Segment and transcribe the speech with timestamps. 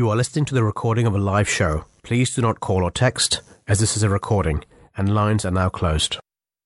[0.00, 1.84] You are listening to the recording of a live show.
[2.02, 4.64] Please do not call or text, as this is a recording,
[4.96, 6.16] and lines are now closed.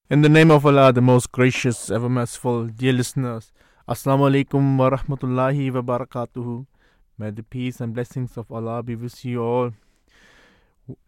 [0.09, 3.51] In the name of Allah, the most gracious, ever merciful, dear listeners,
[3.89, 6.67] Assalamu alaikum wa rahmatullahi wa barakatuhu.
[7.19, 9.73] May the peace and blessings of Allah be with you all.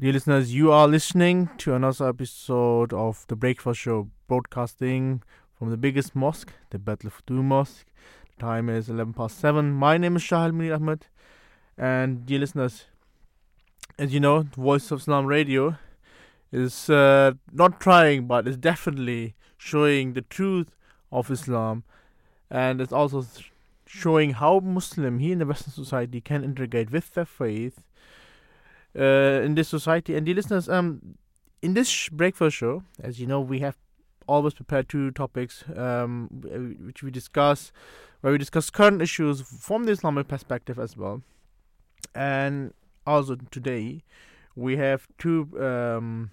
[0.00, 5.22] Dear listeners, you are listening to another episode of The Breakfast Show, broadcasting
[5.56, 7.86] from the biggest mosque, the Baitul Futuh Mosque.
[8.36, 9.70] The time is 11 past 7.
[9.70, 11.06] My name is Shahil Munir Ahmed.
[11.79, 12.86] And dear listeners,
[13.98, 15.76] as you know, Voice of Islam Radio
[16.52, 20.68] is uh, not trying, but is definitely showing the truth
[21.12, 21.85] of Islam,
[22.50, 23.25] and it's also
[23.86, 27.82] showing how Muslim here in the Western society can integrate with their faith
[28.99, 29.02] uh,
[29.44, 30.14] in this society.
[30.14, 31.16] And dear listeners, um,
[31.63, 33.77] in this sh- breakfast show, as you know, we have
[34.27, 36.28] always prepared two topics um,
[36.84, 37.70] which we discuss,
[38.20, 41.22] where we discuss current issues from the Islamic perspective as well.
[42.16, 42.72] And
[43.06, 44.02] also today,
[44.56, 46.30] we have two um,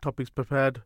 [0.00, 0.82] topics prepared.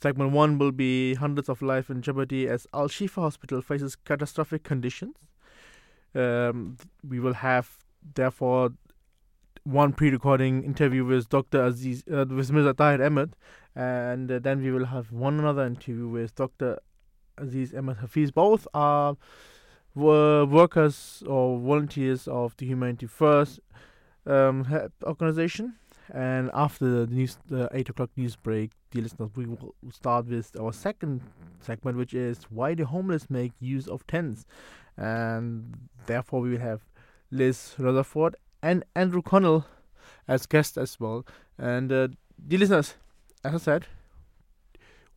[0.00, 4.62] Segment one will be hundreds of life in jeopardy as Al Shifa Hospital faces catastrophic
[4.62, 5.16] conditions.
[6.14, 7.78] Um, we will have
[8.14, 8.70] therefore
[9.64, 11.64] one pre-recording interview with Dr.
[11.64, 13.34] Aziz uh, with Mirza Tahir Ahmed,
[13.74, 16.78] and uh, then we will have one another interview with Dr.
[17.36, 18.30] Aziz Ahmad Hafiz.
[18.30, 19.16] Both are
[19.98, 23.60] were workers or volunteers of the Humanity First
[24.26, 24.66] um,
[25.02, 25.74] organization.
[26.10, 30.56] And after the news, the eight o'clock news break, dear listeners, we will start with
[30.58, 31.20] our second
[31.60, 34.46] segment, which is why the homeless make use of tents,
[34.96, 36.80] and therefore we will have
[37.30, 39.66] Liz Rutherford and Andrew Connell
[40.26, 41.26] as guests as well.
[41.58, 42.08] And uh,
[42.46, 42.94] dear listeners,
[43.44, 43.86] as I said,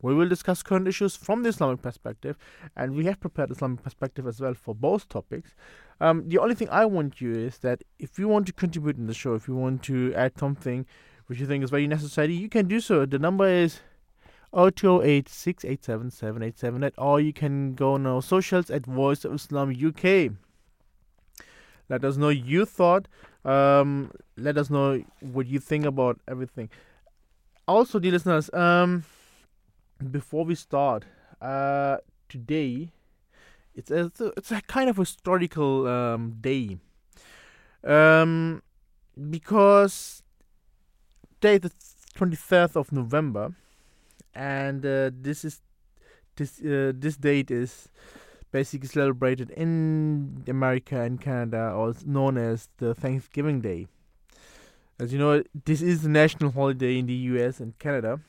[0.02, 2.36] we will discuss current issues from the Islamic perspective,
[2.76, 5.54] and we have prepared Islamic perspective as well for both topics.
[6.00, 9.06] Um, the only thing I want you is that if you want to contribute in
[9.06, 10.84] the show, if you want to add something
[11.26, 13.06] which you think is very necessary, you can do so.
[13.06, 13.80] The number is
[14.52, 20.32] 0208 687 787, or you can go on our socials at Voice of Islam UK.
[21.88, 23.06] Let us know your thought.
[23.44, 26.70] Um, let us know what you think about everything.
[27.66, 29.04] Also, dear listeners, um,
[30.10, 31.04] before we start,
[31.40, 31.98] uh,
[32.28, 32.92] today
[33.74, 36.78] it's a it's a kind of historical um, day,
[37.84, 38.62] um,
[39.30, 40.22] because
[41.40, 41.70] today the
[42.14, 43.54] twenty third of November,
[44.34, 45.62] and uh, this is
[46.36, 47.88] this uh, this date is
[48.50, 53.86] basically celebrated in America and Canada, or known as the Thanksgiving Day.
[55.00, 57.58] As you know, this is a national holiday in the U.S.
[57.58, 58.20] and Canada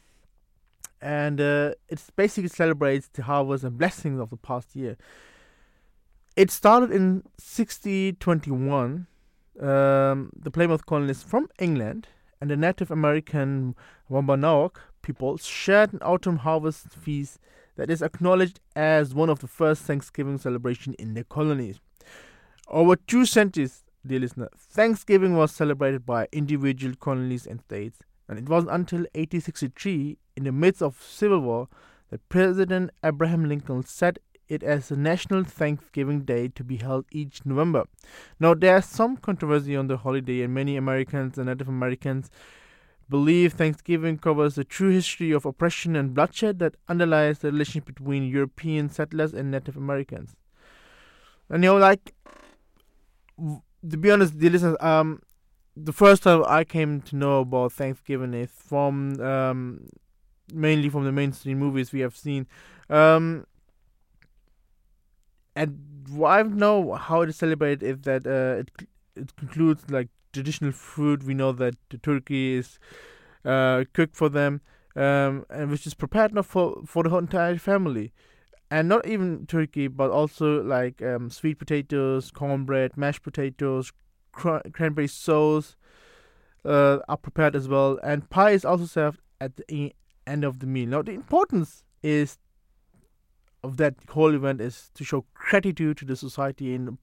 [1.04, 4.96] and uh, it basically celebrates the harvest and blessings of the past year.
[6.38, 9.08] It started in 1621.
[9.60, 12.08] Um, the Plymouth colonists from England
[12.42, 13.76] and the Native American
[14.10, 17.38] Wampanoag people shared an autumn harvest feast
[17.76, 21.80] that is acknowledged as one of the first Thanksgiving celebrations in the colonies.
[22.68, 28.00] Over two centuries, dear listener, Thanksgiving was celebrated by individual colonies and states,
[28.30, 31.68] and it wasn't until 1863 in the midst of civil war
[32.10, 37.46] that President Abraham Lincoln set it as a national Thanksgiving Day to be held each
[37.46, 37.86] November.
[38.40, 42.30] Now, there's some controversy on the holiday, and many Americans and Native Americans
[43.10, 48.24] believe Thanksgiving covers the true history of oppression and bloodshed that underlies the relationship between
[48.24, 50.36] European settlers and Native Americans.
[51.50, 52.14] And you know, like,
[53.38, 55.22] to be honest, the listeners, um,
[55.76, 59.88] the first time I came to know about Thanksgiving is from um,
[60.52, 62.48] mainly from the mainstream movies we have seen.
[62.90, 63.46] Um,
[65.56, 65.80] and
[66.26, 71.24] I know how it is celebrated is that uh, it it includes like traditional food.
[71.24, 72.80] We know that the turkey is
[73.46, 74.62] uh, cooked for them,
[74.96, 78.12] um, and which is prepared enough for for the whole entire family,
[78.72, 83.92] and not even turkey, but also like um, sweet potatoes, cornbread, mashed potatoes,
[84.32, 85.76] cr- cranberry sauce
[86.66, 89.94] uh, are prepared as well, and pie is also served at the
[90.26, 90.90] end of the meal.
[90.90, 92.38] Now, the importance is
[93.64, 96.98] of that whole event is to show gratitude to the society and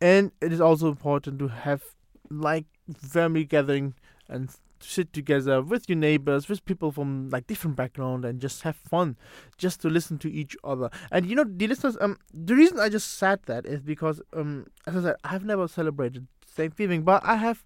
[0.00, 1.82] and it is also important to have
[2.30, 3.94] like family gathering
[4.28, 4.50] and
[4.82, 9.16] sit together with your neighbors with people from like different background and just have fun
[9.58, 12.88] just to listen to each other and you know the listeners um the reason i
[12.88, 17.36] just said that is because um as i said i've never celebrated thanksgiving but i
[17.36, 17.64] have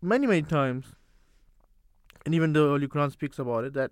[0.00, 0.94] many many times
[2.24, 3.90] and even the Holy Quran speaks about it that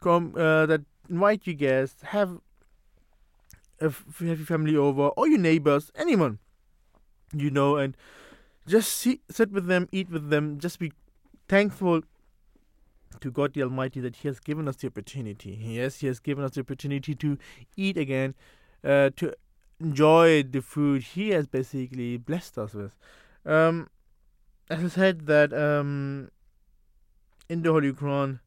[0.00, 2.38] come uh, that invite your guests, have
[3.80, 6.38] if have your family over or your neighbors, anyone,
[7.32, 7.96] you know, and
[8.66, 10.92] just see, sit with them, eat with them, just be
[11.48, 12.02] thankful
[13.20, 15.58] to God the Almighty that He has given us the opportunity.
[15.60, 17.38] Yes, He has given us the opportunity to
[17.76, 18.34] eat again,
[18.82, 19.34] uh, to
[19.80, 22.96] enjoy the food He has basically blessed us with.
[23.44, 23.88] Um,
[24.70, 26.30] as I said, that um,
[27.48, 28.40] in the Holy Quran,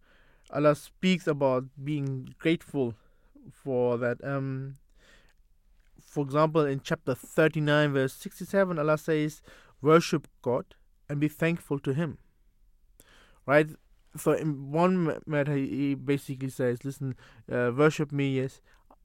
[0.52, 2.96] Allah speaks about being grateful
[3.52, 4.24] for that.
[4.24, 4.78] Um,
[6.00, 9.42] for example, in chapter 39, verse 67, Allah says,
[9.82, 10.66] Worship God
[11.10, 12.18] and be thankful to Him.
[13.46, 13.70] Right?
[14.16, 17.16] So, in one matter, he basically says, Listen,
[17.52, 18.62] uh, worship me, yes,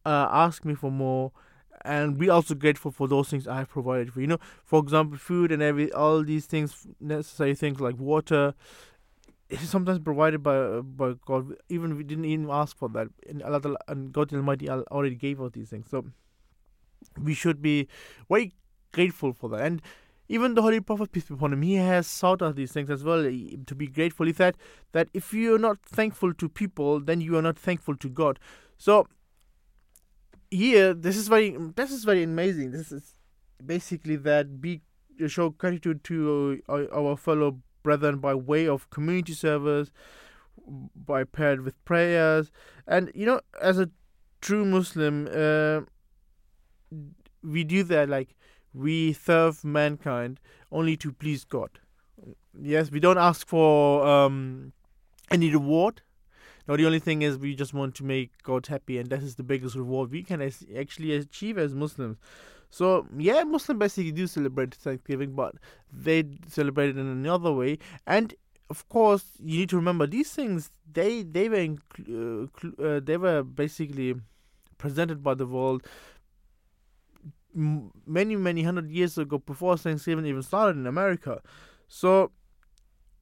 [0.06, 1.32] uh, ask me for more,
[1.84, 4.26] and be also grateful for those things I have provided for you.
[4.26, 8.54] know, for example, food and every all these things, necessary things like water,
[9.48, 11.54] is sometimes provided by by God.
[11.69, 15.52] Even we didn't even ask for that, and Allah and God Almighty already gave us
[15.52, 15.88] these things.
[15.90, 16.04] So
[17.20, 17.88] we should be
[18.28, 18.52] very
[18.92, 19.60] grateful for that.
[19.60, 19.82] And
[20.28, 23.04] even the Holy Prophet, peace be upon him, he has sought out these things as
[23.04, 24.26] well eh, to be grateful.
[24.26, 24.56] He said
[24.92, 28.38] that if you are not thankful to people, then you are not thankful to God.
[28.78, 29.06] So
[30.52, 32.72] here, this is very, this is very amazing.
[32.72, 33.14] This is
[33.64, 34.82] basically that be
[35.26, 39.90] show gratitude to our, our fellow brethren by way of community service,
[40.94, 42.50] by paired with prayers,
[42.87, 43.90] and you know, as a
[44.40, 45.81] true Muslim, uh,
[47.43, 48.34] we do that like
[48.75, 50.38] we serve mankind
[50.70, 51.78] only to please God.
[52.60, 54.72] Yes, we don't ask for um,
[55.31, 56.02] any reward.
[56.69, 59.35] No, the only thing is we just want to make God happy, and that is
[59.35, 62.19] the biggest reward we can actually achieve as Muslims.
[62.70, 65.56] So yeah, Muslims basically do celebrate Thanksgiving, but
[65.93, 67.79] they celebrate it in another way.
[68.06, 68.35] And
[68.70, 70.70] of course, you need to remember these things.
[70.91, 71.76] They they were
[72.09, 74.15] uh, uh, they were basically
[74.79, 75.87] presented by the world
[77.55, 81.43] many many hundred years ago, before Thanksgiving even started in America.
[81.88, 82.31] So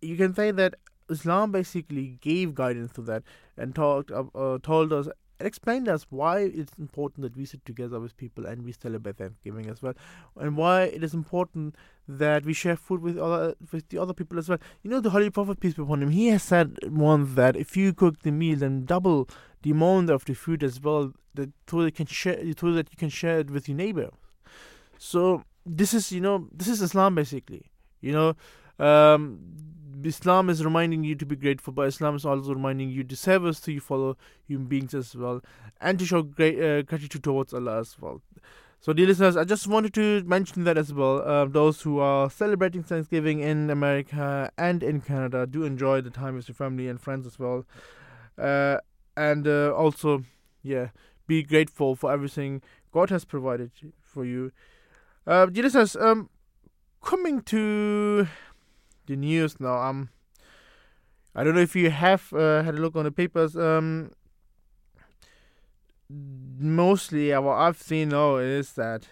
[0.01, 0.77] you can say that
[1.11, 3.23] Islam basically gave guidance to that
[3.57, 5.09] and talked uh, uh, told us
[5.41, 9.17] and explained us why it's important that we sit together with people and we celebrate
[9.17, 9.95] Thanksgiving as well,
[10.37, 11.77] and why it is important
[12.07, 14.59] that we share food with other with the other people as well.
[14.83, 17.77] You know, the Holy Prophet peace be upon him, he has said once that if
[17.77, 19.29] you cook the meal, then double
[19.63, 22.97] the amount of the food as well, that so that can share, so that you
[22.97, 24.11] can share it with your neighbor.
[24.99, 27.71] So this is you know this is Islam basically.
[28.03, 29.41] You know, um,
[30.07, 33.45] Islam is reminding you to be grateful, but Islam is also reminding you to serve
[33.45, 34.17] us to your fellow
[34.47, 35.43] human beings as well,
[35.81, 38.23] and to show great uh, gratitude towards Allah as well.
[38.81, 41.21] So, dear listeners, I just wanted to mention that as well.
[41.21, 46.35] Uh, those who are celebrating Thanksgiving in America and in Canada do enjoy the time
[46.35, 47.67] with your family and friends as well,
[48.39, 48.79] uh,
[49.17, 50.25] and uh, also,
[50.63, 50.89] yeah,
[51.27, 52.63] be grateful for everything
[52.93, 53.71] God has provided
[54.01, 54.51] for you.
[55.27, 56.31] Uh, dear listeners, um,
[57.03, 58.27] coming to
[59.11, 59.83] the news now.
[59.83, 60.09] Um,
[61.35, 63.57] I don't know if you have uh, had a look on the papers.
[63.57, 64.13] Um,
[66.09, 69.09] mostly, uh, what I've seen now is that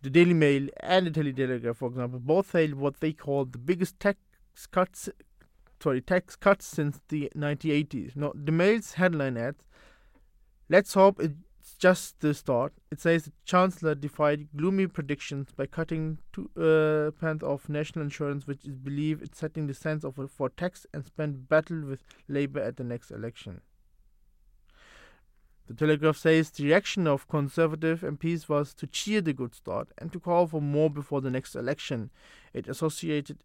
[0.00, 3.58] the Daily Mail and the Daily Telegraph, for example, both had what they call the
[3.58, 4.18] biggest tax
[4.70, 5.08] cuts.
[5.82, 8.16] Sorry, tax cuts since the 1980s.
[8.16, 9.64] Now, the Mail's headline adds,
[10.68, 11.32] "Let's hope it
[11.78, 12.72] just the start.
[12.90, 18.46] It says the Chancellor defied gloomy predictions by cutting two uh, pence of national insurance,
[18.46, 22.60] which is believed it's setting the sense of for tax and spend battle with Labour
[22.60, 23.60] at the next election.
[25.68, 30.10] The Telegraph says the reaction of Conservative MPs was to cheer the good start and
[30.12, 32.10] to call for more before the next election.
[32.54, 33.44] It associated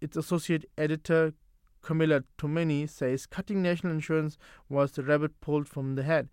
[0.00, 1.34] its associate editor
[1.82, 4.38] Camilla Tominey says cutting national insurance
[4.68, 6.28] was the rabbit pulled from the head.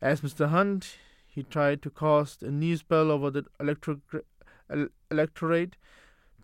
[0.00, 0.48] As Mr.
[0.48, 4.00] Hunt, he tried to cast a new spell over the electro-
[5.10, 5.76] electorate.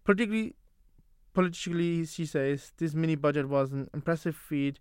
[0.04, 0.54] Particularly
[1.34, 4.80] politically, she says this mini budget was an impressive feat.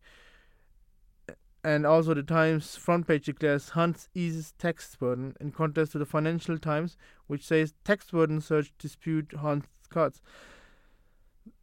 [1.63, 6.06] And also, the Times front page declares Hunt eases tax burden in contrast to the
[6.06, 10.22] Financial Times, which says tax burden surge dispute Hunt's cuts.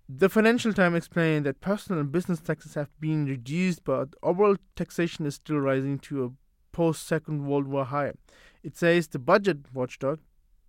[0.08, 5.26] The Financial Times explained that personal and business taxes have been reduced, but overall taxation
[5.26, 6.30] is still rising to a
[6.80, 8.12] post Second World War high.
[8.62, 10.18] It says the budget watchdog,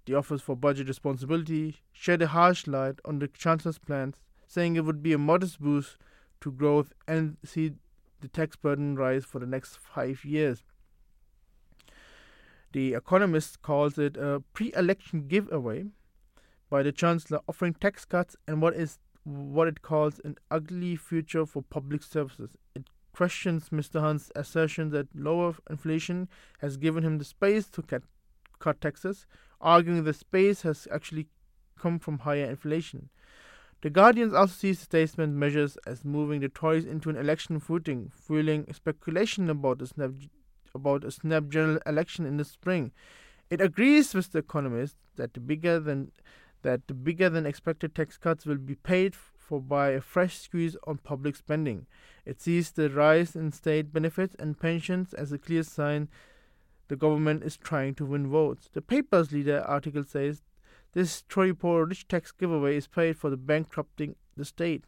[0.05, 4.15] the Office for Budget Responsibility, shed a harsh light on the Chancellor's plans,
[4.45, 5.97] saying it would be a modest boost
[6.41, 7.75] to growth and see
[8.19, 10.63] the tax burden rise for the next five years.
[12.73, 15.85] The Economist calls it a pre election giveaway
[16.69, 21.45] by the Chancellor offering tax cuts and what is what it calls an ugly future
[21.45, 22.57] for public services.
[23.21, 24.01] Questions Mr.
[24.01, 28.01] Hunt's assertion that lower inflation has given him the space to cut,
[28.57, 29.27] cut taxes,
[29.61, 31.27] arguing the space has actually
[31.77, 33.09] come from higher inflation.
[33.83, 38.11] The Guardian also sees the statement measures as moving the Tories into an election footing,
[38.11, 40.13] fueling speculation about a snap,
[40.73, 42.91] about a snap general election in the spring.
[43.51, 46.11] It agrees with the economist that the bigger than
[46.63, 49.13] that the bigger than expected tax cuts will be paid
[49.59, 51.87] by a fresh squeeze on public spending.
[52.25, 56.09] It sees the rise in state benefits and pensions as a clear sign
[56.87, 58.69] the government is trying to win votes.
[58.71, 60.41] The paper's leader article says
[60.93, 64.83] this Tory poor rich tax giveaway is paid for the bankrupting the state.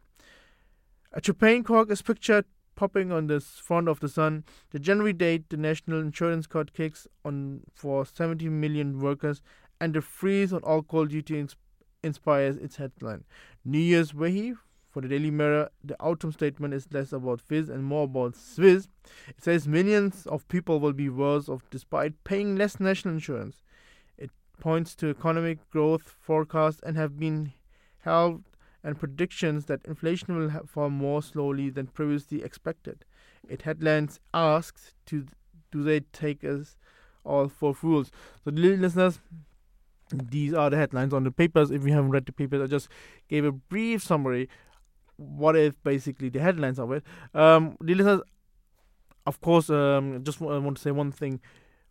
[1.13, 4.43] A champagne cork is pictured popping on the front of the Sun.
[4.71, 9.41] The January date the national insurance cut kicks on for 70 million workers,
[9.79, 11.55] and the freeze on alcohol duty ins-
[12.03, 13.23] inspires its headline.
[13.65, 14.53] New Year's Wahi
[14.89, 15.69] for the Daily Mirror.
[15.83, 18.87] The autumn statement is less about fizz and more about Swiss.
[19.27, 23.63] It says millions of people will be worse off despite paying less national insurance
[24.17, 24.29] It
[24.59, 27.53] points to economic growth forecasts and have been
[27.99, 28.43] held
[28.83, 33.05] and predictions that inflation will fall more slowly than previously expected.
[33.47, 35.25] It headlines asks to
[35.71, 36.77] do they take us
[37.25, 38.11] all for fools?
[38.43, 39.19] So listeners,
[40.11, 41.71] these are the headlines on the papers.
[41.71, 42.89] If you haven't read the papers, I just
[43.29, 44.49] gave a brief summary.
[45.17, 47.03] What if basically the headlines of it?
[47.33, 48.21] Um, dear listeners,
[49.25, 51.39] of course, um, just I want to say one thing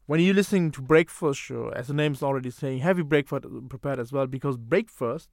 [0.06, 3.46] when you're listening to breakfast show, as the name is already saying, have your breakfast
[3.68, 5.30] prepared as well because breakfast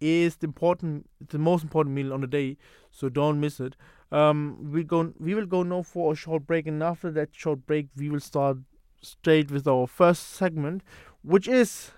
[0.00, 2.56] is the important, the most important meal on the day.
[2.90, 3.76] So don't miss it.
[4.10, 7.66] Um, we go, we will go now for a short break, and after that short
[7.66, 8.58] break, we will start
[9.00, 10.82] straight with our first segment,
[11.22, 11.92] which is,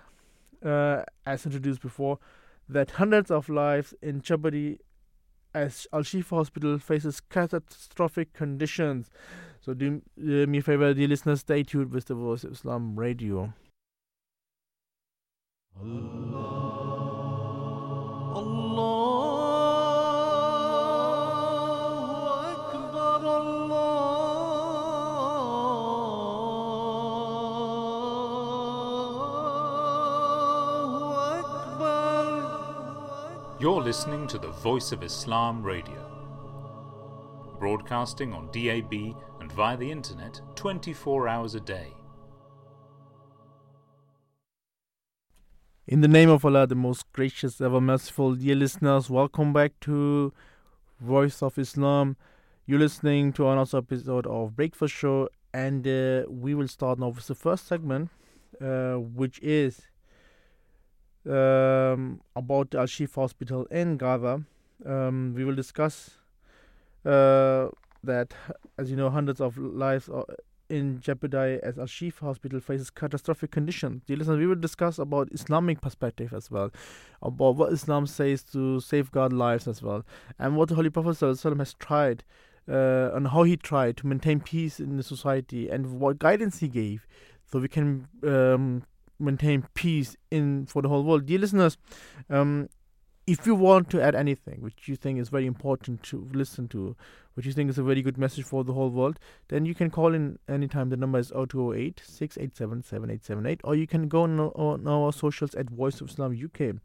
[0.63, 2.19] uh, as introduced before,
[2.67, 4.79] that hundreds of lives in jeopardy
[5.53, 9.09] as Al Shifa Hospital faces catastrophic conditions.
[9.61, 12.95] So do uh, me a favor, dear listeners, stay tuned with the Voice of Islam
[12.99, 13.53] Radio.
[15.81, 16.75] Allah.
[18.35, 19.14] Allah.
[33.65, 36.07] You're listening to the Voice of Islam Radio,
[37.57, 38.93] broadcasting on DAB
[39.39, 41.87] and via the internet 24 hours a day.
[45.87, 50.31] In the name of Allah, the most gracious, ever merciful, dear listeners, welcome back to
[51.01, 52.17] Voice of Islam.
[52.67, 57.25] You're listening to another episode of Breakfast Show, and uh, we will start now with
[57.25, 58.11] the first segment,
[58.61, 59.87] uh, which is
[61.27, 64.43] um, about Al Shifa Hospital in Gaza.
[64.85, 66.17] Um, we will discuss
[67.05, 67.67] uh,
[68.03, 68.33] that,
[68.77, 70.25] as you know, hundreds of lives are
[70.69, 74.01] in jeopardy as Al Shifa Hospital faces catastrophic conditions.
[74.05, 76.71] Dear listeners, we will discuss about Islamic perspective as well,
[77.21, 80.03] about what Islam says to safeguard lives as well,
[80.39, 82.23] and what the Holy Prophet has tried.
[82.67, 86.67] Uh, and how he tried to maintain peace in the society and what guidance he
[86.67, 87.05] gave
[87.45, 88.81] so we can um,
[89.19, 91.25] maintain peace in for the whole world.
[91.25, 91.77] Dear listeners,
[92.29, 92.69] um,
[93.27, 96.95] if you want to add anything which you think is very important to listen to,
[97.33, 99.89] which you think is a very good message for the whole world, then you can
[99.89, 100.89] call in anytime.
[100.89, 106.01] The number is 0208 687 7878, or you can go on, our socials at Voice
[106.01, 106.75] of Islam UK.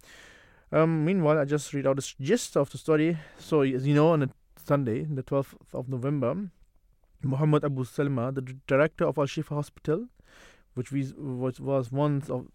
[0.72, 3.18] Um, meanwhile, I just read out the gist of the story.
[3.38, 6.48] So, as you know, on a Sunday, the 12th of November,
[7.22, 10.06] Muhammad Abu Salma, the director of Al Shifa Hospital,
[10.74, 12.46] which, we, was one of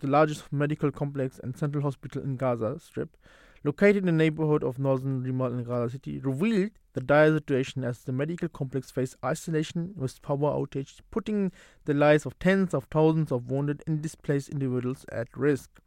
[0.00, 3.16] the largest medical complex and central hospital in Gaza Strip,
[3.64, 8.00] located in the neighborhood of northern Ramallah in Gaza City, revealed the dire situation as
[8.00, 11.52] the medical complex faced isolation with power outage, putting
[11.84, 15.80] the lives of tens of thousands of wounded and displaced individuals at risk.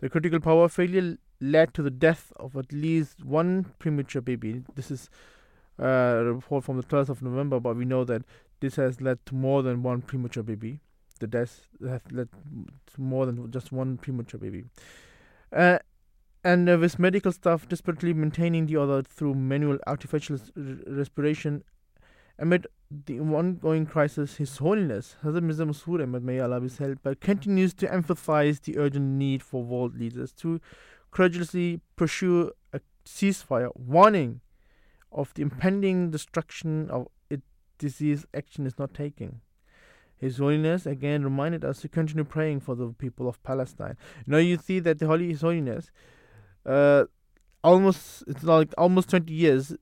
[0.00, 4.62] The critical power failure led to the death of at least one premature baby.
[4.74, 5.08] This is
[5.80, 8.22] uh, a report from the 12th of November, but we know that
[8.60, 10.80] this has led to more than one premature baby.
[11.20, 14.64] The death have led to more than just one premature baby.
[15.52, 15.78] Uh,
[16.42, 20.38] and uh, with medical staff desperately maintaining the other through manual artificial
[20.86, 21.62] respiration
[22.38, 22.66] amid
[23.06, 27.92] the ongoing crisis, His Holiness Hazrat Mirza Masroor Ahmad, may Allah be help, continues to
[27.92, 30.60] emphasize the urgent need for world leaders to
[31.10, 34.40] courageously pursue a ceasefire, warning
[35.12, 37.06] of the impending destruction of
[37.84, 39.40] disease action is not taking.
[40.16, 43.96] His Holiness again reminded us to continue praying for the people of Palestine.
[44.26, 45.90] Know, you see that the Holy His Holiness,
[46.64, 47.04] uh,
[47.62, 49.76] almost it's like almost twenty years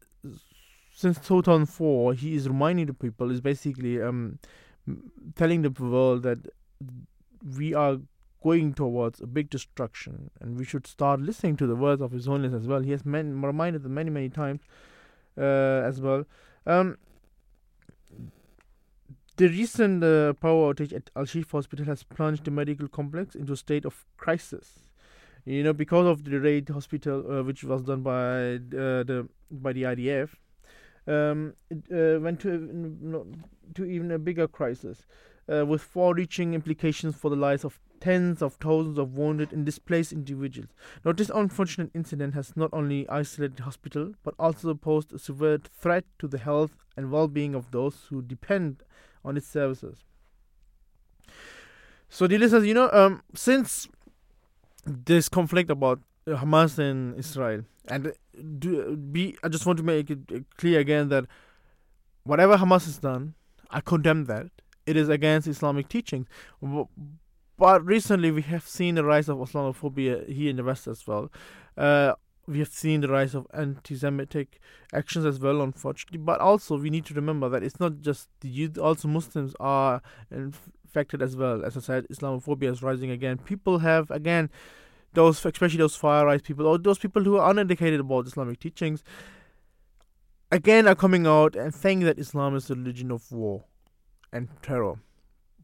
[0.95, 4.39] since 2004, he is reminding the people is basically um
[5.37, 6.39] telling the world that
[7.59, 7.99] we are
[8.43, 12.27] going towards a big destruction, and we should start listening to the words of His
[12.27, 12.81] Holiness as well.
[12.81, 14.63] He has men, reminded them many, many times
[15.39, 16.25] uh, as well.
[16.67, 16.99] Um,
[19.37, 23.53] the recent uh, power outage at Al Shifa Hospital has plunged the medical complex into
[23.53, 24.89] a state of crisis.
[25.45, 29.73] You know, because of the raid hospital, uh, which was done by uh, the by
[29.73, 30.31] the IDF,
[31.09, 33.27] um, it uh, went to
[33.75, 35.07] to even a bigger crisis,
[35.53, 40.13] uh, with far-reaching implications for the lives of tens of thousands of wounded and displaced
[40.13, 40.71] individuals.
[41.05, 45.59] Now, this unfortunate incident has not only isolated the hospital, but also posed a severe
[45.59, 48.83] threat to the health and well-being of those who depend
[49.25, 50.05] on its services.
[52.09, 53.89] So, dear listeners, you know, um, since
[54.85, 58.13] this conflict about Hamas and Israel, and
[58.59, 61.25] do, be, I just want to make it clear again that
[62.25, 63.35] whatever Hamas has done,
[63.71, 64.47] I condemn that.
[64.85, 66.27] It is against Islamic teachings.
[66.61, 71.31] But recently, we have seen the rise of Islamophobia here in the West as well.
[71.77, 72.15] Uh,
[72.47, 74.61] we have seen the rise of anti-Semitic
[74.93, 76.19] actions as well, unfortunately.
[76.19, 80.03] But also, we need to remember that it's not just the youth; also Muslims are
[80.31, 81.65] infected as well.
[81.65, 83.39] As I said, Islamophobia is rising again.
[83.39, 84.51] People have again
[85.15, 89.05] those, especially those far right people, or those people who are uneducated about Islamic teachings,
[90.51, 93.65] again are coming out and saying that Islam is a religion of war
[94.33, 94.97] and terror,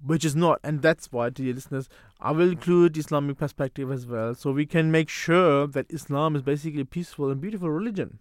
[0.04, 0.60] which is not.
[0.62, 1.88] And that's why, dear listeners,
[2.20, 6.42] I will include Islamic perspective as well, so we can make sure that Islam is
[6.42, 8.18] basically a peaceful and beautiful religion.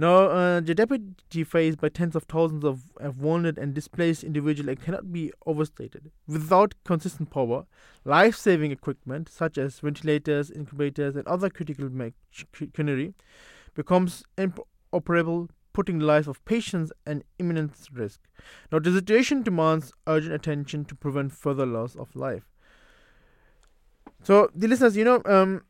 [0.00, 4.78] Now, uh, the deputy faced by tens of thousands of, of wounded and displaced individuals
[4.80, 6.12] cannot be overstated.
[6.28, 7.66] Without consistent power,
[8.04, 13.14] life saving equipment such as ventilators, incubators, and other critical machinery
[13.74, 18.20] becomes inoperable, putting the lives of patients at imminent risk.
[18.72, 22.50] Now, the situation demands urgent attention to prevent further loss of life.
[24.22, 25.62] So, the listeners, you know, um,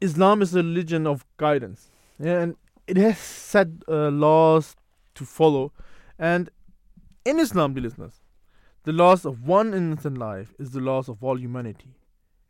[0.00, 1.90] Islam is a religion of guidance.
[2.18, 4.76] Yeah, and it has set uh, laws
[5.14, 5.72] to follow,
[6.18, 6.50] and
[7.24, 8.20] in Islam, the listeners,
[8.84, 11.94] the loss of one innocent life is the loss of all humanity.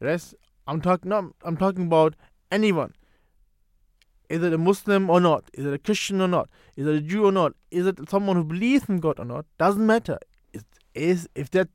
[0.01, 0.35] Yes,
[0.67, 1.09] I'm talking.
[1.09, 2.15] No, I'm talking about
[2.53, 2.95] anyone.
[4.29, 5.45] Is it a Muslim or not?
[5.55, 6.49] Is it a Christian or not?
[6.77, 7.53] Is it a Jew or not?
[7.71, 9.47] Is it someone who believes in God or not?
[9.59, 10.19] Doesn't matter.
[10.53, 11.69] It is if that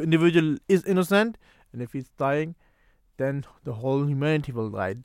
[0.00, 1.38] individual is innocent
[1.72, 2.54] and if he's dying,
[3.16, 4.96] then the whole humanity will die.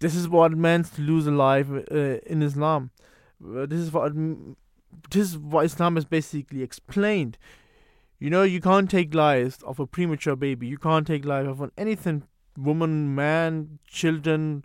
[0.00, 2.90] This is what it means to lose a life uh, in Islam.
[3.44, 4.12] Uh, this is what
[5.10, 7.38] this is what Islam has basically explained.
[8.18, 10.66] You know, you can't take lives of a premature baby.
[10.66, 12.24] You can't take life of an anything,
[12.56, 14.64] woman, man, children,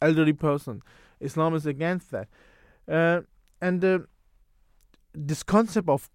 [0.00, 0.82] elderly person.
[1.20, 2.28] Islam is against that.
[2.88, 3.20] Uh,
[3.60, 3.98] and uh,
[5.14, 6.10] this concept of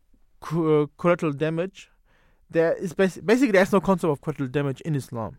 [0.52, 1.89] uh, collateral damage,
[2.50, 5.38] there is basi- basically there's no concept of collateral damage in Islam.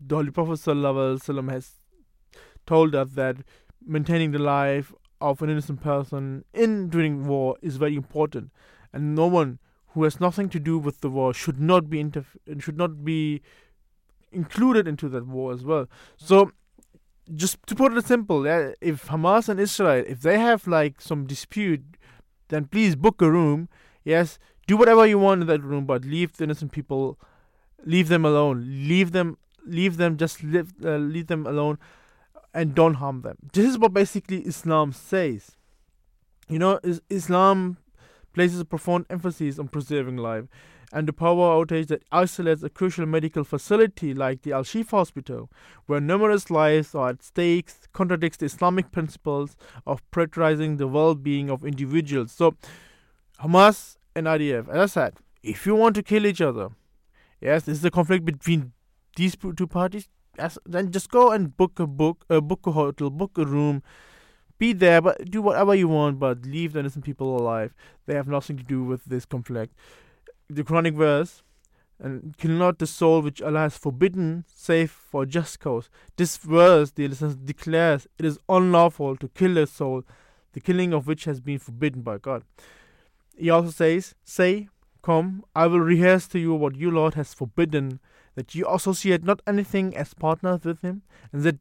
[0.00, 1.72] The Holy Prophet ﷺ has
[2.66, 3.36] told us that
[3.84, 8.50] maintaining the life of an innocent person in during war is very important,
[8.92, 9.58] and no one
[9.88, 13.40] who has nothing to do with the war should not be interf- should not be
[14.30, 15.88] included into that war as well.
[16.16, 16.52] So,
[17.34, 21.82] just to put it simple, if Hamas and Israel, if they have like some dispute,
[22.48, 23.68] then please book a room.
[24.04, 27.18] Yes, do whatever you want in that room, but leave the innocent people,
[27.84, 28.64] leave them alone.
[28.88, 31.78] Leave them, leave them, just uh, leave them alone
[32.54, 33.36] and don't harm them.
[33.52, 35.56] This is what basically Islam says.
[36.48, 37.78] You know, Islam
[38.32, 40.44] places a profound emphasis on preserving life,
[40.92, 45.50] and the power outage that isolates a crucial medical facility like the Al Shifa Hospital,
[45.86, 51.50] where numerous lives are at stake, contradicts the Islamic principles of prioritizing the well being
[51.50, 52.32] of individuals.
[52.32, 52.54] So,
[53.42, 56.70] Hamas and IDF, as I said, if you want to kill each other,
[57.40, 58.72] yes, this is a conflict between
[59.16, 63.10] these two parties, as, then just go and book a book, uh, book a hotel,
[63.10, 63.82] book a room,
[64.58, 67.74] be there, but do whatever you want, but leave the innocent people alive.
[68.06, 69.74] They have nothing to do with this conflict.
[70.48, 71.42] The Quranic verse,
[71.98, 75.88] and kill not the soul which Allah has forbidden, save for just cause.
[76.16, 80.04] This verse, the listeners, declares it is unlawful to kill a soul,
[80.52, 82.44] the killing of which has been forbidden by God.
[83.36, 84.68] He also says, Say,
[85.02, 88.00] Come, I will rehearse to you what you, Lord, has forbidden
[88.34, 91.58] that you associate not anything as partners with him, and that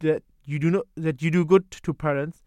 [0.00, 2.42] that you do not that you do good to parents,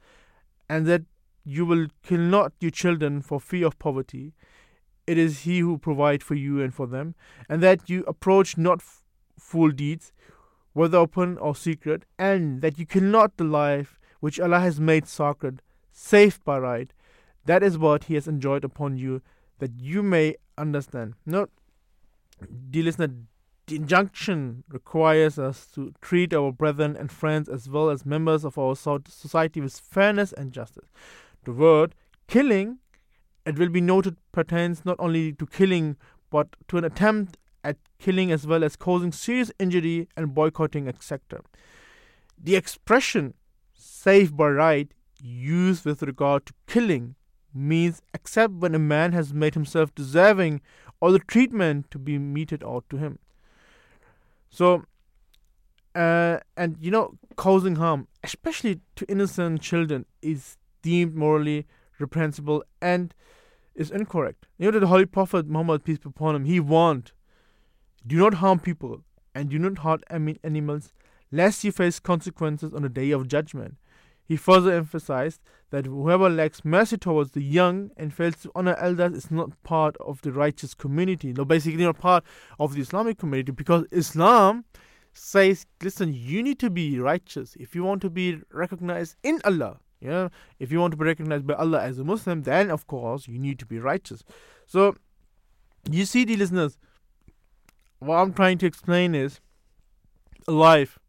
[0.67, 1.03] and that
[1.45, 4.33] you will kill not your children for fear of poverty.
[5.05, 7.15] It is He who provides for you and for them,
[7.49, 9.03] and that you approach not f-
[9.37, 10.13] fool deeds,
[10.73, 15.07] whether open or secret, and that you kill not the life which Allah has made
[15.07, 15.61] sacred,
[15.91, 16.93] safe by right.
[17.45, 19.21] That is what He has enjoyed upon you,
[19.59, 21.15] that you may understand.
[21.25, 21.49] Not,
[22.69, 23.09] dear listener,
[23.67, 28.57] the injunction requires us to treat our brethren and friends as well as members of
[28.57, 30.89] our society with fairness and justice.
[31.45, 31.95] The word
[32.27, 32.79] killing,
[33.45, 35.97] it will be noted, pertains not only to killing
[36.29, 41.41] but to an attempt at killing as well as causing serious injury and boycotting, etc.
[42.41, 43.35] The expression
[43.73, 47.15] safe by right used with regard to killing
[47.53, 50.61] means except when a man has made himself deserving
[51.01, 53.19] of the treatment to be meted out to him.
[54.49, 54.85] So,
[55.95, 61.67] uh, and you know, causing harm, especially to innocent children, is deemed morally
[62.03, 63.13] reprehensible and
[63.75, 64.45] is incorrect.
[64.57, 67.11] You know, that the Holy Prophet Muhammad, peace be upon him, he warned,
[68.05, 70.93] do not harm people and do not hurt animals,
[71.31, 73.77] lest you face consequences on the day of judgment.
[74.25, 79.13] He further emphasized that whoever lacks mercy towards the young and fails to honor elders
[79.13, 82.23] is not part of the righteous community, no, basically not part
[82.59, 84.65] of the Islamic community, because Islam
[85.13, 89.79] says, listen, you need to be righteous if you want to be recognized in Allah.
[90.03, 90.27] Yeah,
[90.59, 93.39] if you want to be recognized by Allah as a Muslim, then of course you
[93.39, 94.23] need to be righteous.
[94.65, 94.97] So,
[95.89, 96.77] you see, the listeners,
[97.99, 99.39] what I'm trying to explain is
[100.45, 100.99] life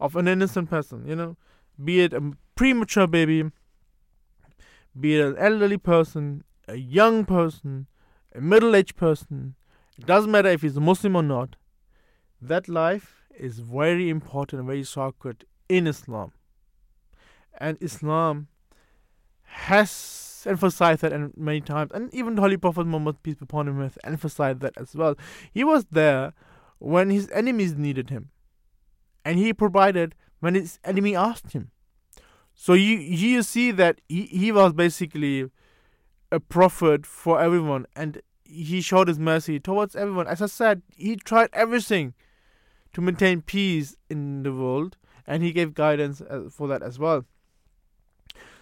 [0.00, 1.36] of an innocent person, you know,
[1.82, 3.50] be it a premature baby,
[4.98, 7.86] be it an elderly person, a young person,
[8.34, 9.54] a middle aged person,
[9.96, 11.54] it doesn't matter if he's a Muslim or not,
[12.42, 16.32] that life is very important and very sacred in Islam.
[17.58, 18.48] And Islam
[19.42, 23.80] has emphasized that many times, and even the Holy Prophet Muhammad, peace be upon him,
[23.80, 25.16] has emphasized that as well.
[25.52, 26.32] He was there
[26.78, 28.30] when his enemies needed him,
[29.24, 31.70] and he provided when his enemy asked him.
[32.54, 35.48] So you you see that he, he was basically
[36.32, 40.26] a prophet for everyone and he showed his mercy towards everyone.
[40.26, 42.14] As I said, he tried everything
[42.94, 47.26] to maintain peace in the world and he gave guidance uh, for that as well.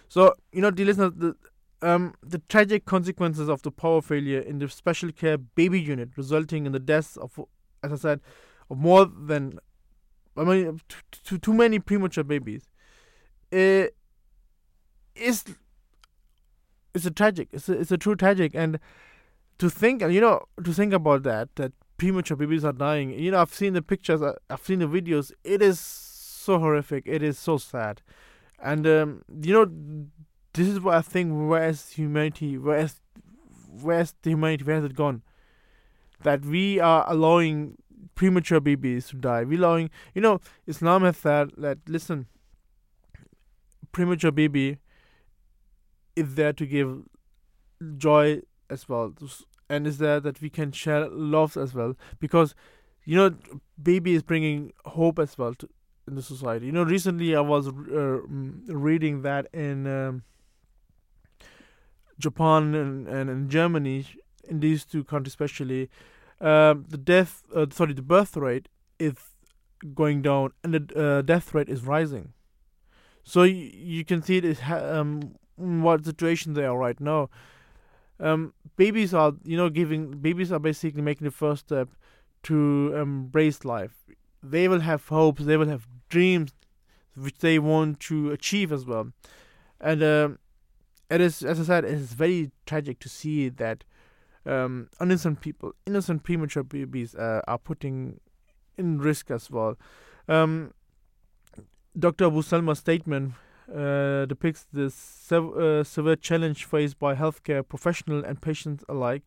[0.09, 1.35] So, you know, the listeners, the,
[1.81, 6.65] um, the tragic consequences of the power failure in the special care baby unit, resulting
[6.65, 7.39] in the deaths of,
[7.83, 8.21] as I said,
[8.69, 9.59] of more than
[10.37, 10.79] I mean,
[11.23, 12.69] too, too many premature babies.
[13.51, 13.95] It
[15.15, 15.43] is
[16.93, 17.49] it's a tragic.
[17.51, 18.79] It's a, it's a true tragic, and
[19.59, 23.11] to think, and you know, to think about that, that premature babies are dying.
[23.11, 25.31] You know, I've seen the pictures, uh, I've seen the videos.
[25.43, 27.03] It is so horrific.
[27.07, 28.01] It is so sad,
[28.59, 30.07] and um, you know,
[30.53, 31.31] this is what I think.
[31.49, 32.57] Where's humanity?
[32.57, 33.01] Where's
[33.81, 34.63] where's the humanity?
[34.63, 35.21] Where has it gone?
[36.23, 37.77] That we are allowing
[38.15, 39.43] premature babies to die.
[39.43, 42.27] We allowing, you know, Islam has said that listen,
[43.91, 44.79] premature baby
[46.15, 47.03] is there to give
[47.97, 49.13] joy as well,
[49.69, 52.55] and is there that we can share love as well because
[53.05, 53.35] you know
[53.81, 55.69] baby is bringing hope as well to
[56.07, 56.67] in the society.
[56.67, 60.23] You know, recently I was uh, mm, reading that in um,
[62.17, 64.05] Japan and, and in Germany,
[64.47, 65.89] in these two countries especially,
[66.39, 69.15] um, the death, uh, sorry, the birth rate is
[69.93, 72.33] going down and the uh, death rate is rising.
[73.23, 77.29] So you, you can see it ha- um, what situation they are right now.
[78.19, 81.89] Um, babies are, you know, giving babies are basically making the first step
[82.43, 83.93] to embrace life.
[84.43, 86.51] They will have hopes, they will have dreams,
[87.15, 89.11] which they want to achieve as well.
[89.81, 90.39] And um,
[91.09, 93.83] it is, as I said, it is very tragic to see that
[94.45, 98.19] um, innocent people, innocent premature babies, uh, are putting
[98.77, 99.77] in risk as well.
[100.27, 100.73] Um,
[101.97, 102.25] Dr.
[102.25, 103.33] Abu Salma's statement
[103.73, 109.23] uh, depicts the sev- uh, severe challenge faced by healthcare professionals and patients alike.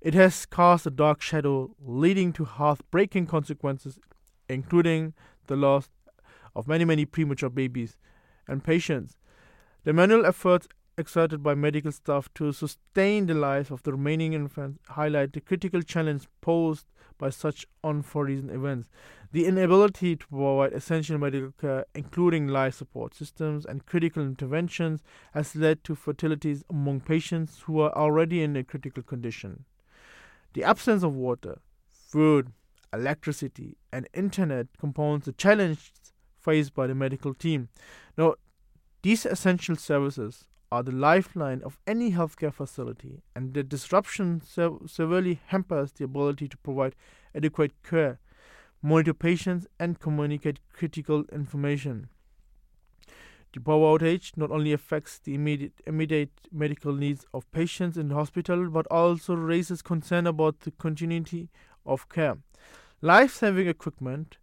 [0.00, 3.98] It has cast a dark shadow, leading to heartbreaking consequences,
[4.52, 5.14] including
[5.46, 5.88] the loss
[6.54, 7.96] of many, many premature babies
[8.46, 9.16] and patients.
[9.84, 14.78] The manual efforts exerted by medical staff to sustain the lives of the remaining infants
[14.88, 16.86] highlight the critical challenge posed
[17.18, 18.88] by such unforeseen events.
[19.32, 25.56] The inability to provide essential medical care, including life support systems and critical interventions, has
[25.56, 29.64] led to fatalities among patients who are already in a critical condition.
[30.52, 31.60] The absence of water,
[31.90, 32.52] food,
[32.92, 35.92] electricity, and internet compounds the challenges
[36.38, 37.68] faced by the medical team.
[38.16, 38.34] Now,
[39.02, 45.40] these essential services are the lifeline of any healthcare facility, and the disruption se- severely
[45.46, 46.94] hampers the ability to provide
[47.34, 48.18] adequate care,
[48.80, 52.08] monitor patients, and communicate critical information.
[53.52, 58.14] The power outage not only affects the immediate, immediate medical needs of patients in the
[58.14, 61.50] hospital, but also raises concern about the continuity
[61.84, 62.38] of care.
[63.04, 64.38] Life saving equipment,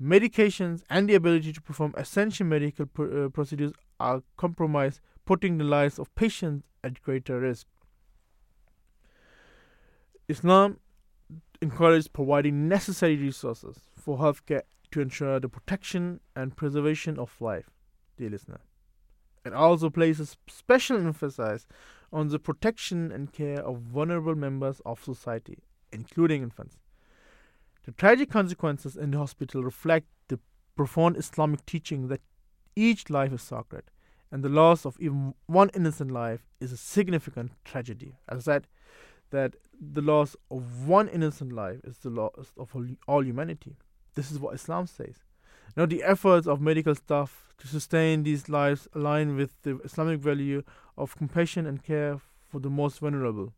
[0.00, 5.64] medications, and the ability to perform essential medical pr- uh, procedures are compromised, putting the
[5.64, 7.66] lives of patients at greater risk.
[10.28, 10.78] Islam
[11.60, 17.68] encourages providing necessary resources for healthcare to ensure the protection and preservation of life,
[18.16, 18.60] dear listener.
[19.44, 21.66] It also places special emphasis
[22.12, 25.58] on the protection and care of vulnerable members of society,
[25.92, 26.78] including infants.
[27.84, 30.38] The tragic consequences in the hospital reflect the
[30.74, 32.22] profound Islamic teaching that
[32.74, 33.84] each life is sacred,
[34.30, 38.16] and the loss of even one innocent life is a significant tragedy.
[38.28, 38.66] As I said,
[39.30, 42.74] that the loss of one innocent life is the loss of
[43.06, 43.76] all humanity.
[44.14, 45.24] This is what Islam says.
[45.76, 50.62] Now, the efforts of medical staff to sustain these lives align with the Islamic value
[50.96, 53.52] of compassion and care for the most vulnerable.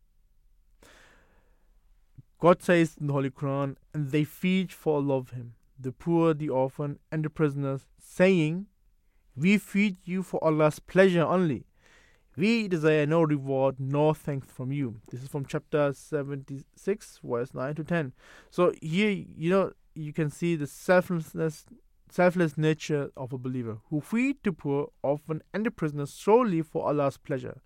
[2.39, 6.33] God says in the Holy Quran, and they feed for Allah of Him, the poor,
[6.33, 8.67] the orphan, and the prisoners, saying,
[9.35, 11.65] We feed you for Allah's pleasure only.
[12.35, 15.01] We desire no reward nor thanks from you.
[15.09, 18.13] This is from chapter 76, verse 9 to 10.
[18.51, 21.65] So here, you know, you can see the selflessness
[22.09, 26.87] selfless nature of a believer who feed the poor, orphan, and the prisoners solely for
[26.87, 27.61] Allah's pleasure,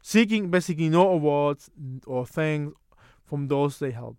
[0.00, 1.68] seeking basically no awards
[2.06, 2.76] or thanks
[3.26, 4.16] from those they help.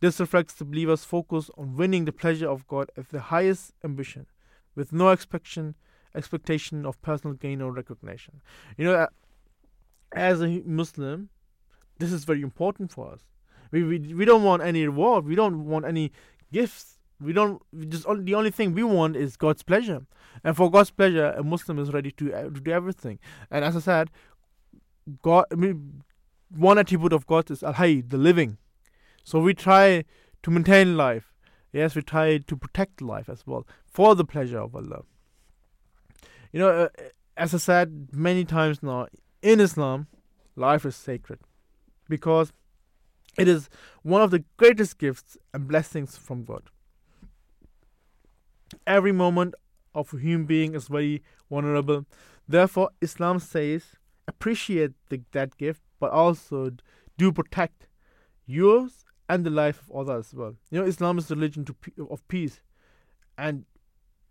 [0.00, 4.26] This reflects the believer's focus on winning the pleasure of God as the highest ambition,
[4.74, 5.74] with no expectation
[6.14, 8.42] expectation of personal gain or recognition.
[8.76, 9.08] You know,
[10.14, 11.30] as a Muslim,
[11.98, 13.20] this is very important for us.
[13.70, 15.24] We, we, we don't want any reward.
[15.24, 16.12] We don't want any
[16.52, 20.04] gifts we don't we just the only thing we want is God's pleasure,
[20.42, 23.18] and for God's pleasure, a Muslim is ready to, uh, to do everything.
[23.50, 24.10] And as I said,
[25.22, 26.02] God, I mean,
[26.56, 28.58] one attribute of God is Al Hayy, the living.
[29.24, 30.04] So we try
[30.42, 31.32] to maintain life.
[31.72, 35.02] Yes, we try to protect life as well for the pleasure of Allah.
[36.52, 36.88] You know, uh,
[37.36, 39.06] as I said many times now,
[39.40, 40.06] in Islam,
[40.54, 41.38] life is sacred
[42.08, 42.52] because
[43.38, 43.70] it is
[44.02, 46.64] one of the greatest gifts and blessings from God
[48.86, 49.54] every moment
[49.94, 52.06] of a human being is very vulnerable.
[52.48, 56.70] Therefore, Islam says appreciate the, that gift, but also
[57.16, 57.86] do protect
[58.44, 60.54] yours and the life of others as well.
[60.70, 61.74] You know, Islam is religion to,
[62.10, 62.60] of peace,
[63.38, 63.64] and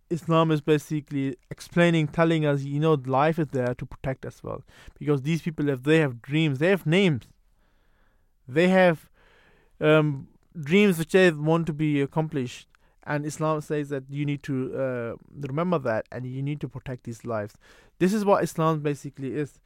[0.10, 4.62] Islam is basically explaining, telling us, you know, life is there to protect as well,
[5.00, 7.24] because these people, if they have dreams, they have names,
[8.48, 9.10] they have
[9.80, 10.28] um,
[10.60, 12.68] dreams which they want to be accomplished.
[13.04, 14.56] And Islam says that you need to
[14.86, 15.14] uh,
[15.48, 17.56] remember that and you need to protect these lives.
[17.98, 19.60] This is what Islam basically is,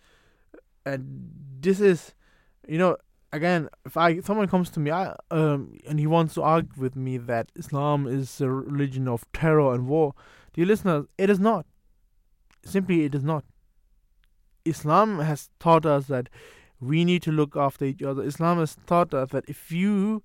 [0.85, 2.13] and this is,
[2.67, 2.97] you know,
[3.31, 6.95] again, if I someone comes to me, I, um, and he wants to argue with
[6.95, 10.13] me that Islam is a religion of terror and war,
[10.53, 11.65] dear listeners, it is not.
[12.63, 13.43] Simply, it is not.
[14.63, 16.29] Islam has taught us that
[16.79, 18.23] we need to look after each other.
[18.23, 20.23] Islam has taught us that if you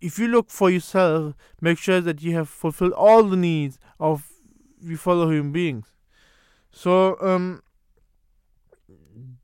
[0.00, 4.26] if you look for yourself, make sure that you have fulfilled all the needs of
[4.80, 5.86] your fellow human beings.
[6.72, 7.62] So, um,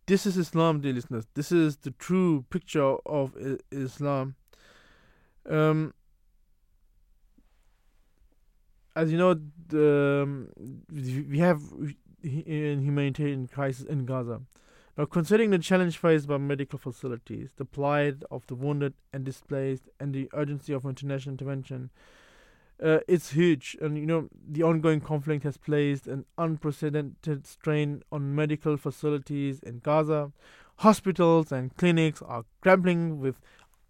[0.09, 1.27] this is Islam, dear listeners.
[1.35, 3.37] This is the true picture of
[3.71, 4.37] Islam.
[5.49, 5.92] Um,
[8.97, 10.49] as you know, the, um,
[10.90, 11.61] we have
[12.25, 14.40] a humanitarian crisis in Gaza.
[14.97, 19.90] Now, considering the challenge faced by medical facilities, the plight of the wounded and displaced,
[20.01, 21.90] and the urgency of international intervention,
[22.83, 23.77] uh, it's huge.
[23.81, 29.81] And you know, the ongoing conflict has placed an unprecedented strain on medical facilities in
[29.81, 30.33] Gaza.
[30.77, 33.41] Hospitals and clinics are grappling with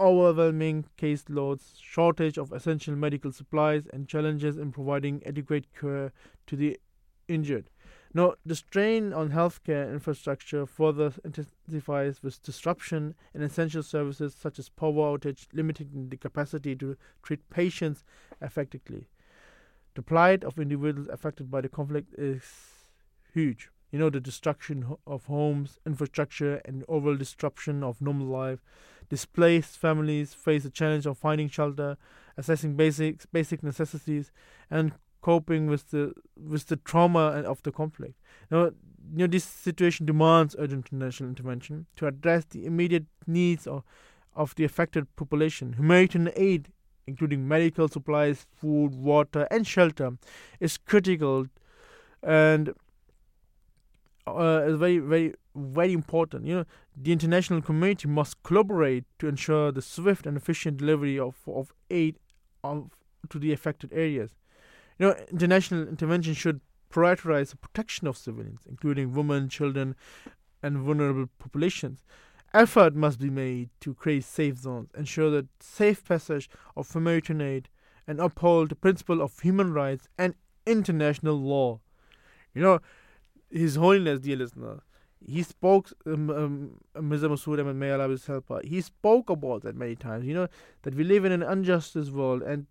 [0.01, 6.12] overwhelming caseloads, shortage of essential medical supplies, and challenges in providing adequate care
[6.46, 6.79] to the
[7.27, 7.68] injured.
[8.14, 14.71] Now, the strain on healthcare infrastructure further intensifies with disruption in essential services such as
[14.71, 18.05] power outage, limiting the capacity to treat patients
[18.40, 19.09] effectively.
[19.94, 22.42] The plight of individuals affected by the conflict is
[23.35, 23.71] huge.
[23.90, 28.61] You know, the destruction of homes, infrastructure, and overall disruption of normal life.
[29.09, 31.97] Displaced families face the challenge of finding shelter,
[32.37, 34.31] assessing basic, basic necessities,
[34.71, 38.14] and coping with the with the trauma of the conflict.
[38.50, 38.72] Now, you
[39.18, 43.83] know, this situation demands urgent international intervention to address the immediate needs of,
[44.35, 45.74] of the affected population.
[45.74, 46.68] Humanitarian aid,
[47.07, 50.12] including medical supplies, food, water, and shelter,
[50.61, 51.46] is critical
[52.22, 52.74] and
[54.26, 56.44] uh, is very, very, very important.
[56.44, 56.64] You know,
[56.96, 62.18] the international community must collaborate to ensure the swift and efficient delivery of, of aid
[62.62, 62.90] of
[63.31, 64.35] to the affected areas.
[64.98, 69.94] You know, international intervention should prioritize the protection of civilians, including women, children,
[70.62, 72.02] and vulnerable populations.
[72.54, 77.68] Effort must be made to create safe zones, ensure the safe passage of humanitarian aid,
[78.06, 80.34] and uphold the principle of human rights and
[80.66, 81.78] international law.
[82.54, 82.80] You know,
[83.50, 84.80] His Holiness, dear listener,
[85.24, 89.96] he spoke, um, um, Mirza Masroor Ahmad, may Allah help he spoke about that many
[89.96, 90.24] times.
[90.24, 90.48] You know,
[90.82, 92.66] that we live in an unjust world and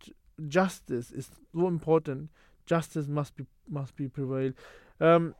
[0.48, 2.30] justice is so important.
[2.66, 4.54] Justice must be must be prevailed.
[5.00, 5.36] Um,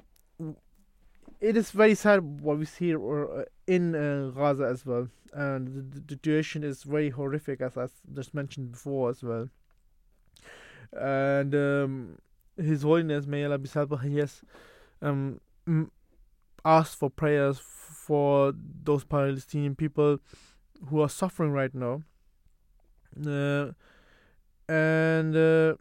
[1.40, 6.00] it is very sad what we see uh, in uh, Gaza as well, and the,
[6.00, 9.50] the, situation is very horrific, as I just mentioned before as well.
[10.94, 12.18] And um,
[12.58, 13.70] His Holiness, may Allah be
[14.04, 14.42] he has
[15.02, 15.40] um,
[16.66, 20.20] asked for prayers for those Palestinian people
[20.90, 22.02] who are suffering right now.
[23.26, 23.72] Uh,
[24.70, 25.76] and uh,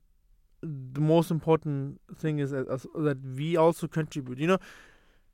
[0.62, 4.38] the most important thing is that, that we also contribute.
[4.38, 4.58] You know,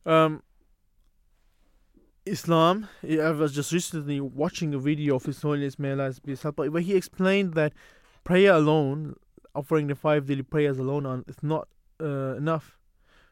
[0.06, 0.42] um,
[2.24, 2.88] Islam.
[3.02, 6.94] I was just recently watching a video of His Holiness May Allah be where he
[6.94, 7.72] explained that
[8.24, 9.16] prayer alone,
[9.54, 11.68] offering the five daily prayers alone, is not
[12.00, 12.78] uh, enough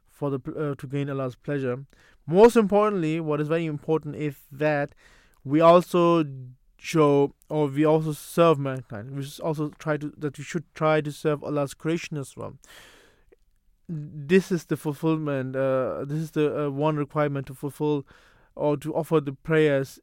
[0.08, 1.84] for the uh, to gain Allah's pleasure.
[2.26, 4.94] Most importantly, what is very important is that
[5.44, 6.24] we also
[6.80, 9.10] show or we also serve mankind.
[9.10, 12.56] We also try to that we should try to serve Allah's creation as well.
[13.88, 15.56] This is the fulfillment.
[15.56, 18.06] Uh, this is the uh, one requirement to fulfill
[18.54, 19.98] or to offer the prayers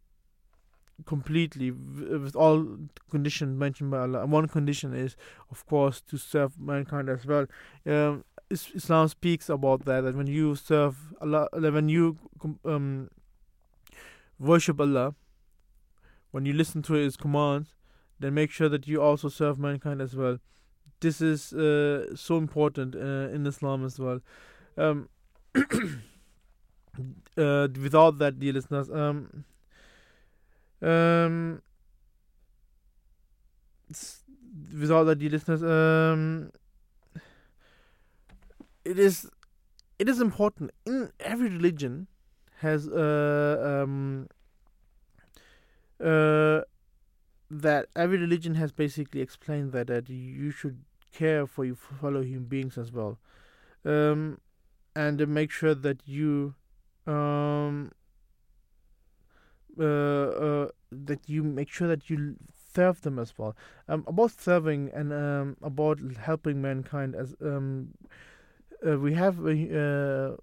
[1.06, 2.66] completely with all
[3.10, 4.22] conditions mentioned by Allah.
[4.24, 5.16] And one condition is,
[5.52, 7.46] of course, to serve mankind as well.
[7.86, 12.18] Um, Islam speaks about that that when you serve Allah, when you
[12.66, 13.10] um,
[14.40, 15.16] worship Allah,
[16.38, 17.74] when you listen to His commands,
[18.20, 20.38] then make sure that you also serve mankind as well.
[21.00, 24.20] This is uh, so important uh, in Islam as well.
[24.78, 25.10] Um,
[25.56, 25.64] uh,
[27.82, 29.46] without that, dear listeners, um,
[30.80, 31.64] um,
[34.80, 36.52] without that, dear listeners, um,
[38.86, 39.28] it is
[39.98, 42.06] it is important in every religion
[42.62, 44.28] has uh, um,
[46.04, 46.62] uh,
[47.50, 52.46] that every religion has basically explained that that you should care for your fellow human
[52.46, 53.18] beings as well,
[53.86, 54.40] um,
[54.96, 56.56] and make sure that you
[57.06, 57.92] um,
[59.80, 62.36] uh, uh, that you make sure that you
[62.74, 63.56] serve them as well.
[63.88, 67.90] Um, about serving and um, about helping mankind as um,
[68.86, 70.36] uh, we have uh,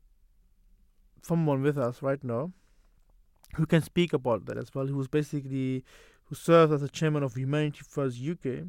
[1.22, 2.52] someone with us right now
[3.56, 4.86] who can speak about that as well.
[4.86, 5.84] Who's basically
[6.26, 8.64] who serves as a chairman of Humanity First UK,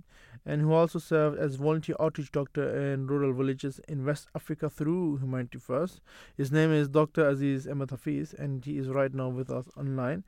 [0.46, 5.18] and who also served as volunteer outreach doctor in rural villages in West Africa through
[5.18, 6.02] Humanity First.
[6.38, 7.28] His name is Dr.
[7.28, 10.24] Aziz Ahmad Hafiz, and he is right now with us online.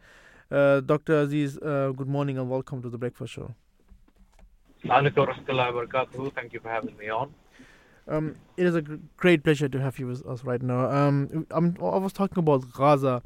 [0.49, 1.19] Uh, Dr.
[1.19, 3.53] Aziz, uh, good morning and welcome to the Breakfast Show.
[6.29, 7.33] Thank you for having me on.
[8.07, 10.89] Um, it is a great pleasure to have you with us right now.
[10.89, 13.21] Um, I'm, I was talking about Gaza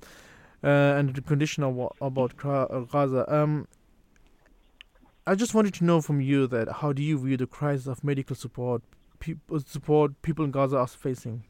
[0.63, 3.25] uh, and the condition of, about Gaza.
[3.33, 3.67] Um,
[5.25, 8.03] I just wanted to know from you that how do you view the crisis of
[8.03, 8.81] medical support
[9.21, 11.43] people support people in Gaza are facing?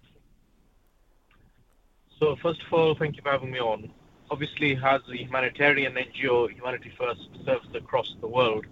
[2.19, 3.91] So first of all, thank you for having me on.
[4.29, 8.65] Obviously, as a humanitarian NGO, Humanity First serves across the world,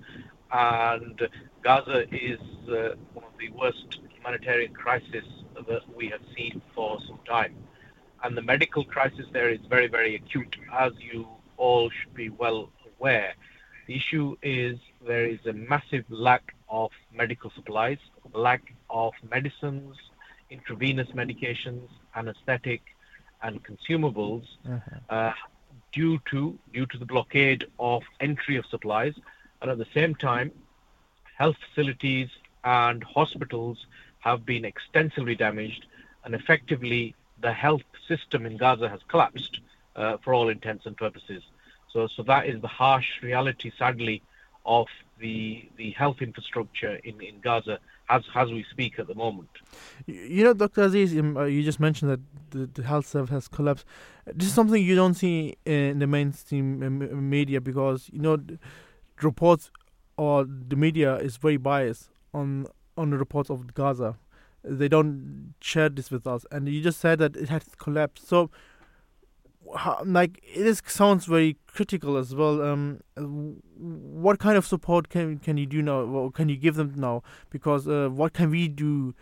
[0.52, 1.28] and
[1.64, 5.26] Gaza is uh, one of the worst humanitarian crisis
[5.68, 7.56] that we have seen for some time.
[8.24, 11.28] And the medical crisis there is very, very acute, as you
[11.58, 13.34] all should be well aware.
[13.88, 17.98] The issue is there is a massive lack of medical supplies,
[18.34, 19.96] lack of medicines,
[20.50, 22.82] intravenous medications, anesthetic,
[23.42, 25.16] and consumables uh-huh.
[25.16, 25.34] uh,
[25.92, 29.14] due to due to the blockade of entry of supplies,
[29.62, 30.52] and at the same time,
[31.38, 32.30] health facilities
[32.64, 33.78] and hospitals
[34.20, 35.86] have been extensively damaged,
[36.26, 39.60] and effectively the health system in Gaza has collapsed
[39.96, 41.44] uh, for all intents and purposes.
[41.92, 44.22] So, so that is the harsh reality, sadly,
[44.66, 44.88] of
[45.20, 47.80] the the health infrastructure in, in Gaza
[48.10, 49.50] as as we speak at the moment.
[50.06, 50.84] You know, Dr.
[50.84, 52.20] Aziz, um, uh, you just mentioned that
[52.52, 53.86] the, the health service has collapsed.
[54.26, 58.38] This is something you don't see in the mainstream um, media because you know
[59.22, 59.72] reports
[60.18, 62.66] or the media is very biased on
[62.98, 64.18] on the reports of Gaza.
[64.64, 68.28] They don't share this with us, and you just said that it has collapsed.
[68.28, 68.50] So,
[70.06, 72.62] like it sounds very critical as well.
[72.62, 76.02] Um, what kind of support can can you do now?
[76.02, 77.24] Or can you give them now?
[77.50, 79.16] Because uh, what can we do,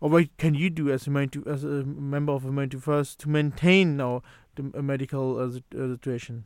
[0.00, 3.96] or what can you do as a as a member of Humanity First to maintain
[3.96, 4.22] now
[4.56, 6.44] the medical uh, uh, situation?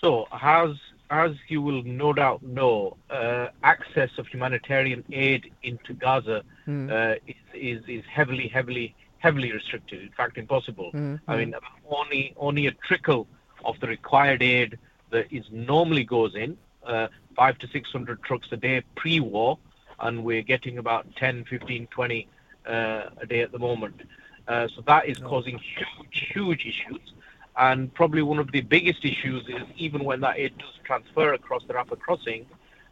[0.00, 0.70] So, as
[1.10, 6.90] as you will no doubt know, uh, access of humanitarian aid into Gaza mm.
[6.90, 10.02] uh, is, is, is heavily, heavily, heavily restricted.
[10.02, 10.90] In fact, impossible.
[10.92, 11.30] Mm-hmm.
[11.30, 11.54] I mean,
[11.88, 13.26] only only a trickle
[13.64, 14.78] of the required aid
[15.10, 16.56] that is normally goes in,
[16.86, 19.58] uh, five to six hundred trucks a day pre-war,
[20.00, 22.28] and we're getting about 10, 15, 20
[22.66, 24.00] uh, a day at the moment.
[24.46, 27.12] Uh, so that is causing huge, huge issues.
[27.56, 31.62] And probably one of the biggest issues is even when that aid does transfer across
[31.66, 32.46] the Rafah crossing,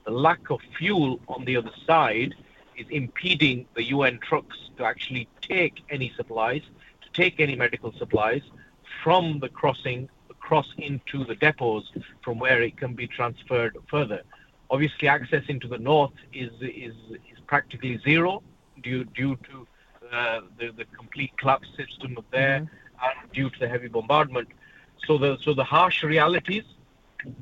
[0.04, 2.34] the lack of fuel on the other side
[2.76, 6.62] is impeding the UN trucks to actually take any supplies,
[7.02, 8.42] to take any medical supplies
[9.02, 11.90] from the crossing across into the depots
[12.22, 14.22] from where it can be transferred further.
[14.70, 16.94] Obviously, access into the north is is,
[17.32, 18.42] is practically zero
[18.82, 19.66] due due to
[20.10, 22.60] uh, the the complete collapse system there.
[22.60, 24.48] Mm-hmm and due to the heavy bombardment.
[25.06, 26.64] So the so the harsh realities,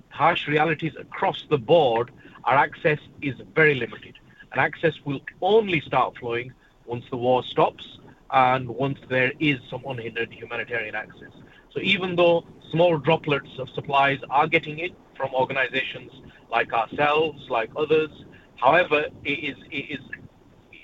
[0.08, 2.10] harsh realities across the board,
[2.44, 4.18] our access is very limited,
[4.52, 6.52] and access will only start flowing
[6.86, 7.84] once the war stops
[8.32, 11.32] and once there is some unhindered humanitarian access.
[11.72, 16.12] So even though small droplets of supplies are getting in from organizations
[16.50, 18.10] like ourselves, like others,
[18.56, 20.00] however, it is it is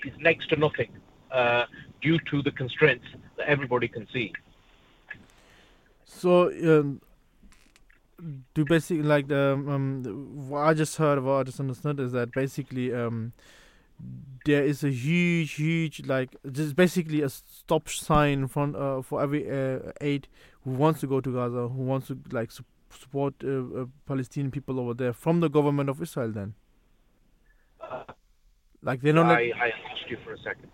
[0.05, 0.89] is next to nothing
[1.31, 1.65] uh,
[2.01, 3.05] due to the constraints
[3.37, 4.31] that everybody can see.
[6.05, 7.01] So, um,
[8.53, 12.31] do basically like the um, what I just heard, what I just understood is that
[12.31, 13.33] basically um,
[14.45, 19.49] there is a huge, huge like just basically a stop sign from uh, for every
[19.49, 20.27] uh, aid
[20.63, 24.51] who wants to go to Gaza, who wants to like su- support uh, uh Palestinian
[24.51, 26.31] people over there from the government of Israel.
[26.31, 26.53] Then,
[28.81, 29.25] like they're not.
[29.25, 30.71] I, I lost you for a second.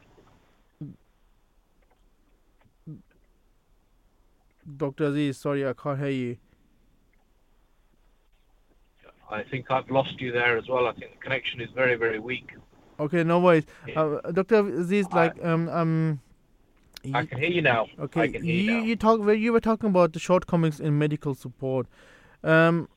[4.78, 5.06] Dr.
[5.06, 6.38] Aziz, sorry, I can't hear you.
[9.30, 10.88] I think I've lost you there as well.
[10.88, 12.52] I think the connection is very, very weak.
[13.04, 13.66] Okay, no worries.
[13.96, 14.68] Uh, Dr.
[14.80, 16.20] Aziz, like, um, um,
[17.14, 17.88] I can hear you now.
[18.00, 19.20] Okay, you, you, you talk.
[19.28, 21.88] You were talking about the shortcomings in medical support,
[22.44, 22.88] um,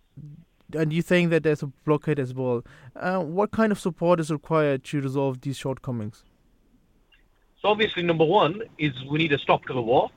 [0.72, 2.64] and you saying that there's a blockade as well.
[2.94, 6.22] Uh, what kind of support is required to resolve these shortcomings?
[7.60, 10.10] So obviously, number one is we need a stop to the war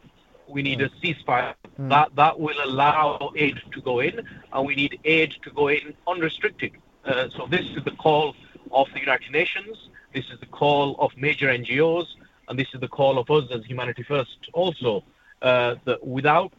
[0.50, 1.54] we need a ceasefire.
[1.80, 1.90] Mm.
[1.90, 4.22] That that will allow aid to go in,
[4.52, 6.72] and we need aid to go in unrestricted.
[7.06, 8.36] Uh, so this is the call
[8.72, 9.78] of the United Nations.
[10.14, 12.06] This is the call of major NGOs,
[12.48, 15.04] and this is the call of us as Humanity First also.
[15.42, 16.52] Uh, that without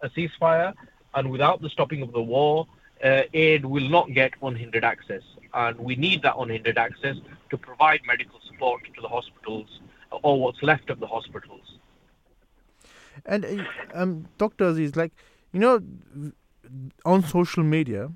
[0.00, 0.72] a ceasefire
[1.14, 2.66] and without the stopping of the war,
[3.04, 5.22] uh, aid will not get unhindered access,
[5.52, 7.16] and we need that unhindered access
[7.50, 9.80] to provide medical support to the hospitals
[10.22, 11.78] or what's left of the hospitals.
[13.24, 15.12] And uh, um, doctors is like,
[15.52, 15.82] you know,
[17.04, 18.10] on social media,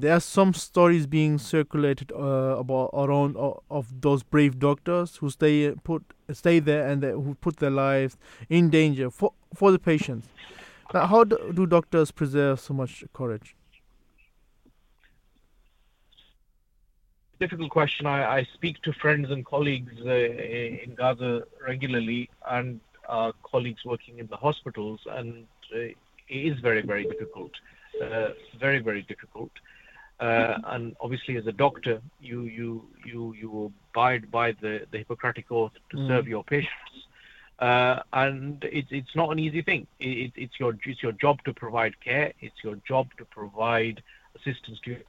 [0.00, 5.30] there are some stories being circulated uh, about around uh, of those brave doctors who
[5.30, 8.16] stay put stay there and they, who put their lives
[8.48, 10.28] in danger for for the patients.
[10.92, 13.54] Now, how do, do doctors preserve so much courage?
[17.38, 18.06] Difficult question.
[18.06, 24.18] I, I speak to friends and colleagues uh, in Gaza regularly, and our colleagues working
[24.18, 25.96] in the hospitals, and uh, it
[26.28, 27.52] is very, very difficult.
[28.02, 29.50] Uh, very, very difficult.
[30.20, 35.50] Uh, and obviously, as a doctor, you you you you abide by the, the Hippocratic
[35.50, 36.08] oath to mm.
[36.08, 37.06] serve your patients,
[37.58, 39.86] uh, and it's it's not an easy thing.
[39.98, 42.34] It, it's your it's your job to provide care.
[42.40, 44.02] It's your job to provide
[44.36, 45.00] assistance to, you.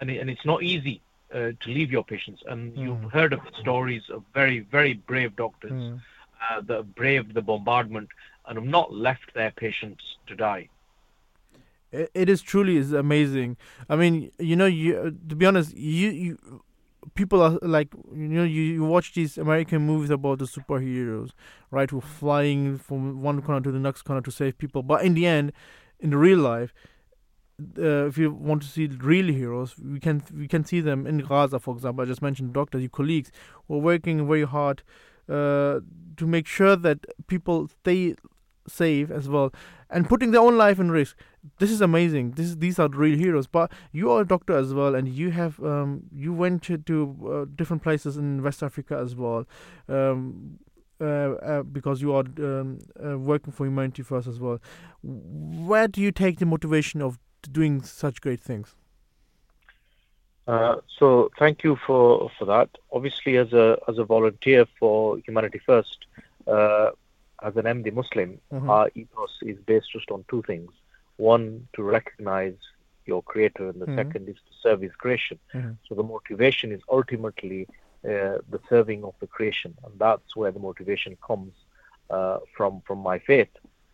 [0.00, 1.00] and it, and it's not easy
[1.32, 2.42] uh, to leave your patients.
[2.48, 2.82] And mm.
[2.82, 5.70] you've heard of the stories of very very brave doctors.
[5.70, 6.00] Mm
[6.50, 8.08] uh, that have braved the bombardment
[8.46, 10.68] and have not left their patients to die.
[12.14, 13.56] It is truly is amazing.
[13.88, 16.62] I mean, you know, you to be honest, you you
[17.14, 21.30] people are like you know you, you watch these American movies about the superheroes,
[21.70, 21.90] right?
[21.90, 25.26] Who flying from one corner to the next corner to save people, but in the
[25.26, 25.52] end,
[26.00, 26.72] in the real life,
[27.78, 31.18] uh, if you want to see real heroes, we can we can see them in
[31.18, 32.02] Gaza, for example.
[32.02, 33.30] I just mentioned doctors, your colleagues,
[33.66, 34.82] who are working very hard
[35.28, 35.80] uh,
[36.16, 38.14] to make sure that people stay
[38.68, 39.52] safe as well
[39.88, 41.16] and putting their own life in risk
[41.58, 44.94] this is amazing this these are real heroes but you are a doctor as well
[44.94, 46.96] and you have um, you went to, to
[47.32, 49.46] uh, different places in west africa as well
[49.88, 50.58] um,
[51.00, 54.58] uh, uh, because you are um, uh, working for humanity first as well.
[55.02, 57.18] Where do you take the motivation of
[57.52, 58.74] doing such great things?
[60.48, 62.70] Uh, so thank you for, for that.
[62.92, 66.06] Obviously, as a as a volunteer for Humanity First,
[66.46, 66.90] uh,
[67.42, 68.68] as an Ahmadi Muslim, Mhm.
[68.70, 70.70] our ethos is based just on two things:
[71.16, 72.56] one, to recognize
[73.06, 73.96] your Creator, and the Mhm.
[73.96, 75.38] second is to serve His creation.
[75.54, 75.76] Mhm.
[75.86, 77.68] So the motivation is ultimately
[78.04, 81.52] uh, the serving of the creation, and that's where the motivation comes
[82.10, 83.48] uh, from from my faith.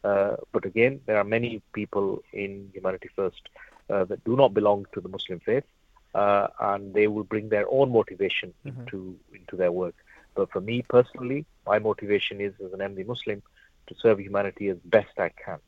[0.04, 3.42] Uh, but again, there are many people in Humanity First
[3.88, 5.64] uh, that do not belong to the Muslim faith,
[6.14, 8.80] uh, and they will bring their own motivation Mhm.
[8.80, 9.94] into into their work.
[10.34, 13.42] But for me personally, my motivation is as an Ahmadi Muslim
[13.88, 15.58] to serve humanity as best I can.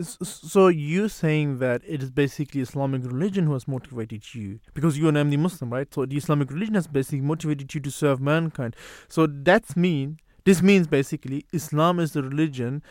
[0.00, 5.10] So you're saying that it is basically Islamic religion who has motivated you because you're
[5.10, 5.92] an Ahmadi Muslim, right?
[5.92, 8.76] So the Islamic religion has basically motivated you to serve mankind.
[9.08, 12.82] So that's mean this means basically Islam is the religion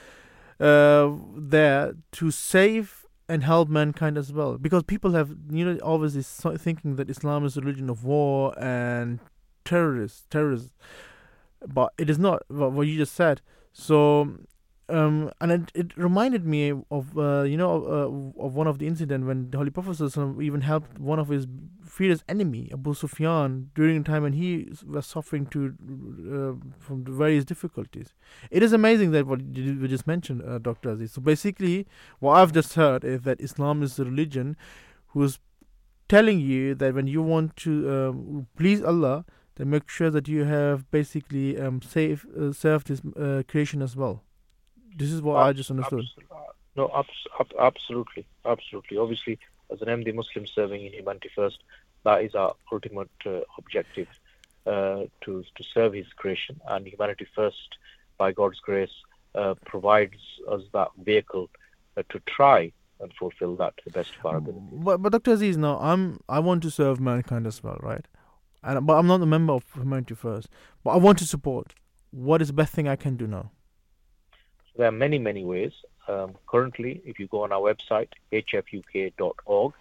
[0.59, 4.57] uh, there to save and help mankind as well.
[4.57, 6.15] Because people have you know always
[6.57, 9.19] thinking that Islam is a religion of war and
[9.65, 10.73] terrorists, terrorists,
[11.67, 12.43] but it is not.
[12.49, 13.41] What you just said.
[13.71, 14.37] So
[14.89, 18.87] um, and it, it reminded me of uh, you know uh, of one of the
[18.87, 20.01] incident when the Holy Prophet
[20.41, 21.47] even helped one of his
[21.85, 25.73] fiercest enemy Abu Sufyan during a time when he was suffering to
[26.59, 28.13] uh, from various difficulties.
[28.51, 31.13] It is amazing that what you you just mentioned, uh, Doctor Aziz.
[31.13, 31.87] So basically,
[32.19, 34.57] what I've just heard is that Islam is the religion
[35.07, 35.39] who's
[36.09, 39.25] telling you that when you want to um, please Allah,
[39.55, 43.95] then make sure that you have basically um, save, uh, served His uh, creation as
[43.95, 44.23] well.
[44.97, 46.05] This is what I just understood.
[46.31, 46.35] Uh,
[46.75, 48.97] no, abs- ab- absolutely, absolutely.
[48.97, 49.39] Obviously,
[49.71, 51.59] as an Ahmadi Muslim serving in Humanity First,
[52.03, 54.07] that is our ultimate uh, objective
[54.65, 57.77] uh, to to serve His creation, and Humanity First,
[58.17, 58.91] by God's grace,
[59.35, 60.17] uh, provides
[60.49, 61.49] us that vehicle
[61.97, 64.61] uh, to try and fulfill that to the best of our ability.
[64.71, 65.31] But, but Dr.
[65.33, 68.05] Aziz, now I'm I want to serve mankind as well, right?
[68.63, 70.47] And but I'm not a member of Humanity First.
[70.83, 71.73] But I want to support.
[72.11, 73.51] What is the best thing I can do now?
[74.75, 75.71] There are many, many ways.
[76.07, 79.73] Um, currently, if you go on our website, hfuk.org,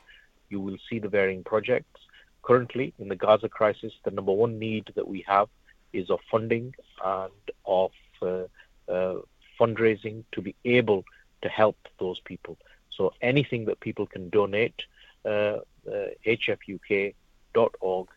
[0.50, 2.00] you will see the varying projects.
[2.42, 5.48] Currently, in the Gaza crisis, the number one need that we have
[5.92, 6.74] is of funding
[7.04, 7.32] and
[7.64, 8.42] of uh,
[8.88, 9.16] uh,
[9.58, 11.04] fundraising to be able
[11.42, 12.58] to help those people.
[12.96, 14.82] So anything that people can donate,
[15.24, 15.58] uh,
[15.90, 18.08] uh, hfuk.org,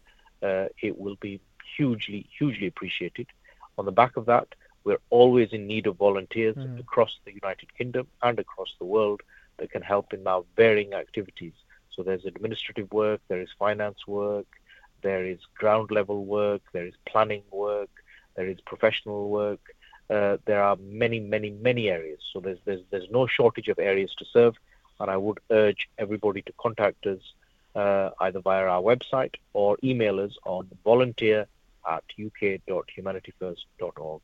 [0.43, 1.39] uh, it will be
[1.77, 3.27] hugely, hugely appreciated.
[3.77, 4.47] On the back of that,
[4.85, 6.79] we're always in need of volunteers Mhm.
[6.79, 9.21] across the United Kingdom and across the world
[9.57, 11.53] that can help in our varying activities.
[11.93, 14.47] So there's administrative work, there is finance work,
[15.01, 17.89] there is ground level work, there is planning work,
[18.35, 19.63] there is professional work.
[20.07, 22.21] Uh, there are many, many, many areas.
[22.31, 24.55] So there's, there's there's no shortage of areas to serve,
[24.99, 27.23] and I would urge everybody to contact us
[27.75, 31.47] uh, either via our website or email us on volunteer
[31.95, 34.21] at uk.humanityfirst.org.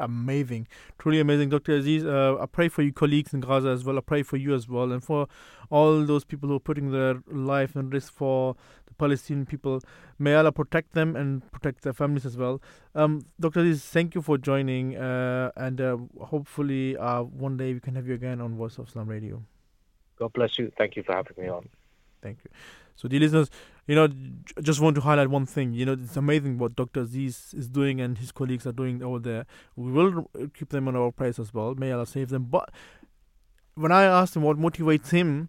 [0.00, 0.68] Amazing,
[0.98, 1.72] truly amazing, Dr.
[1.76, 2.04] Aziz.
[2.04, 3.98] Uh, I pray for your colleagues in Gaza as well.
[3.98, 5.26] I pray for you as well, and for
[5.70, 8.54] all those people who are putting their life in risk for
[8.86, 9.80] the Palestinian people.
[10.18, 12.62] May Allah protect them and protect their families as well.
[12.94, 13.60] Um, Dr.
[13.60, 18.06] Aziz, thank you for joining, uh, and uh, hopefully, uh, one day we can have
[18.06, 19.42] you again on Voice of Islam Radio.
[20.18, 20.70] God bless you.
[20.78, 21.68] Thank you for having me on.
[22.22, 22.50] Thank you.
[22.98, 23.48] So, dear listeners,
[23.86, 24.08] you know,
[24.60, 25.72] just want to highlight one thing.
[25.72, 27.02] You know, it's amazing what Dr.
[27.02, 29.46] Aziz is doing and his colleagues are doing over there.
[29.76, 31.76] We will keep them on our prayers as well.
[31.76, 32.46] May Allah save them.
[32.50, 32.72] But
[33.76, 35.48] when I asked him what motivates him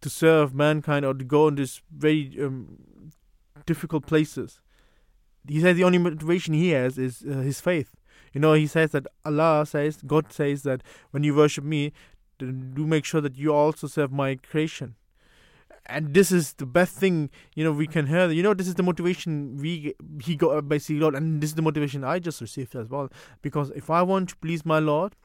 [0.00, 3.12] to serve mankind or to go in these very um,
[3.64, 4.60] difficult places,
[5.46, 7.94] he says the only motivation he has is uh, his faith.
[8.32, 10.82] You know, he says that Allah says, God says that
[11.12, 11.92] when you worship me,
[12.38, 12.52] do
[12.88, 14.96] make sure that you also serve my creation
[15.88, 18.74] and this is the best thing you know we can hear you know this is
[18.74, 22.74] the motivation we he got basically got and this is the motivation i just received
[22.76, 23.08] as well
[23.42, 25.16] because if i want to please my lord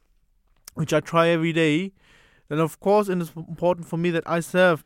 [0.76, 1.92] which i try every day
[2.50, 4.84] then of course it is important for me that i serve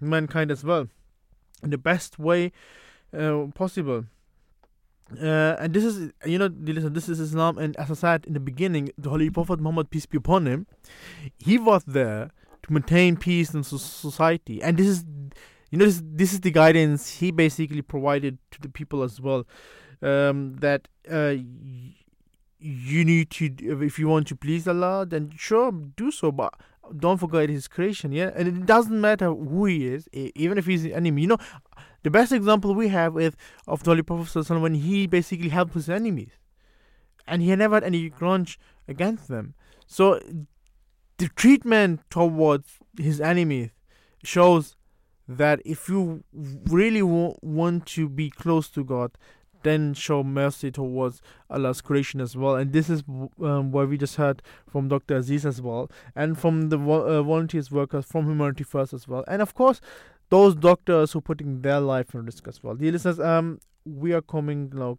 [0.00, 0.88] mankind as well
[1.62, 2.52] in the best way
[3.16, 4.04] uh, possible
[5.22, 7.58] uh, and this is, you know, this is Islam.
[7.58, 10.66] And as I said in the beginning, the Holy Prophet Muhammad, peace be upon him,
[11.38, 12.32] he was there
[12.66, 14.62] to maintain peace in so- society.
[14.62, 15.04] And this is,
[15.70, 19.46] you know, this, this is the guidance he basically provided to the people as well.
[20.02, 21.36] Um, that uh,
[22.58, 23.50] you need to,
[23.84, 26.30] if you want to please Allah, then sure, do so.
[26.30, 26.54] But
[26.96, 28.30] don't forget His creation, yeah.
[28.34, 31.22] And it doesn't matter who He is, even if He's an enemy.
[31.22, 31.38] You know,
[32.02, 33.34] the best example we have is
[33.66, 36.30] of the Holy Prophet when he basically helped his enemies.
[37.26, 39.54] and he never had any grudge against them.
[39.86, 40.20] So
[41.18, 43.70] the treatment towards his enemies
[44.22, 44.76] shows
[45.28, 49.12] that if you really want to be close to God,
[49.62, 52.54] then show mercy towards Allah's creation as well.
[52.54, 55.16] And this is um, what we just heard from Dr.
[55.16, 59.24] Aziz as well, and from the uh, volunteers workers from Humanity First as well.
[59.26, 59.80] And of course,
[60.28, 62.74] those doctors who putting their life in risk as well.
[62.76, 64.98] Dear listeners, um, we are coming now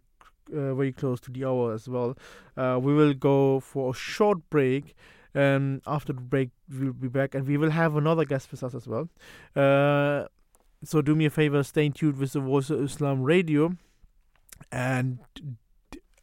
[0.52, 2.16] uh, very close to the hour as well.
[2.56, 4.94] Uh, we will go for a short break.
[5.38, 8.74] Um, after the break, we'll be back and we will have another guest with us
[8.74, 9.08] as well.
[9.54, 10.24] Uh,
[10.82, 13.72] so do me a favor, stay tuned with the Voice of Islam radio
[14.72, 15.18] and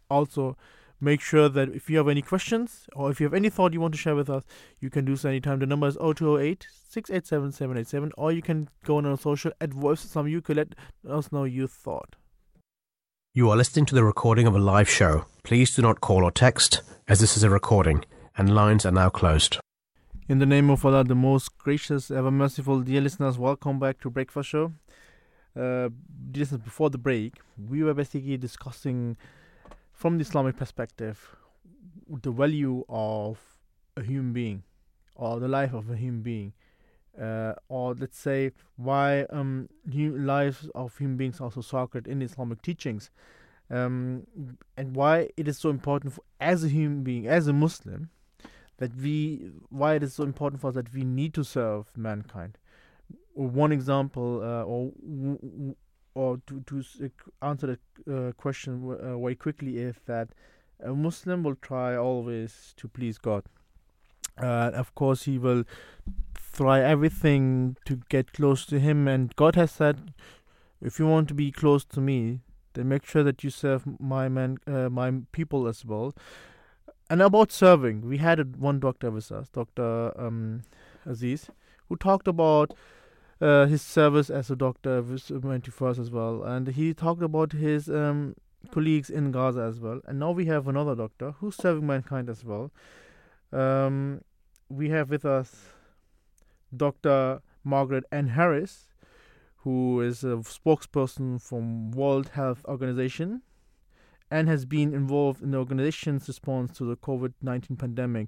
[0.09, 0.57] also
[0.99, 3.81] make sure that if you have any questions or if you have any thought you
[3.81, 4.43] want to share with us,
[4.79, 5.59] you can do so anytime.
[5.59, 10.03] The number is 0208 687 787, or you can go on our social at Voice
[10.05, 10.49] Islam UK.
[10.49, 10.75] Let
[11.09, 12.15] us know your thought.
[13.33, 15.25] You are listening to the recording of a live show.
[15.43, 18.05] Please do not call or text, as this is a recording,
[18.37, 19.59] and lines are now closed.
[20.27, 24.09] In the name of Allah, the most gracious, ever merciful, dear listeners, welcome back to
[24.09, 24.73] Breakfast Show
[25.59, 25.89] uh,
[26.31, 27.33] just before the break,
[27.69, 29.17] we were basically discussing
[29.93, 31.35] from the Islamic perspective
[32.21, 33.39] the value of
[33.95, 34.63] a human being
[35.15, 36.53] or the life of a human being.
[37.19, 42.61] Uh, or let's say why um, lives of human beings are so sacred in Islamic
[42.61, 43.09] teachings,
[43.69, 44.27] um,
[44.75, 48.09] and why it is so important for, as a human being, as a Muslim,
[48.77, 52.57] that we why it is so important for us that we need to serve mankind
[53.35, 54.91] one example uh, or
[56.13, 56.83] or to to
[57.41, 60.29] answer the uh, question uh, quickly is that
[60.83, 63.43] a Muslim will try always to please God.
[64.41, 65.63] Uh, of course, he will
[66.53, 70.13] try everything to get close to Him, and God has said,
[70.81, 72.41] "If you want to be close to Me,
[72.73, 76.13] then make sure that you serve my man, uh, my people as well."
[77.09, 80.63] And about serving, we had one doctor with us, Doctor um,
[81.05, 81.49] Aziz,
[81.87, 82.73] who talked about
[83.39, 87.51] uh, his service as a doctor with Humanity First as well, and he talked about
[87.51, 88.35] his um,
[88.71, 90.01] colleagues in Gaza as well.
[90.05, 92.71] And now we have another doctor who's serving mankind as well.
[93.51, 94.21] Um,
[94.69, 95.69] we have with us
[96.75, 97.41] Dr.
[97.63, 98.89] Margaret Ann Harris,
[99.57, 103.43] who is a spokesperson from World Health Organization
[104.35, 108.27] and has been involved in the organization's response to the COVID-19 pandemic.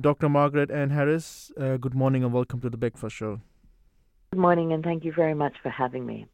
[0.00, 0.30] Dr.
[0.30, 3.42] Margaret Ann Harris, uh, good morning and welcome to the Breakfast Show.
[4.30, 6.24] Good morning, and thank you very much for having me.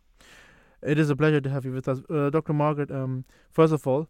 [0.81, 2.53] It is a pleasure to have you with us, uh, Dr.
[2.53, 2.93] Margaret.
[2.93, 4.07] Um, first of all,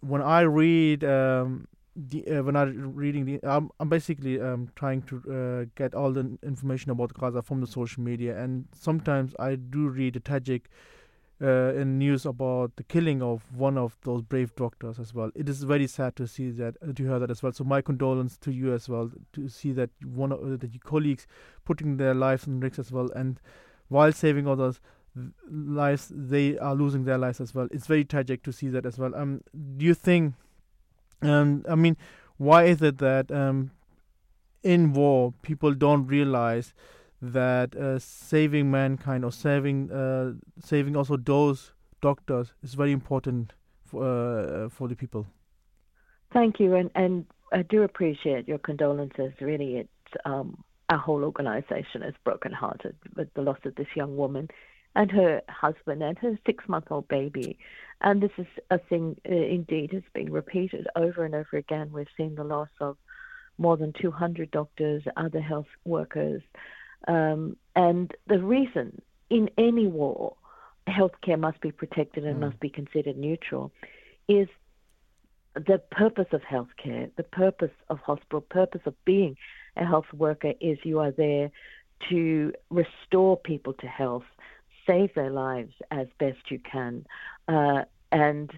[0.00, 5.02] when I read um, the uh, when I'm reading the, I'm, I'm basically um, trying
[5.02, 9.54] to uh, get all the information about Gaza from the social media, and sometimes I
[9.54, 10.70] do read the tragic
[11.42, 15.30] uh, in news about the killing of one of those brave doctors as well.
[15.34, 17.52] It is very sad to see that, uh, to hear that as well.
[17.52, 20.82] So my condolences to you as well to see that one of uh, that your
[20.84, 21.26] colleagues
[21.64, 23.40] putting their lives in risk as well, and
[23.88, 24.80] while saving others'
[25.50, 27.68] lives, they are losing their lives as well.
[27.70, 29.14] It's very tragic to see that as well.
[29.14, 29.42] Um,
[29.76, 30.34] do you think?
[31.22, 31.96] Um, I mean,
[32.36, 33.72] why is it that um,
[34.62, 36.72] in war people don't realize?
[37.22, 43.52] That uh, saving mankind or saving uh, saving also those doctors is very important
[43.84, 45.26] for uh, for the people.
[46.32, 49.32] Thank you, and and I do appreciate your condolences.
[49.40, 54.48] Really, it's um, our whole organisation is brokenhearted with the loss of this young woman
[54.94, 57.58] and her husband and her six-month-old baby.
[58.02, 61.92] And this is a thing, uh, indeed, has been repeated over and over again.
[61.92, 62.98] We've seen the loss of
[63.56, 66.42] more than 200 doctors, other health workers,
[67.08, 69.00] um, and the reason
[69.30, 70.36] in any war,
[70.88, 72.40] healthcare must be protected and mm.
[72.40, 73.72] must be considered neutral,
[74.28, 74.48] is
[75.54, 79.36] the purpose of healthcare, the purpose of hospital, purpose of being
[79.76, 81.50] a health worker is you are there
[82.10, 84.24] to restore people to health,
[84.86, 87.06] save their lives as best you can,
[87.48, 88.52] uh, and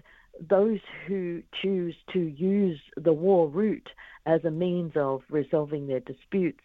[0.49, 3.89] those who choose to use the war route
[4.25, 6.61] as a means of resolving their disputes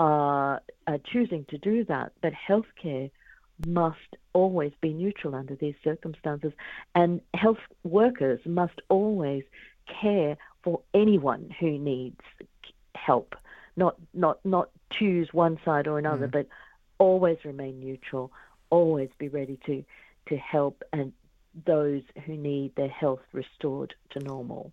[0.00, 3.10] are, are choosing to do that, but healthcare
[3.66, 6.52] must always be neutral under these circumstances,
[6.94, 9.44] and health workers must always
[10.00, 12.20] care for anyone who needs
[12.94, 13.34] help,
[13.76, 16.32] not not not choose one side or another, mm.
[16.32, 16.46] but
[16.96, 18.32] always remain neutral,
[18.70, 19.84] always be ready to
[20.28, 21.12] to help and
[21.66, 24.72] those who need their health restored to normal.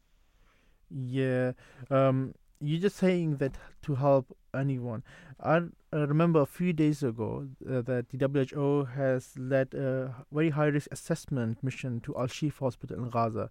[0.89, 1.51] Yeah,
[1.89, 3.53] um, you're just saying that
[3.83, 5.03] to help anyone.
[5.41, 5.61] I,
[5.93, 10.65] I remember a few days ago uh, that the WHO has led a very high
[10.65, 13.49] risk assessment mission to Al Shifa Hospital in Gaza.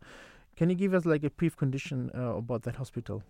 [0.57, 3.23] can you give us like a brief condition uh, about that hospital?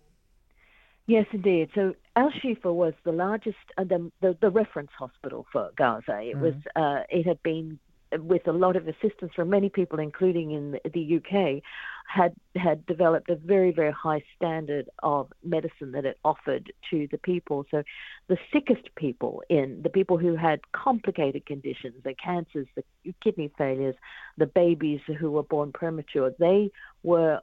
[1.05, 1.69] Yes, indeed.
[1.73, 6.19] So Al Shifa was the largest, uh, the, the, the reference hospital for Gaza.
[6.21, 6.41] It mm-hmm.
[6.41, 7.79] was, uh, it had been
[8.19, 11.61] with a lot of assistance from many people, including in the UK,
[12.07, 17.17] had had developed a very very high standard of medicine that it offered to the
[17.17, 17.65] people.
[17.69, 17.83] So,
[18.27, 22.83] the sickest people in the people who had complicated conditions, the cancers, the
[23.23, 23.95] kidney failures,
[24.37, 26.71] the babies who were born premature, they
[27.03, 27.41] were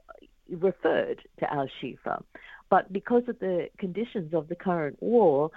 [0.51, 2.23] referred to Al Shifa.
[2.71, 5.51] But because of the conditions of the current war,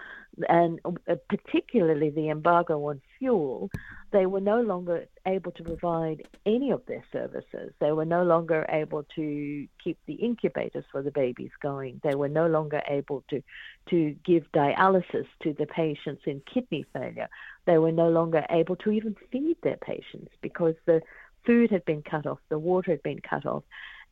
[0.50, 3.70] and uh, particularly the embargo on fuel,
[4.12, 7.74] they were no longer able to provide any of their services.
[7.80, 12.02] They were no longer able to keep the incubators for the babies going.
[12.04, 13.42] They were no longer able to,
[13.90, 17.30] to give dialysis to the patients in kidney failure.
[17.66, 21.02] They were no longer able to even feed their patients because the
[21.46, 23.64] food had been cut off, the water had been cut off,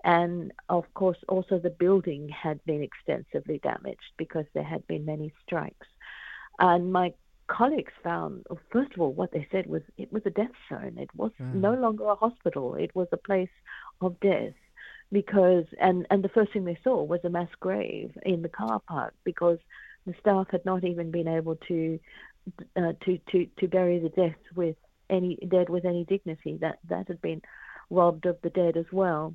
[0.05, 5.33] and of course, also the building had been extensively damaged because there had been many
[5.43, 5.87] strikes.
[6.59, 7.13] And my
[7.47, 10.97] colleagues found, first of all, what they said was it was a death zone.
[10.99, 11.55] It was mm.
[11.55, 12.75] no longer a hospital.
[12.75, 13.49] It was a place
[13.99, 14.53] of death
[15.11, 18.79] because, and, and the first thing they saw was a mass grave in the car
[18.87, 19.57] park because
[20.05, 21.99] the staff had not even been able to,
[22.77, 24.75] uh, to, to, to bury the death with
[25.09, 26.59] any dead with any dignity.
[26.61, 27.41] That, that had been
[27.89, 29.33] robbed of the dead as well.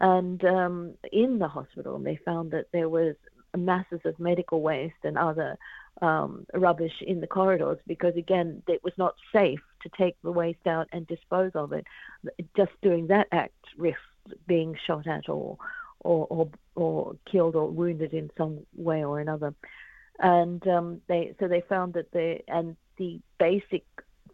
[0.00, 3.14] And um, in the hospital, they found that there was
[3.56, 5.56] masses of medical waste and other
[6.02, 10.66] um, rubbish in the corridors because, again, it was not safe to take the waste
[10.66, 11.86] out and dispose of it.
[12.56, 14.00] Just doing that act risked
[14.46, 15.56] being shot at or,
[16.00, 19.54] or, or, or killed or wounded in some way or another.
[20.18, 23.84] And um, they so they found that the and the basic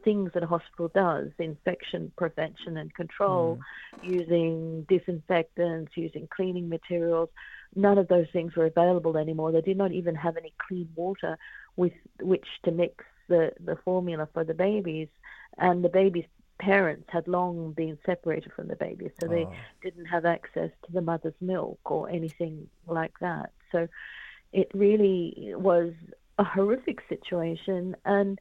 [0.03, 3.59] things that a hospital does infection prevention and control,
[4.03, 4.11] mm.
[4.11, 7.28] using disinfectants, using cleaning materials.
[7.74, 9.53] None of those things were available anymore.
[9.53, 11.38] They did not even have any clean water
[11.76, 15.09] with which to mix the, the formula for the babies.
[15.57, 16.26] And the babies'
[16.59, 19.30] parents had long been separated from the babies, so oh.
[19.30, 19.46] they
[19.82, 23.53] didn't have access to the mother's milk or anything like that.
[23.72, 23.88] So
[24.53, 25.92] it really was
[26.38, 27.96] a horrific situation.
[28.05, 28.38] And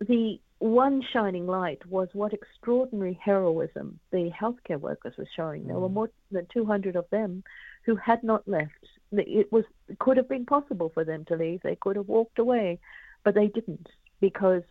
[0.00, 5.66] the one shining light was what extraordinary heroism the healthcare workers were showing.
[5.66, 5.94] There were mm.
[5.94, 7.42] more than 200 of them
[7.84, 8.70] who had not left.
[9.10, 11.62] It was it could have been possible for them to leave.
[11.62, 12.78] They could have walked away,
[13.24, 13.88] but they didn't
[14.20, 14.62] because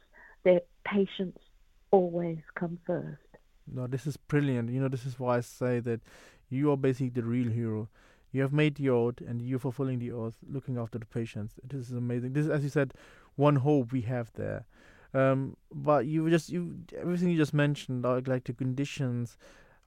[0.44, 1.40] their patients
[1.92, 3.20] always come first.
[3.70, 4.70] No, this is brilliant.
[4.70, 6.00] You know, this is why I say that
[6.50, 7.90] you are basically the real hero.
[8.32, 11.56] You have made the oath and you're fulfilling the oath, looking after the patients.
[11.62, 12.32] This is amazing.
[12.32, 12.94] This is, as you said,
[13.36, 14.66] one hope we have there.
[15.14, 19.38] Um, but you just you everything you just mentioned, like, like the conditions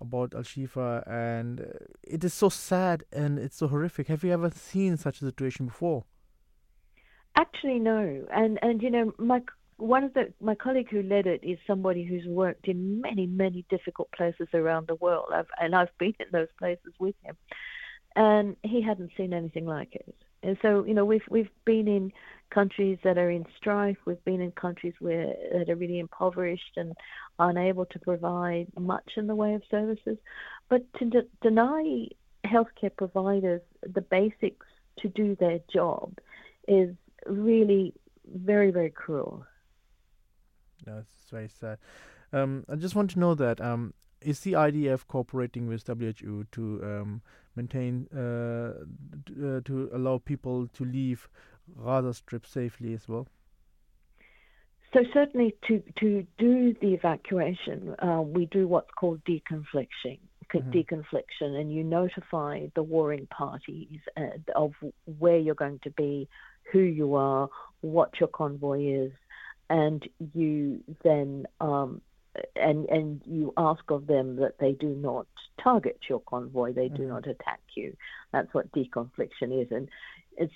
[0.01, 1.64] about Al Shifa, and uh,
[2.03, 4.09] it is so sad and it's so horrific.
[4.09, 6.05] Have you ever seen such a situation before?
[7.37, 8.25] Actually, no.
[8.33, 9.41] And and you know, my
[9.77, 13.64] one of the my colleague who led it is somebody who's worked in many many
[13.70, 15.27] difficult places around the world.
[15.33, 17.37] I've, and I've been in those places with him,
[18.14, 20.14] and he hadn't seen anything like it.
[20.45, 22.12] And so, you know, we've we've been in
[22.51, 23.97] countries that are in strife.
[24.05, 26.92] We've been in countries where that are really impoverished and
[27.38, 30.18] unable to provide much in the way of services.
[30.68, 32.09] But to de- deny
[32.45, 34.66] healthcare providers the basics
[34.99, 36.18] to do their job
[36.68, 36.95] is
[37.26, 37.95] really
[38.26, 39.47] very very cruel.
[40.86, 41.78] No, it's very sad.
[42.32, 46.80] Um, I just want to know that um, is the IDF cooperating with WHO to
[46.82, 47.22] um,
[47.57, 51.28] maintain uh, uh, to allow people to leave
[51.82, 53.26] Gaza Strip safely as well?
[54.92, 60.18] So certainly to to do the evacuation, uh, we do what's called deconfliction.
[60.55, 60.70] Mm-hmm.
[60.70, 64.72] Deconfliction, and you notify the warring parties uh, of
[65.18, 66.28] where you're going to be,
[66.70, 67.48] who you are,
[67.80, 69.11] what your convoy is,
[69.68, 72.00] and you then um,
[72.57, 75.26] and and you ask of them that they do not
[75.62, 77.09] target your convoy, they do mm-hmm.
[77.09, 77.97] not attack you.
[78.32, 79.89] That's what deconfliction is, and,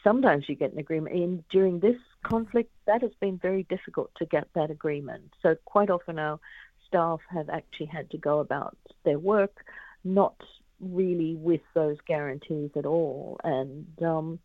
[0.02, 1.14] sometimes you get an agreement.
[1.14, 5.32] And during this conflict, that has been very difficult to get that agreement.
[5.40, 6.40] So quite often our
[6.88, 9.64] staff have actually had to go about their work,
[10.02, 10.34] not
[10.80, 14.40] really with those guarantees at all, and um,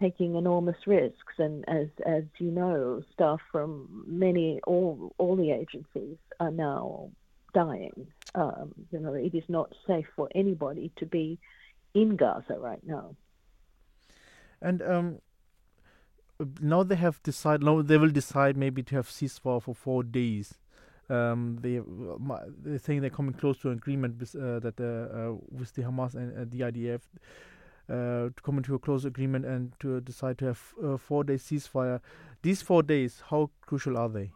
[0.00, 1.34] taking enormous risks.
[1.38, 7.10] And as as you know, staff from many all all the agencies are now
[7.54, 8.06] dying.
[8.34, 11.38] Um, you know, it is not safe for anybody to be
[11.94, 13.16] in Gaza right now.
[14.62, 15.18] And um,
[16.60, 17.64] now they have decided.
[17.64, 20.54] Now they will decide maybe to have ceasefire for four days.
[21.10, 21.80] um, they
[22.62, 26.14] they're saying they're coming close to an agreement with, uh, that uh, with the Hamas
[26.14, 27.00] and the IDF.
[27.90, 31.34] Uh, to come into a close agreement and to decide to have a four day
[31.34, 32.00] ceasefire.
[32.40, 34.30] These four days, how crucial are they?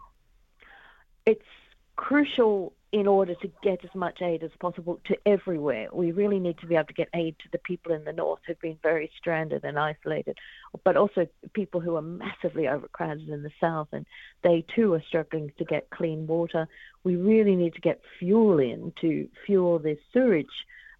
[1.25, 1.47] It's
[1.95, 5.89] crucial in order to get as much aid as possible to everywhere.
[5.93, 8.41] We really need to be able to get aid to the people in the north
[8.45, 10.37] who've been very stranded and isolated,
[10.85, 14.05] but also people who are massively overcrowded in the south, and
[14.43, 16.67] they too are struggling to get clean water.
[17.05, 20.47] We really need to get fuel in to fuel the sewage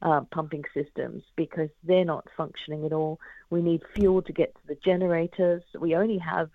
[0.05, 3.19] uh, pumping systems because they're not functioning at all.
[3.51, 5.63] We need fuel to get to the generators.
[5.79, 6.51] We only have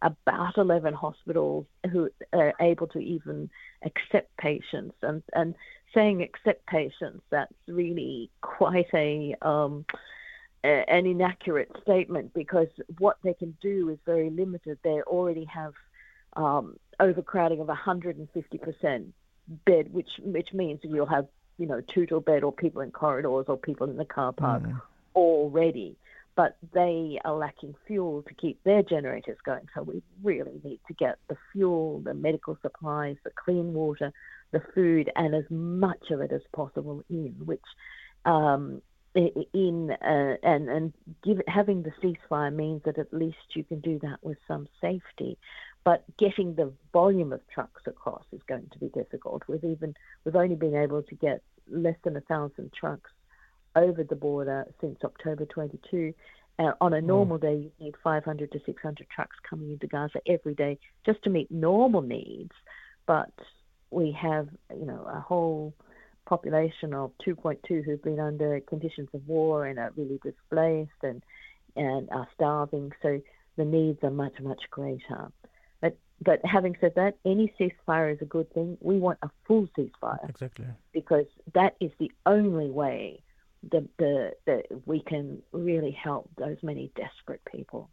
[0.00, 3.50] about 11 hospitals who are able to even
[3.84, 4.96] accept patients.
[5.02, 5.54] And, and
[5.92, 9.36] saying accept patients, that's really quite a.
[9.42, 9.84] Um,
[10.66, 14.78] an inaccurate statement because what they can do is very limited.
[14.82, 15.74] They already have
[16.36, 19.06] um, overcrowding of 150%
[19.66, 21.26] bed, which which means you'll have
[21.58, 24.32] you know, two to a bed or people in corridors or people in the car
[24.32, 24.80] park mm.
[25.14, 25.96] already.
[26.36, 29.68] But they are lacking fuel to keep their generators going.
[29.72, 34.12] So we really need to get the fuel, the medical supplies, the clean water,
[34.50, 37.62] the food, and as much of it as possible in, which
[38.24, 38.82] um,
[39.14, 40.92] in uh, and and
[41.22, 45.38] give, having the ceasefire means that at least you can do that with some safety.
[45.84, 49.42] But getting the volume of trucks across is going to be difficult.
[49.48, 53.10] We've even we've only been able to get less than a thousand trucks
[53.76, 56.14] over the border since October 22.
[56.58, 57.06] Uh, on a hmm.
[57.06, 57.42] normal mm.
[57.42, 61.50] day, you need 500 to 600 trucks coming into Gaza every day just to meet
[61.50, 62.52] normal needs.
[63.06, 63.32] But
[63.90, 65.74] we have, you know, a whole
[66.26, 71.22] population of 2.2 who've been under conditions of war and are really displaced and
[71.76, 72.92] and are starving.
[73.02, 73.20] So
[73.56, 75.30] the needs are much much greater.
[76.24, 78.78] But having said that, any ceasefire is a good thing.
[78.80, 80.28] We want a full ceasefire.
[80.28, 80.66] Exactly.
[80.92, 83.20] Because that is the only way
[83.72, 87.90] that the that we can really help those many desperate people.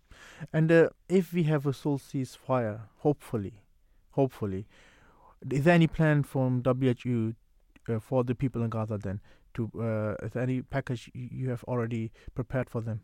[0.54, 3.64] And uh, if we have a full ceasefire, hopefully,
[4.12, 4.68] hopefully,
[5.50, 7.34] is there any plan from WHO
[7.90, 9.20] uh, for the people in Gaza then?
[9.56, 13.02] To uh, is there any package you have already prepared for them?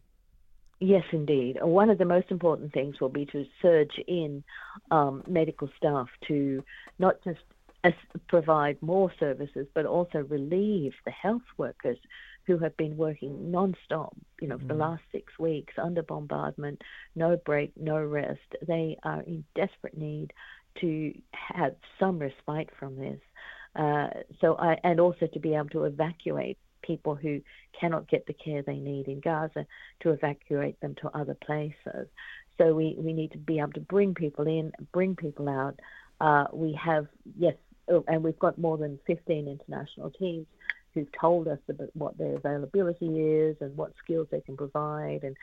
[0.80, 1.58] Yes, indeed.
[1.62, 4.44] One of the most important things will be to surge in
[4.92, 6.64] um, medical staff to
[7.00, 7.40] not just
[8.28, 11.98] provide more services, but also relieve the health workers
[12.46, 14.62] who have been working non-stop, you know, mm.
[14.62, 14.80] for the mm.
[14.80, 16.82] last six weeks under bombardment,
[17.16, 18.40] no break, no rest.
[18.66, 20.32] They are in desperate need
[20.82, 23.20] to have some respite from this.
[23.76, 24.08] Uh,
[24.42, 27.42] so, I, and also to be able to evacuate people who
[27.80, 29.66] cannot get the care they need in Gaza
[30.02, 32.08] to evacuate them to other places.
[32.58, 35.80] So we, we need to be able to bring people in, bring people out.
[36.20, 37.08] Uh, we have,
[37.38, 37.56] yes,
[37.90, 40.48] oh, and we've got more than 15 international teams
[40.94, 45.20] who've told us about what their availability is and what skills they can provide.
[45.24, 45.36] And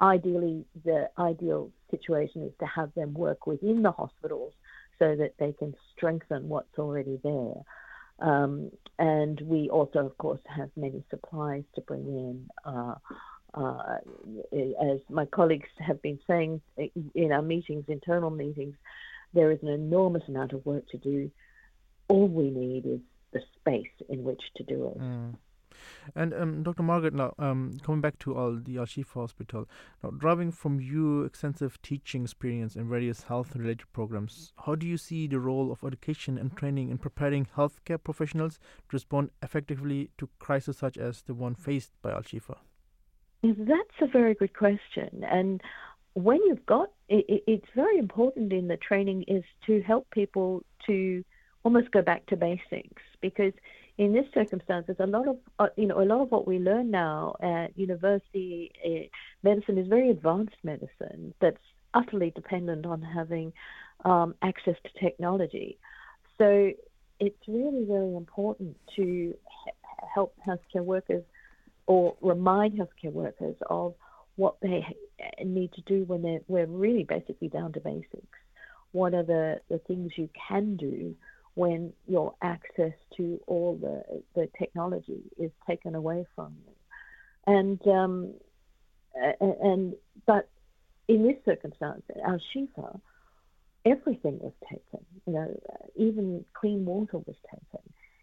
[0.00, 4.52] ideally, the ideal situation is to have them work within the hospitals
[4.98, 7.62] so that they can strengthen what's already there.
[8.18, 12.48] Um, and we also, of course, have many supplies to bring in.
[12.64, 12.94] Uh,
[13.54, 13.98] uh,
[14.52, 16.60] as my colleagues have been saying
[17.14, 18.74] in our meetings, internal meetings,
[19.32, 21.30] there is an enormous amount of work to do.
[22.08, 23.00] All we need is
[23.32, 24.98] the space in which to do it.
[24.98, 25.34] Mm.
[26.14, 26.82] And um, Dr.
[26.82, 29.68] Margaret, now um, coming back to all the Al Shifa Hospital,
[30.02, 35.26] now driving from your extensive teaching experience in various health-related programs, how do you see
[35.26, 38.58] the role of education and training in preparing healthcare professionals
[38.88, 42.56] to respond effectively to crises such as the one faced by Al Shifa?
[43.42, 45.60] That's a very good question, and
[46.16, 51.22] when you've got it, it's very important in the training is to help people to
[51.62, 53.52] almost go back to basics because
[53.98, 56.90] in this circumstances, a lot of uh, you know a lot of what we learn
[56.90, 59.08] now at university uh,
[59.42, 61.56] medicine is very advanced medicine that's
[61.94, 63.52] utterly dependent on having
[64.04, 65.78] um, access to technology.
[66.36, 66.72] So
[67.20, 69.34] it's really really important to
[70.14, 71.24] help healthcare workers
[71.86, 73.94] or remind healthcare workers of
[74.36, 74.84] what they
[75.42, 78.38] need to do when they're we're really basically down to basics.
[78.92, 81.14] What are the, the things you can do
[81.56, 86.72] when your access to all the, the technology is taken away from you.
[87.46, 88.34] And, um,
[89.40, 89.94] and
[90.26, 90.50] but
[91.08, 93.00] in this circumstance, Al Shifa,
[93.86, 95.04] everything was taken.
[95.26, 95.60] You know,
[95.96, 97.80] even clean water was taken.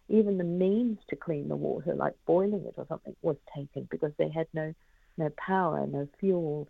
[0.10, 4.12] Even the means to clean the water, like boiling it or something, was taken because
[4.20, 4.76] they had no
[5.18, 6.68] no power, no fuel.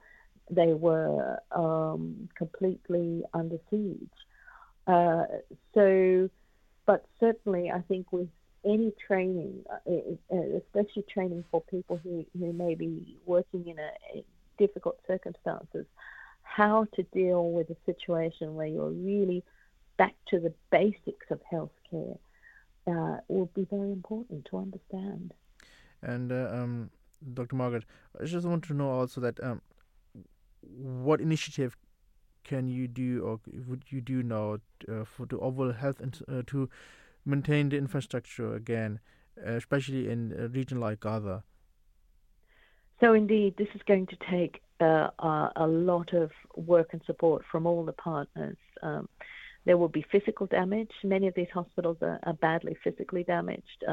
[0.49, 3.97] They were um, completely under siege.
[4.85, 5.23] Uh,
[5.73, 6.29] so
[6.85, 8.29] but certainly, I think with
[8.65, 14.23] any training, uh, especially training for people who, who may be working in a,
[14.59, 15.85] difficult circumstances,
[16.43, 19.43] how to deal with a situation where you're really
[19.97, 22.17] back to the basics of healthcare
[22.85, 25.33] uh, will be very important to understand.
[26.03, 26.91] And uh, um,
[27.33, 27.55] Dr.
[27.55, 27.85] Margaret,
[28.21, 29.61] I just want to know also that um,
[30.61, 31.77] what initiative
[32.43, 34.57] can you do or would you do now
[34.89, 36.69] uh, for the overall health and uh, to
[37.25, 38.99] maintain the infrastructure again,
[39.43, 41.43] especially in a region like Gaza?
[42.99, 45.09] So indeed, this is going to take uh,
[45.55, 48.57] a lot of work and support from all the partners.
[48.81, 49.09] Um,
[49.65, 50.91] there will be physical damage.
[51.03, 53.83] Many of these hospitals are, are badly physically damaged.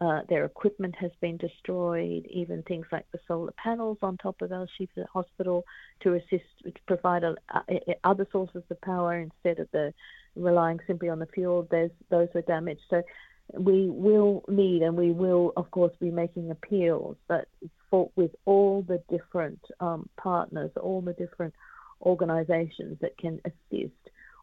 [0.00, 4.50] Uh, their equipment has been destroyed, even things like the solar panels on top of
[4.50, 5.64] Al Shifa Hospital
[6.00, 7.34] to assist, to provide a,
[7.68, 9.92] a, other sources of power instead of the
[10.34, 11.68] relying simply on the fuel.
[11.70, 12.80] There's, those were damaged.
[12.88, 13.02] So
[13.52, 17.46] we will need and we will, of course, be making appeals, but
[17.90, 21.52] for, with all the different um, partners, all the different
[22.00, 23.92] organizations that can assist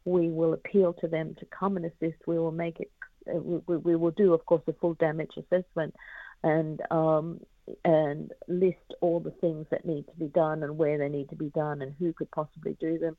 [0.06, 2.18] we will appeal to them to come and assist.
[2.26, 2.92] We will make it.
[3.34, 5.96] Uh, we, we, will do, of course, a full damage assessment,
[6.44, 7.40] and um,
[7.86, 11.36] and list all the things that need to be done and where they need to
[11.36, 13.16] be done and who could possibly do them.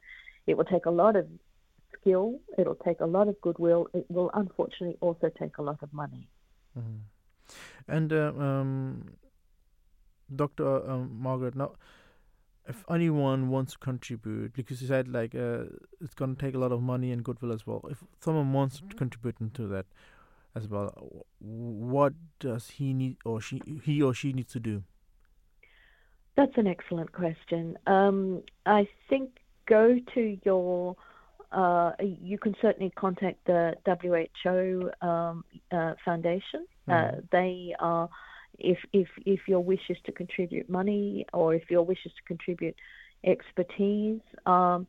[0.47, 1.27] It will take a lot of
[2.01, 2.41] skill.
[2.59, 3.89] It'll take a lot of goodwill.
[3.95, 6.29] It will unfortunately also take a lot of money.
[6.79, 7.93] Mm-hmm.
[7.93, 9.05] And uh, um,
[10.35, 10.91] Dr.
[10.91, 11.73] Um, Margaret, now
[12.69, 15.65] if anyone wants to contribute, because you said like uh,
[16.01, 17.85] it's going to take a lot of money and goodwill as well.
[17.91, 19.87] If someone wants to contribute into that
[20.55, 24.85] as well, what does he need or she he or she needs to do?
[26.37, 27.77] That's an excellent question.
[27.87, 29.31] Um, I think
[29.67, 30.97] go to your.
[31.53, 36.65] Uh, you can certainly contact the WHO um, uh, Foundation.
[36.89, 37.29] Mm.
[37.31, 38.09] they are
[38.61, 42.23] if if if your wish is to contribute money or if your wish is to
[42.27, 42.77] contribute
[43.25, 44.21] expertise.
[44.47, 44.87] Um,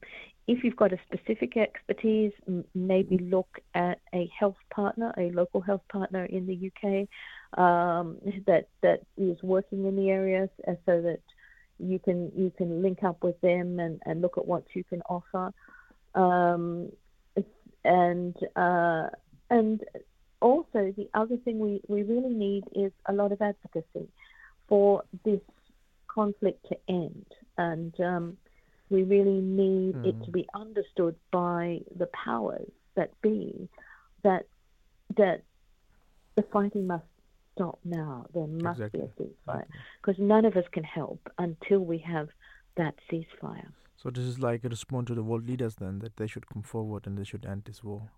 [0.47, 5.61] if you've got a specific expertise, m- maybe look at a health partner, a local
[5.61, 7.07] health partner in the UK
[7.59, 8.17] um,
[8.47, 11.19] that that is working in the area, uh, so that
[11.79, 15.01] you can you can link up with them and, and look at what you can
[15.03, 15.53] offer.
[16.15, 16.91] Um,
[17.83, 19.07] and uh,
[19.49, 19.83] and
[20.41, 24.07] also, the other thing we, we really need is a lot of advocacy
[24.67, 25.39] for this
[26.07, 27.25] conflict to end.
[27.57, 28.37] And um,
[28.89, 30.05] we really need mm.
[30.07, 30.31] it to hmm.
[30.31, 33.69] be understood by the powers that be
[34.23, 34.47] that
[35.17, 35.41] that
[36.35, 37.05] the fighting must
[37.55, 38.25] stop now.
[38.33, 38.99] There must exactly.
[38.99, 39.65] be a ceasefire
[40.01, 40.25] because exactly.
[40.25, 42.29] none of us can help until we have
[42.75, 43.67] that ceasefire.
[43.95, 46.63] So this is like a response to the world leaders then that they should come
[46.63, 48.09] forward and they should end this war.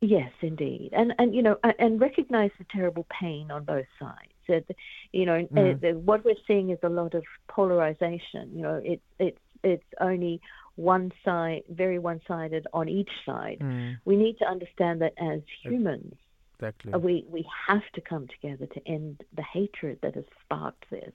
[0.00, 4.64] Yes, indeed, and and you know, and recognise the terrible pain on both sides.
[5.12, 5.94] You know, mm.
[6.02, 8.50] what we're seeing is a lot of polarization.
[8.54, 10.40] You know, it's it's it's only
[10.76, 13.58] one side, very one-sided on each side.
[13.60, 13.96] Mm.
[14.04, 16.16] We need to understand that as humans,
[16.58, 16.92] exactly.
[16.98, 21.12] We we have to come together to end the hatred that has sparked this,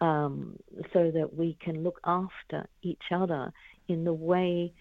[0.00, 0.58] um,
[0.92, 3.52] so that we can look after each other
[3.88, 4.72] in the way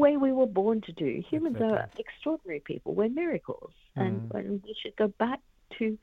[0.00, 1.22] way we were born to do.
[1.30, 1.78] Humans exactly.
[1.78, 2.94] are extraordinary people.
[2.94, 4.06] We're miracles, mm.
[4.06, 5.40] and, and we should go back
[5.78, 5.98] to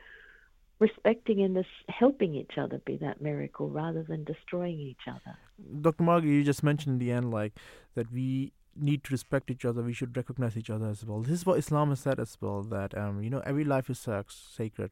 [0.79, 5.37] respecting and this, helping each other be that miracle rather than destroying each other.
[5.81, 6.03] Dr.
[6.03, 7.53] Margie, you just mentioned in the end, like
[7.95, 9.81] that we need to respect each other.
[9.81, 11.21] We should recognize each other as well.
[11.21, 12.63] This is what Islam has said as well.
[12.63, 14.91] That um, you know, every life is sacred,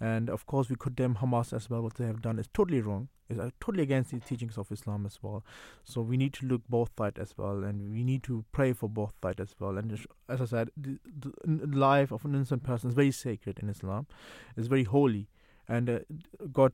[0.00, 1.82] and of course, we condemn Hamas as well.
[1.82, 3.08] What they have done is totally wrong.
[3.28, 5.44] It's uh, totally against the teachings of Islam as well.
[5.84, 8.88] So we need to look both sides as well, and we need to pray for
[8.88, 9.78] both sides as well.
[9.78, 9.92] And
[10.28, 10.98] as I said, the,
[11.44, 14.06] the life of an innocent person is very sacred in Islam.
[14.56, 15.28] It's very holy,
[15.68, 15.98] and uh,
[16.52, 16.72] God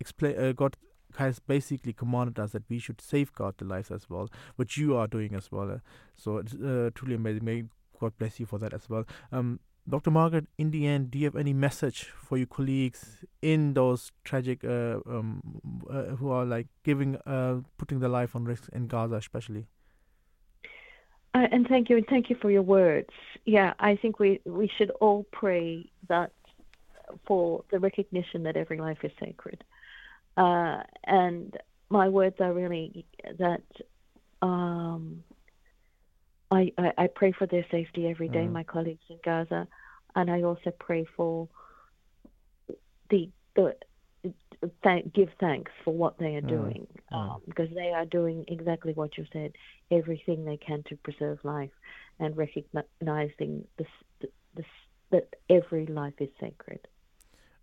[0.00, 0.38] explain.
[0.38, 0.76] Uh, God
[1.16, 5.06] has basically commanded us that we should safeguard the lives as well, which you are
[5.06, 5.70] doing as well.
[5.70, 5.78] Uh,
[6.16, 7.44] so it's uh, truly amazing.
[7.44, 7.64] May
[8.00, 9.04] God bless you for that as well.
[9.32, 10.10] Um, Dr.
[10.10, 14.64] Margaret, in the end, do you have any message for your colleagues in those tragic,
[14.64, 15.60] uh, um,
[15.90, 19.66] uh, who are like giving, uh, putting their life on risk in Gaza, especially?
[21.34, 23.10] Uh, and thank you, and thank you for your words.
[23.44, 26.32] Yeah, I think we we should all pray that
[27.26, 29.64] for the recognition that every life is sacred,
[30.36, 31.56] uh, and
[31.90, 33.06] my words are really
[33.38, 33.62] that
[34.42, 35.22] um,
[36.50, 38.52] I, I, I, pray for their safety every day, mm.
[38.52, 39.66] my colleagues in Gaza,
[40.14, 41.48] and I also pray for
[43.10, 43.74] the the
[44.82, 46.48] thank, give thanks for what they are mm.
[46.48, 47.16] doing mm.
[47.16, 49.52] Um, because they are doing exactly what you said,
[49.90, 51.70] everything they can to preserve life,
[52.18, 53.84] and recognizing the
[54.56, 54.66] this,
[55.10, 56.80] that every life is sacred.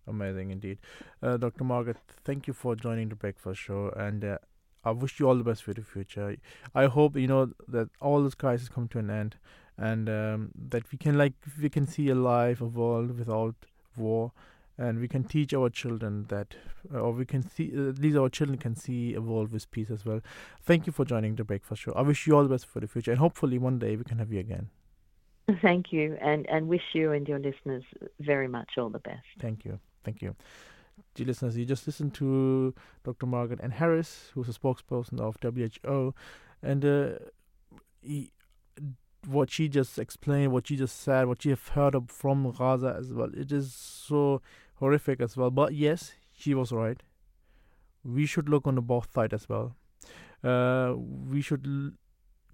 [0.08, 0.80] Amazing indeed.
[1.22, 1.64] Uh, Dr.
[1.64, 4.38] Margaret, thank you for joining the Breakfast Show and uh,
[4.84, 6.36] I wish you all the best for the future.
[6.74, 9.36] I hope, you know, that all this crisis come to an end
[9.78, 13.56] and um, that we can like we can see a life, a world without
[13.96, 14.32] war
[14.78, 16.56] and we can teach our children that
[16.94, 19.70] uh, or we can see uh, at least our children can see a world with
[19.72, 20.22] peace as well.
[20.64, 21.94] Thank you for joining the Breakfast Show.
[21.94, 24.18] I wish you all the best for the future and hopefully one day we can
[24.18, 24.70] have you again.
[25.62, 27.84] Thank you, and, and wish you and your listeners
[28.20, 29.26] very much all the best.
[29.40, 29.80] Thank you.
[30.04, 30.36] Thank you.
[31.16, 32.74] Dear listeners, you just listened to
[33.04, 33.26] Dr.
[33.26, 36.14] Margaret Ann Harris, who's a spokesperson of WHO,
[36.64, 37.10] and uh,
[38.02, 38.32] he,
[39.28, 43.14] what she just explained, what she just said, what you have heard from Gaza as
[43.14, 44.42] well, it is so
[44.76, 45.52] horrific as well.
[45.52, 47.02] But yes, she was right.
[48.04, 49.76] We should look on the both side as well.
[50.44, 51.92] Uh, we should l-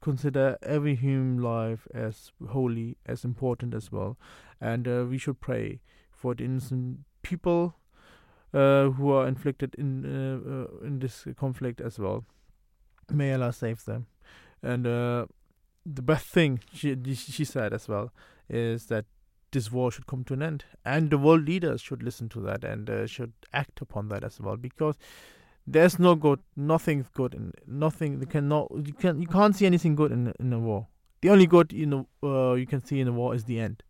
[0.01, 4.17] consider every human life as holy, as important as well,
[4.61, 5.81] and uh, we should pray
[6.11, 7.75] for the innocent people
[8.53, 12.23] uh, who are inflicted in uh, uh, in this conflict as well.
[13.11, 14.07] May Allah save them.
[14.63, 15.25] And uh,
[15.86, 18.11] the best thing she she said as well
[18.49, 19.05] is that
[19.51, 22.63] this war should come to an end, and the world leaders should listen to that
[22.63, 24.97] and uh, should act upon that as well because.
[25.69, 28.21] There's no good, nothing good, in nothing.
[28.21, 30.88] You cannot, you can, you can't see anything good in in a war.
[31.23, 33.84] The only good you know uh, you can see in a war is the end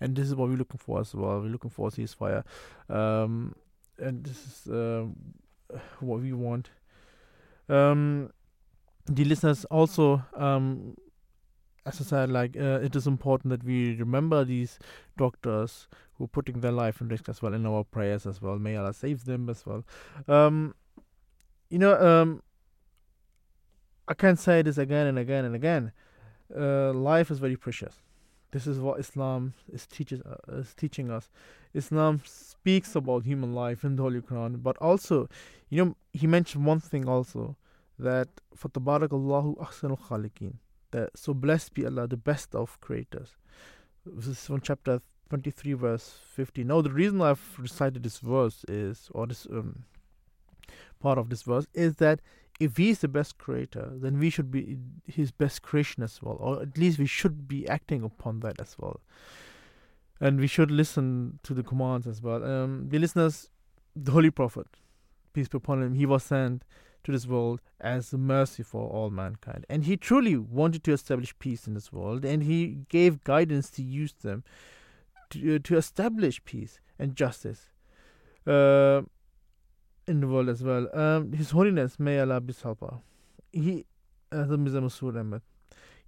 [0.00, 1.40] and this is what we're looking for as well.
[1.40, 2.44] We're looking for a ceasefire,
[2.88, 3.54] um,
[3.98, 5.06] and this is uh,
[6.00, 6.70] what we want.
[7.68, 8.30] Um,
[9.06, 10.96] the listeners also, um,
[11.86, 14.78] as I said, like uh, it is important that we remember these
[15.16, 18.58] doctors who are putting their life in risk as well in our prayers as well.
[18.58, 19.84] May Allah save them as well.
[20.26, 20.74] Um,
[21.70, 22.42] you know, um,
[24.06, 25.92] I can't say this again and again and again.
[26.54, 27.94] Uh, life is very precious
[28.50, 31.28] this is what Islam is teaches uh, is teaching us.
[31.74, 35.28] Islam speaks about human life in the Holy Quran, but also,
[35.68, 37.56] you know, he mentioned one thing also
[37.98, 40.54] that for ahsanul khaliqin.
[40.90, 43.36] That so blessed be Allah, the best of creators.
[44.06, 46.64] This is from chapter 23, verse 50.
[46.64, 49.84] Now, the reason I've recited this verse is, or this um,
[51.00, 52.20] part of this verse, is that
[52.60, 56.36] if he is the best creator, then we should be his best creation as well,
[56.40, 59.00] or at least we should be acting upon that as well.
[60.20, 62.44] And we should listen to the commands as well.
[62.44, 63.48] Um, the listeners,
[63.94, 64.66] the Holy Prophet,
[65.32, 66.64] peace be upon him, he was sent
[67.04, 69.64] to this world as a mercy for all mankind.
[69.68, 73.82] And he truly wanted to establish peace in this world, and he gave guidance to
[73.82, 74.42] use them
[75.30, 77.70] to, uh, to establish peace and justice.
[78.44, 79.02] Uh,
[80.08, 80.88] in the world as well.
[80.96, 82.98] Um, His Holiness, may Allah be helper.
[83.52, 83.86] He,
[84.32, 84.80] as Mirza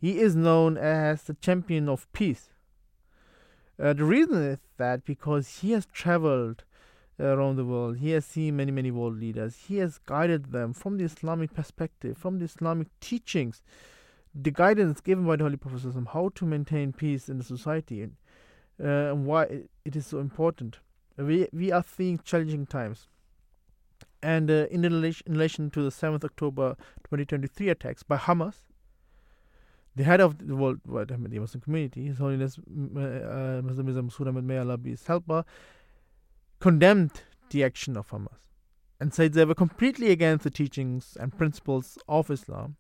[0.01, 2.48] he is known as the champion of peace.
[3.78, 6.64] Uh, the reason is that because he has traveled
[7.18, 10.96] around the world, he has seen many, many world leaders, he has guided them from
[10.96, 13.62] the Islamic perspective, from the Islamic teachings,
[14.34, 18.16] the guidance given by the Holy Prophet, how to maintain peace in the society and
[18.82, 19.44] uh, why
[19.84, 20.78] it is so important.
[21.18, 23.09] We, we are seeing challenging times
[24.23, 28.55] and uh, in, relation, in relation to the 7th October 2023 attacks by Hamas,
[29.97, 34.59] the head of the World Ahmadiyya Muslim community, His Holiness uh, Mirza Masroor Ahmad May
[34.59, 35.45] Allah be his helper,
[36.61, 38.39] condemned the action of Hamas
[39.01, 42.77] and said they were completely against the teachings and principles of Islam.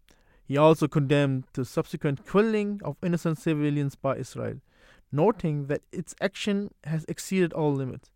[0.46, 4.60] He also condemned the subsequent killing of innocent civilians by Israel,
[5.10, 8.10] noting that its action has exceeded all limits.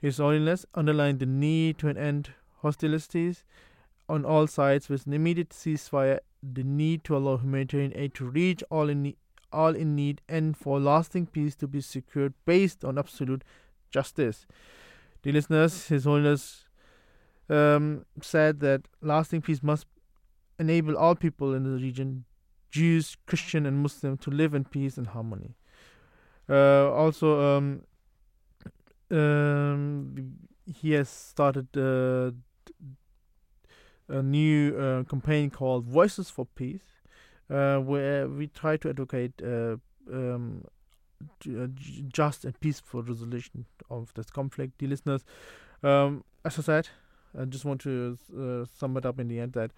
[0.00, 2.30] His Holiness underlined the need to an end
[2.62, 3.44] hostilities
[4.08, 8.62] on all sides with an immediate ceasefire, the need to allow humanitarian aid to reach
[8.70, 9.16] all in need,
[9.52, 13.44] all in need, and for lasting peace to be secured based on absolute
[13.90, 14.46] justice.
[15.22, 16.64] Dear listeners, His Holiness
[17.48, 19.86] um, said that lasting peace must
[20.58, 22.24] enable all people in the region,
[22.70, 25.54] Jews, Christian, and Muslim, to live in peace and harmony.
[26.48, 27.82] Uh, also, um,
[29.10, 30.34] um,
[30.66, 32.30] he has started uh,
[34.10, 37.02] a new uh, campaign called Voices for Peace,
[37.48, 39.76] uh, where we try to advocate uh,
[40.12, 40.64] um,
[41.46, 41.66] uh,
[42.08, 44.78] just and peaceful resolution of this conflict.
[44.78, 45.24] Dear listeners,
[45.82, 46.88] um, as I said,
[47.38, 49.70] I just want to uh, sum it up in the end that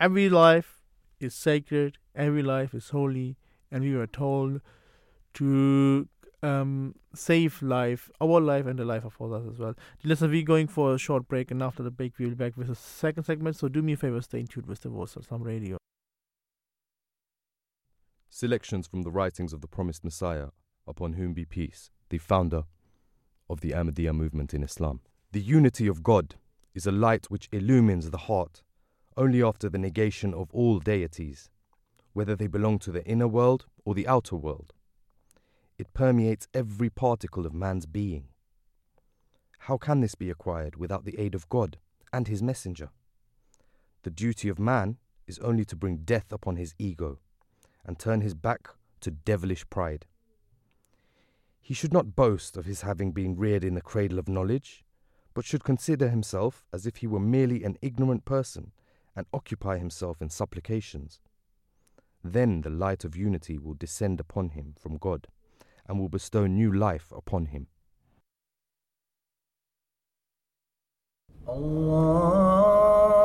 [0.00, 0.82] every life
[1.20, 3.36] is sacred, every life is holy,
[3.70, 4.60] and we were told
[5.34, 6.08] to
[6.42, 9.74] um, save life, our life, and the life of others as well.
[10.02, 12.70] Listen, we're going for a short break, and after the break, we'll be back with
[12.70, 13.56] a second segment.
[13.56, 15.76] So do me a favor, stay in tune with the voice of Islam radio.
[18.28, 20.48] Selections from the writings of the promised Messiah
[20.86, 22.64] upon whom be peace, the founder
[23.48, 25.00] of the Ahmadiyya movement in Islam.
[25.32, 26.34] The unity of God
[26.74, 28.62] is a light which illumines the heart
[29.16, 31.50] only after the negation of all deities,
[32.14, 34.72] whether they belong to the inner world or the outer world.
[35.82, 38.28] It permeates every particle of man's being.
[39.66, 41.76] How can this be acquired without the aid of God
[42.12, 42.90] and His Messenger?
[44.04, 47.18] The duty of man is only to bring death upon his ego
[47.84, 48.68] and turn his back
[49.00, 50.06] to devilish pride.
[51.60, 54.84] He should not boast of his having been reared in the cradle of knowledge,
[55.34, 58.70] but should consider himself as if he were merely an ignorant person
[59.16, 61.18] and occupy himself in supplications.
[62.22, 65.26] Then the light of unity will descend upon him from God
[65.86, 67.66] and will bestow new life upon him.
[71.46, 73.21] Allah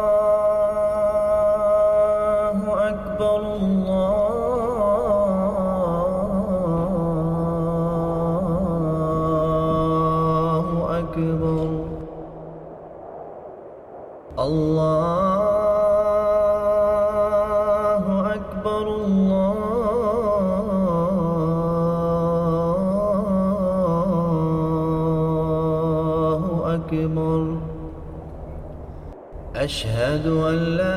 [29.68, 30.97] أشهد أن لا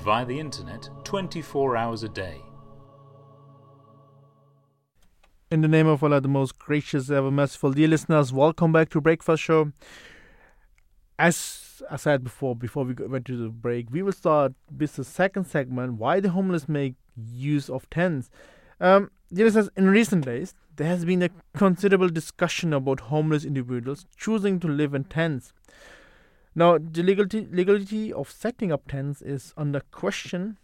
[0.00, 2.40] via the internet 24 hours a day.
[5.50, 9.00] In the name of Allah, the most gracious, ever merciful, dear listeners, welcome back to
[9.00, 9.72] Breakfast Show.
[11.18, 15.04] As I said before, before we went to the break, we will start with the
[15.04, 18.30] second segment: why the homeless make use of tents.
[18.80, 24.06] Um, dear listeners, in recent days, there has been a considerable discussion about homeless individuals
[24.16, 25.52] choosing to live in tents.
[26.54, 30.58] Now, the legality, legality of setting up tents is under question,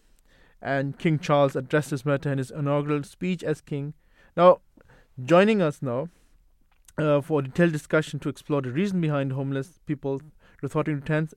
[0.60, 3.94] and King Charles addressed this matter in his inaugural speech as king.
[4.36, 4.60] Now,
[5.24, 6.08] joining us now
[6.98, 10.20] uh, for a detailed discussion to explore the reason behind homeless people
[10.62, 11.34] resorting to tents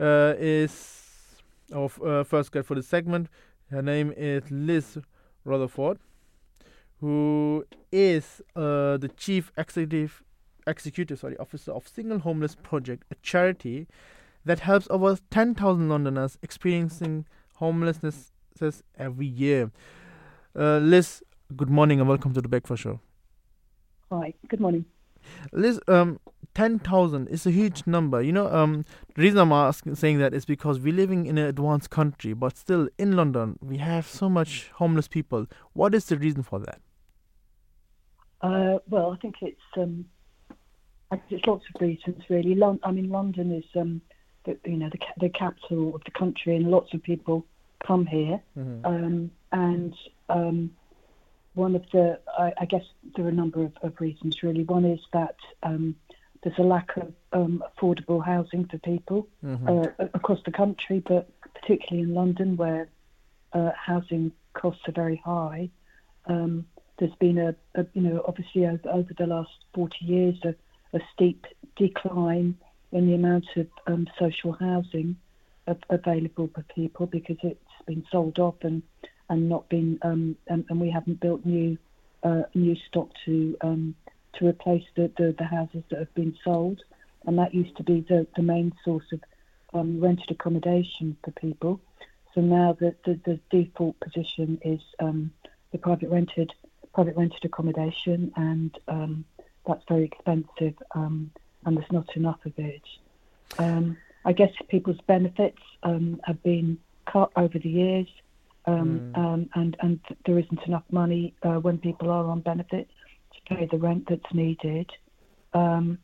[0.00, 1.42] uh, is
[1.74, 3.28] our uh, first guest for this segment.
[3.70, 4.98] Her name is Liz
[5.44, 5.98] Rutherford,
[7.00, 10.22] who is uh, the chief executive
[10.66, 13.86] executive sorry officer of Single Homeless Project, a charity
[14.44, 17.26] that helps over 10,000 Londoners experiencing
[17.56, 18.32] homelessness
[18.98, 19.70] every year.
[20.54, 21.22] Uh, Liz,
[21.56, 23.00] good morning and welcome to the Breakfast Show.
[24.10, 24.84] Hi, good morning.
[25.52, 26.20] Liz, um,
[26.54, 28.22] 10,000 is a huge number.
[28.22, 28.84] You know, um,
[29.14, 32.56] the reason I'm asking, saying that is because we're living in an advanced country, but
[32.56, 35.46] still in London, we have so much homeless people.
[35.72, 36.80] What is the reason for that?
[38.40, 40.06] Uh, well, I think it's um,
[41.30, 42.54] It's lots of reasons really.
[42.54, 44.00] Lon- I mean, London is um,
[44.44, 47.46] the, you know the, ca- the capital of the country, and lots of people
[47.86, 48.40] come here.
[48.84, 49.94] Um, and
[50.28, 50.70] um,
[51.54, 52.82] one of the, I, I guess
[53.14, 54.64] there are a number of, of reasons really.
[54.64, 55.94] One is that um,
[56.42, 59.28] there's a lack of um, affordable housing for people
[59.68, 62.88] uh, across the country, but particularly in London, where
[63.52, 65.70] uh, housing costs are very high.
[66.26, 66.66] Um,
[66.98, 70.54] there's been a, a you know, obviously over, over the last 40 years, a,
[70.92, 71.46] a steep
[71.76, 72.56] decline
[72.92, 75.16] in the amount of um, social housing
[75.66, 78.82] a- available for people because it's been sold off and
[79.28, 81.76] and not been um, and, and we haven't built new
[82.22, 83.94] uh, new stock to um,
[84.34, 86.80] to replace the, the, the houses that have been sold
[87.26, 89.20] and that used to be the, the main source of
[89.74, 91.80] um, rented accommodation for people.
[92.34, 95.32] So now the, the, the default position is um,
[95.72, 96.52] the private rented
[96.94, 99.24] private rented accommodation, and um,
[99.66, 101.30] that's very expensive, um,
[101.64, 102.82] and there's not enough of it.
[103.58, 106.78] Um, I guess people's benefits um, have been
[107.10, 108.08] cut over the years,
[108.66, 112.88] um, um, and and there isn't enough money uh, when people are on benefit
[113.34, 114.90] to pay the rent that's needed.
[115.54, 115.98] Um,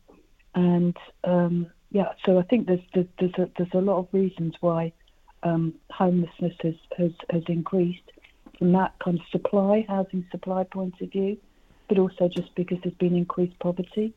[0.55, 4.55] and um, yeah, so I think there's there's there's a, there's a lot of reasons
[4.61, 4.93] why
[5.43, 8.11] um, homelessness has, has has increased
[8.57, 11.37] from that kind of supply housing supply point of view,
[11.93, 14.13] but also just because there's been increased poverty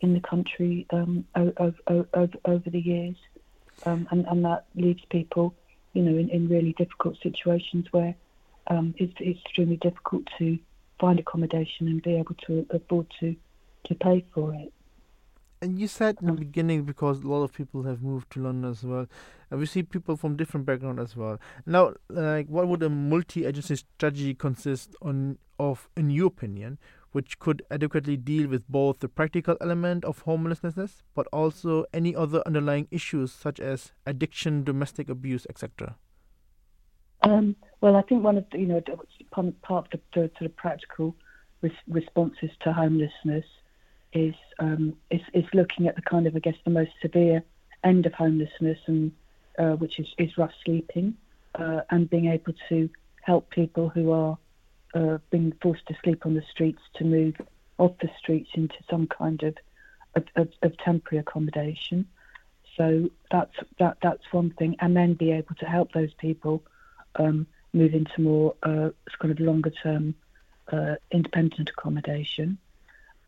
[0.00, 3.16] in the country um, over, over, over the years,
[3.84, 5.54] um, and and that leaves people,
[5.92, 8.14] you know, in, in really difficult situations where
[8.68, 10.58] um, it's, it's extremely difficult to
[10.98, 13.36] find accommodation and be able to afford to
[13.84, 14.72] to pay for it.
[15.60, 18.70] And you said in the beginning because a lot of people have moved to London
[18.70, 19.06] as well,
[19.50, 21.38] and we see people from different backgrounds as well.
[21.66, 26.78] Now, like, what would a multi-agency strategy consist on of, in your opinion,
[27.12, 32.42] which could adequately deal with both the practical element of homelessness, but also any other
[32.46, 35.96] underlying issues such as addiction, domestic abuse, etc.
[37.22, 38.80] Um, well, I think one of the, you know
[39.62, 41.14] part of the, the sort of practical
[41.62, 43.44] res- responses to homelessness
[44.12, 47.42] is, um, is is looking at the kind of I guess the most severe
[47.84, 49.12] end of homelessness and
[49.58, 51.14] uh, which is, is rough sleeping
[51.54, 52.88] uh, and being able to
[53.22, 54.38] help people who are
[54.94, 57.34] uh, being forced to sleep on the streets to move
[57.78, 59.56] off the streets into some kind of
[60.14, 62.06] of, of, temporary accommodation.
[62.76, 66.62] So that's that that's one thing, and then be able to help those people
[67.16, 68.90] um, move into more uh,
[69.20, 70.14] kind of longer term
[70.72, 72.58] uh, independent accommodation.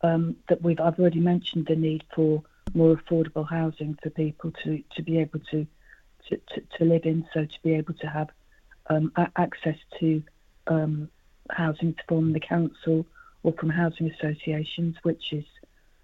[0.03, 2.43] Um, that we've I've already mentioned the need for
[2.73, 5.67] more affordable housing for people to, to be able to,
[6.27, 8.29] to, to, to live in, so to be able to have
[8.87, 10.23] um, access to
[10.67, 11.09] um,
[11.49, 13.05] housing from the council
[13.43, 15.45] or from housing associations, which is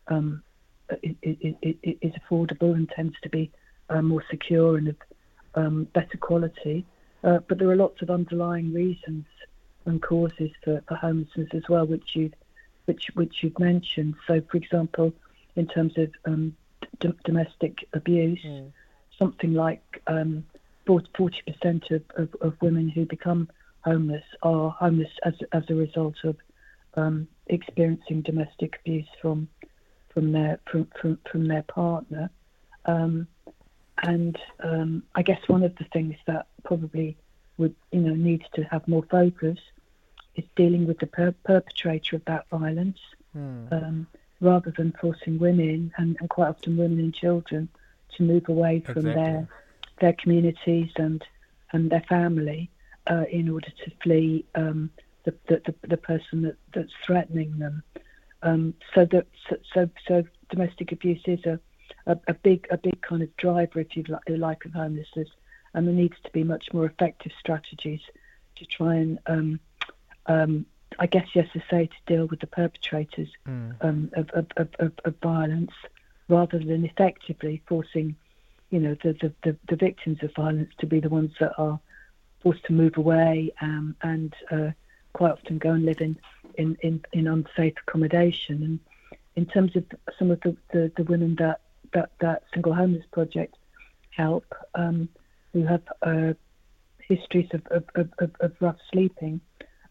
[0.07, 0.41] um,
[0.89, 3.51] it, it, it, is affordable and tends to be
[3.89, 4.95] uh, more secure and of
[5.55, 6.85] um, better quality.
[7.23, 9.26] Uh, but there are lots of underlying reasons
[9.85, 12.34] and causes for, for homelessness as well, which you've
[12.85, 14.15] which which you've mentioned.
[14.27, 15.14] So, for example,
[15.55, 16.55] in terms of um,
[16.99, 18.72] d- domestic abuse, mm.
[19.18, 20.45] something like um,
[20.85, 21.07] 40
[21.45, 23.49] percent of, of, of, women who become
[23.88, 26.35] homeless are homeless as as a result of
[26.95, 29.47] um, experiencing domestic abuse from
[30.09, 32.30] from their from from, from their partner.
[32.85, 33.27] Um,
[34.03, 37.18] and um, I guess one of the things that probably
[37.57, 39.59] would you know needs to have more focus
[40.35, 42.99] is dealing with the per- perpetrator of that violence,
[43.35, 43.72] mm.
[43.72, 44.07] um,
[44.39, 47.68] rather than forcing women and, and, quite often women and children
[48.15, 49.23] to move away from exactly.
[49.23, 49.47] their
[49.99, 51.23] their communities and
[51.72, 52.69] and their family
[53.09, 54.89] uh, in order to flee um,
[55.23, 57.84] the, the, the person that, that's threatening them.
[58.43, 61.59] Um, so that so, so, so domestic abuse is a
[62.05, 65.29] a, a big a big kind of driver, if you like, of homelessness,
[65.73, 68.01] and there needs to be much more effective strategies
[68.55, 69.59] to try and, um,
[70.25, 70.65] um,
[70.99, 73.75] I guess, yes, to say, to deal with the perpetrators mm.
[73.81, 74.47] um, of, of,
[74.79, 75.71] of, of, violence,
[76.27, 78.15] rather than effectively forcing,
[78.71, 81.79] you know, the, the, the, the, victims of violence to be the ones that are
[82.48, 84.72] forced to move away um, and uh,
[85.11, 86.18] quite often go and live in,
[86.57, 88.64] in, in, in unsafe accommodation.
[88.64, 88.80] And
[89.36, 89.84] in terms of
[90.18, 91.60] some of the, the, the women that
[91.94, 93.56] that, that single homeless project
[94.11, 94.45] help
[94.76, 95.10] um,
[95.52, 96.34] who have uh,
[96.99, 99.41] histories of, of, of, of, rough sleeping.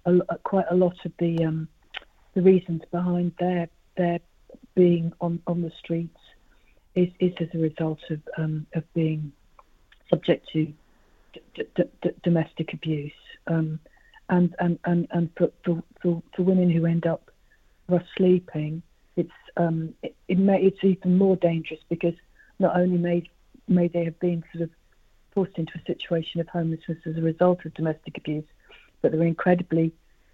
[0.07, 1.69] A, quite a lot of the um,
[2.35, 4.20] the reasons behind their their
[4.74, 6.19] being on, on the streets
[6.95, 9.33] is, is as a result of um, of being
[10.09, 10.73] subject to
[11.54, 13.12] d- d- domestic abuse.
[13.46, 13.80] Um,
[14.28, 17.30] and and, and, and for, for, for, for women who end up
[17.88, 18.82] rough sleeping,
[19.16, 22.14] it's um, it, it may, it's even more dangerous because
[22.58, 23.30] not only may
[23.68, 24.70] may they have been sort of
[25.32, 28.44] forced into a situation of homelessness as a result of domestic abuse,
[29.02, 29.92] but they're incredibly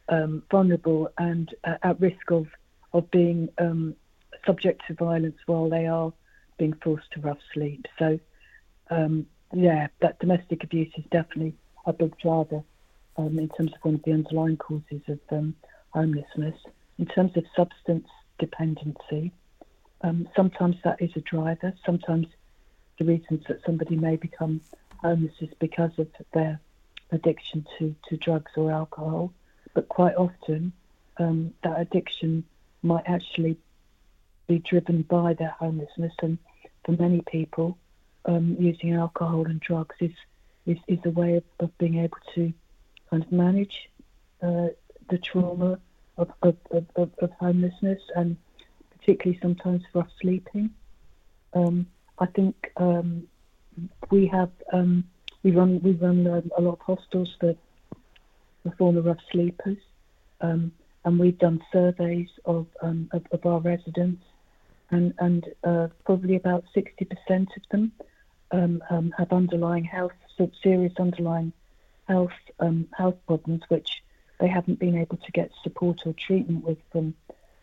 [0.09, 2.47] um, vulnerable and uh, at risk of
[2.93, 3.95] of being um,
[4.47, 6.13] subject to violence while they are
[6.59, 7.87] being forced to rough sleep.
[7.99, 8.19] So,
[8.91, 11.55] um, yeah, that domestic abuse is definitely
[11.87, 12.63] a big driver
[13.17, 15.55] um, in terms of one of the underlying causes of um,
[15.91, 16.57] homelessness.
[16.99, 18.09] In terms of substance
[18.43, 19.33] dependency.
[20.03, 21.73] Um, sometimes that is a driver.
[21.87, 22.27] Sometimes
[22.99, 24.61] the reasons that somebody may become
[24.99, 26.61] homeless is because of their
[27.13, 29.33] addiction to, to drugs or alcohol.
[29.75, 30.73] But quite often,
[31.19, 32.45] um, that addiction
[32.83, 33.57] might actually
[34.49, 36.15] be driven by their homelessness.
[36.21, 36.39] And
[36.85, 37.79] for many people,
[38.25, 40.13] um, using alcohol and drugs is,
[40.67, 42.53] is, is a way of, of being able to
[43.11, 43.89] kind of manage
[44.43, 44.69] uh,
[45.11, 45.79] the trauma
[46.17, 48.37] of, of, of, of homelessness and
[48.99, 50.71] particularly sometimes rough sleeping.
[51.55, 51.87] Um,
[52.19, 53.27] I think um,
[54.11, 55.05] we have um,
[55.43, 57.55] we run we run um, a lot of hostels for
[58.63, 59.79] for former rough sleepers,
[60.41, 60.73] um,
[61.05, 64.23] and we've done surveys of of, our residents,
[64.91, 67.11] and and uh, probably about 60%
[67.57, 67.93] of them
[68.53, 70.13] um, um, have underlying health,
[70.63, 71.53] serious underlying
[72.09, 72.31] health
[72.61, 74.03] um, health problems, which
[74.39, 77.15] they haven't been able to get support or treatment with from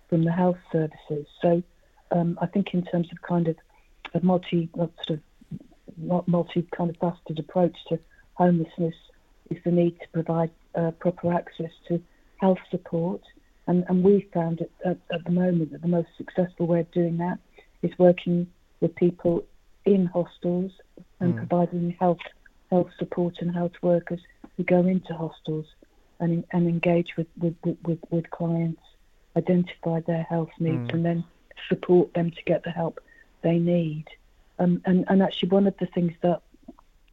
[0.09, 1.27] from the health services.
[1.41, 1.63] So
[2.11, 3.55] um, I think in terms of kind of
[4.13, 7.99] a multi sort of multi kind of faceted approach to
[8.33, 8.95] homelessness
[9.49, 12.01] is the need to provide uh, proper access to
[12.37, 13.21] health support.
[13.67, 16.91] And, and we found at, at, at, the moment that the most successful way of
[16.91, 17.37] doing that
[17.83, 18.47] is working
[18.79, 19.43] with people
[19.89, 20.71] in hostels
[21.19, 21.37] and mm.
[21.37, 22.19] providing health
[22.69, 24.21] health support and health workers
[24.55, 25.65] who go into hostels
[26.19, 28.81] and, and engage with, with, with, with clients,
[29.35, 30.93] identify their health needs, mm.
[30.93, 31.23] and then
[31.67, 32.99] support them to get the help
[33.41, 34.05] they need.
[34.59, 36.41] Um, and, and actually, one of the things that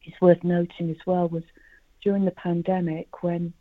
[0.04, 1.44] is worth noting as well was
[2.02, 3.54] during the pandemic when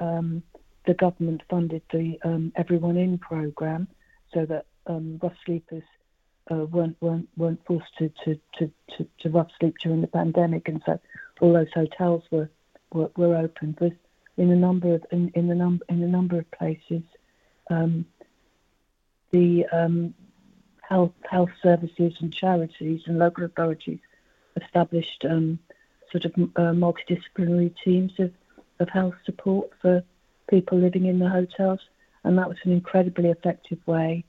[0.00, 0.42] um,
[0.86, 3.88] the government funded the um, Everyone In program
[4.32, 5.84] so that um, rough sleepers
[6.50, 10.82] weren't, weren't, weren't forced to, to, to, to, to rough sleep during the pandemic, and
[10.84, 10.98] so
[11.40, 12.50] all those hotels were,
[12.92, 13.78] were, were opened.
[13.80, 13.92] Was
[14.36, 17.02] in a number of in, in the number in a number of places,
[17.70, 18.06] um,
[19.30, 20.14] the um,
[20.80, 24.00] health health services and charities and local authorities
[24.60, 25.58] established um,
[26.10, 28.32] sort of uh, multidisciplinary teams of,
[28.78, 30.04] of health support for
[30.48, 31.80] people living in the hotels,
[32.24, 34.24] and that was an incredibly effective way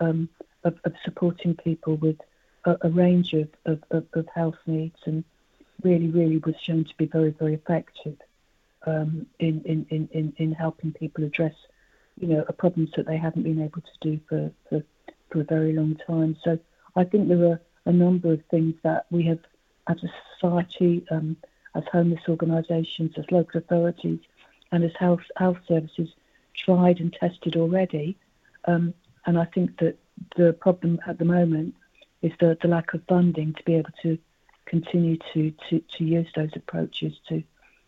[0.00, 0.28] um,
[0.66, 2.18] of, of, supporting people with
[2.64, 5.24] a, a range of, of, of, health needs, and
[5.82, 8.16] really, really was shown to be very, very effective
[8.86, 11.54] um, in, in, in, in helping people address,
[12.18, 14.82] you know, problems that they haven't been able to do for, for,
[15.30, 16.36] for a very long time.
[16.42, 16.58] So
[16.94, 19.40] I think there are a number of things that we have,
[19.88, 21.36] as a society, um,
[21.74, 24.20] as homeless organisations, as local authorities,
[24.72, 26.08] and as health health services,
[26.56, 28.16] tried and tested already.
[28.64, 28.94] Um,
[29.26, 29.96] and I think that
[30.36, 31.74] the problem at the moment
[32.22, 34.18] is the, the lack of funding to be able to
[34.66, 37.42] continue to, to, to use those approaches to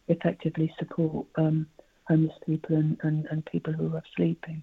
[0.08, 1.66] effectively support um,
[2.04, 4.62] homeless people and, and, and people who are sleeping.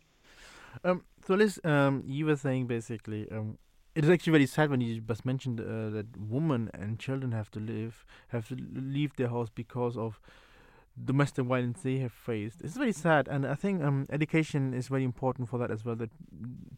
[0.83, 3.57] Um, so, Liz, um, you were saying basically, um,
[3.95, 7.49] it is actually very sad when you just mentioned uh, that women and children have
[7.51, 10.19] to live, have to leave their house because of
[11.03, 12.61] domestic violence they have faced.
[12.61, 15.95] It's very sad, and I think um, education is very important for that as well.
[15.95, 16.09] That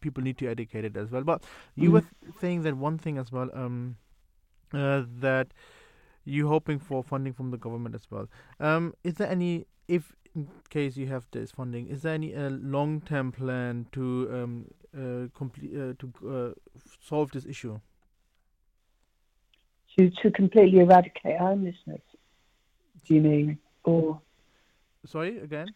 [0.00, 1.22] people need to educate it as well.
[1.22, 1.44] But
[1.76, 1.92] you mm.
[1.92, 2.04] were
[2.40, 3.96] saying that one thing as well, um,
[4.72, 5.48] uh, that
[6.24, 8.28] you hoping for funding from the government as well.
[8.60, 12.50] Um, is there any, if in case you have this funding, is there any uh,
[12.50, 14.66] long-term plan to um,
[14.96, 17.80] uh, complete uh, to uh, solve this issue?
[19.96, 22.02] To to completely eradicate homelessness,
[23.06, 23.58] do you mean,
[23.88, 24.20] or?
[25.06, 25.68] Sorry, again.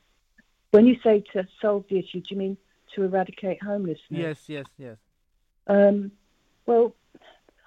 [0.70, 2.56] When you say to solve the issue, do you mean
[2.94, 3.98] to eradicate homelessness?
[4.10, 4.96] Yes, yes, yes.
[5.66, 6.12] Um,
[6.66, 6.94] well,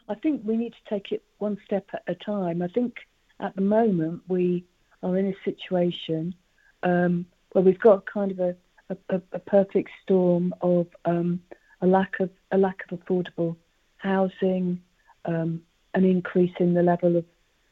[0.10, 2.62] I think we need to take it one step at a time.
[2.62, 2.98] I think
[3.40, 4.66] at the moment we
[5.04, 6.36] are in a situation
[6.84, 8.56] um, where we've got kind of a,
[8.90, 11.42] a, a perfect storm of um,
[11.82, 13.56] a lack of a lack of affordable
[13.98, 14.82] housing,
[15.26, 15.62] um,
[15.94, 17.26] an increase in the level of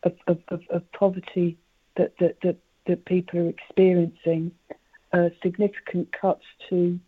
[0.03, 1.57] of, of, of, of poverty
[1.97, 4.51] that, that, that, that people are experiencing,
[5.13, 6.99] uh, significant cuts to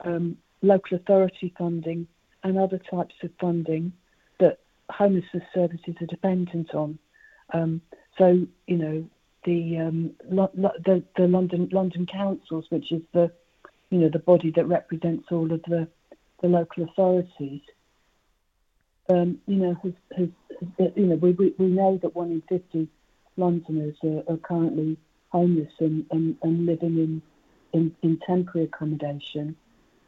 [0.00, 2.06] um, local authority funding
[2.44, 3.92] and other types of funding
[4.40, 4.58] that
[4.90, 6.98] homelessness services are dependent on.
[7.52, 7.80] Um,
[8.18, 9.04] so, you know,
[9.44, 13.32] the, um, lo- lo- the the London London councils, which is the
[13.90, 15.88] you know the body that represents all of the
[16.40, 17.60] the local authorities,
[19.08, 20.28] um, you know, has, has,
[20.96, 22.88] you know we, we, we know that one in fifty
[23.36, 24.96] Londoners are, are currently
[25.32, 27.22] homeless and, and, and living in,
[27.72, 29.56] in, in temporary accommodation.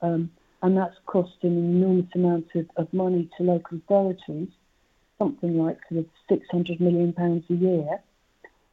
[0.02, 0.30] Um,
[0.62, 4.48] and that's costing an enormous amount of, of money to local authorities
[5.18, 8.00] something like sort of 600 million pounds a year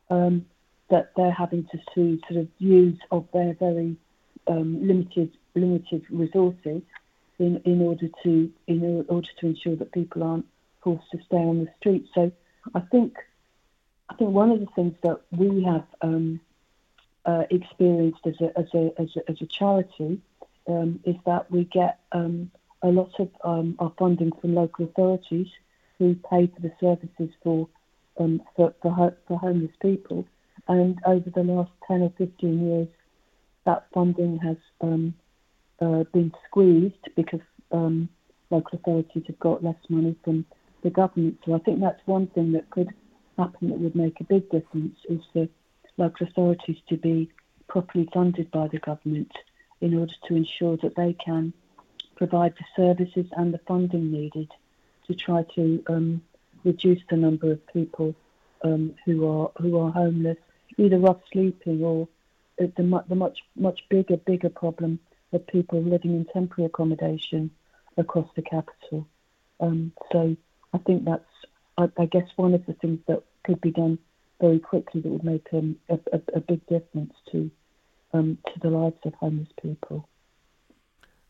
[0.10, 0.46] um,
[0.90, 3.96] that they're having to, to sort of use of their very
[4.48, 6.82] um, limited limited resources
[7.40, 10.46] in, in order to in order to ensure that people aren't
[10.84, 12.06] forced to stay on the street.
[12.16, 12.32] So
[12.74, 13.14] I think
[14.12, 16.42] I think one of the things that we have um,
[17.26, 20.20] uh, experienced as a, as a, as a, as a charity
[20.68, 22.52] um, is that we get um,
[22.82, 25.48] a lot of um, our funding from local authorities
[25.98, 27.70] who pay for the services for
[28.20, 30.26] um, for, for, for homeless people.
[30.68, 32.88] And over the last 10 or 15 years,
[33.66, 35.14] that funding has um,
[35.80, 37.40] uh, been squeezed because
[37.72, 38.12] local
[38.74, 40.46] authorities have got less money from
[40.84, 41.40] the government.
[41.46, 42.94] So I think that's one thing that could
[43.42, 45.48] happen that would make a big difference is for
[45.98, 47.30] local authorities to be
[47.68, 49.32] properly funded by the government
[49.80, 51.54] in order to ensure that they can
[52.16, 54.50] provide the services and the funding needed
[55.08, 56.22] to try to um,
[56.64, 58.14] reduce the number of people
[58.64, 60.38] um, who are who are homeless,
[60.78, 62.08] either rough sleeping or
[62.58, 65.00] the, the much much bigger bigger problem
[65.34, 67.50] of people living in temporary accommodation
[67.98, 69.08] across the capital.
[69.60, 70.36] Um, so
[70.74, 71.26] I think that's
[71.78, 73.98] I, I, guess one of the things that could be done
[74.40, 77.52] very quickly that would make um, a, a, a, big difference to
[78.14, 80.08] um, to the lives of homeless people.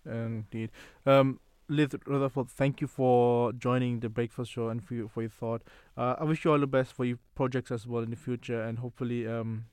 [0.05, 0.71] Indeed.
[1.05, 5.61] Um, Liz Rutherford, thank you for joining the Breakfast Show and for, for your thought.
[5.95, 8.61] Uh, I wish you all the best for your projects as well in the future,
[8.61, 9.65] and hopefully um,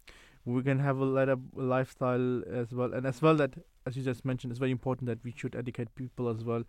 [0.44, 2.93] we can have a better lifestyle as well.
[2.93, 3.55] And as well that,
[3.86, 6.65] as you just mentioned, it's very important that we should educate people as well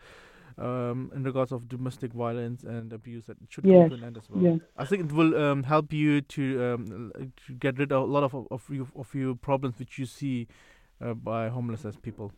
[0.57, 3.89] um, in regards of domestic violence and abuse that should yes.
[3.89, 4.43] come to an end as well.
[4.43, 4.59] Yes.
[4.77, 7.11] I think it will um, help you to, um,
[7.47, 10.05] to get rid of a lot of of, of, you, of your problems which you
[10.05, 10.47] see
[11.03, 12.31] uh, by homelessness people.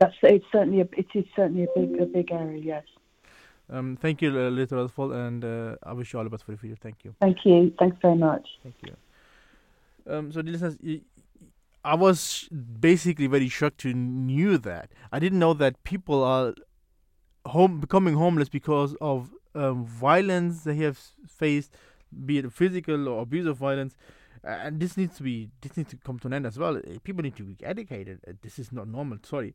[0.00, 2.60] That's it's certainly a, it is certainly a big a big area.
[2.62, 2.84] Yes.
[3.70, 6.58] Um, thank you, uh, Rutherford, and uh, I wish you all the best for the
[6.58, 6.76] future.
[6.80, 7.14] Thank you.
[7.20, 7.72] Thank you.
[7.78, 8.46] Thanks very much.
[8.62, 8.94] Thank you.
[10.06, 10.76] Um, so, listeners,
[11.84, 12.48] I was
[12.80, 14.90] basically very shocked to knew that.
[15.12, 16.54] I didn't know that people are
[17.46, 21.76] home becoming homeless because of um, violence they have faced,
[22.24, 23.96] be it physical or abusive violence.
[24.42, 26.80] And this needs to be this needs to come to an end as well.
[27.02, 28.20] People need to be educated.
[28.42, 29.18] This is not normal.
[29.22, 29.54] Sorry,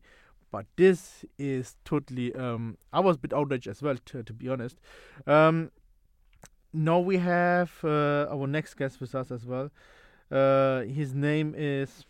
[0.50, 2.34] but this is totally.
[2.34, 4.78] Um, I was a bit outraged as well, to, to be honest.
[5.26, 5.70] Um,
[6.72, 9.70] now we have uh, our next guest with us as well.
[10.30, 12.04] Uh, his name is.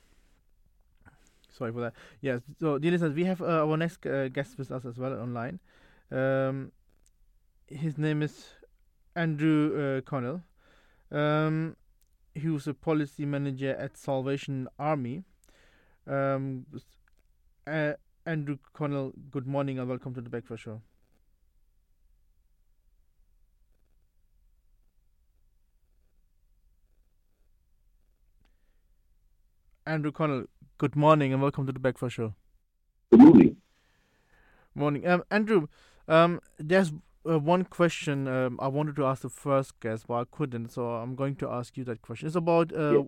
[1.60, 1.94] Sorry for that.
[2.22, 5.12] Yes, so dear listeners, we have uh, our next uh, guest with us as well
[5.12, 5.60] online.
[6.10, 6.72] Um,
[7.68, 8.46] his name is
[9.16, 10.42] Andrew uh, Connell.
[11.12, 11.76] Um,
[12.34, 15.24] he was a policy manager at Salvation Army.
[16.06, 16.66] Um,
[17.66, 17.92] uh,
[18.26, 20.82] Andrew Connell, good morning and welcome to the Breakfast Show.
[29.86, 30.46] Andrew Connell,
[30.80, 32.32] good morning and welcome to the Breakfast Show.
[33.10, 33.56] Good morning.
[34.74, 35.06] Morning.
[35.06, 35.66] Um, Andrew,
[36.08, 36.90] um, there's
[37.28, 40.86] uh, one question um, I wanted to ask the first guest, but I couldn't, so
[40.86, 42.28] I'm going to ask you that question.
[42.28, 43.02] It's about uh, yeah.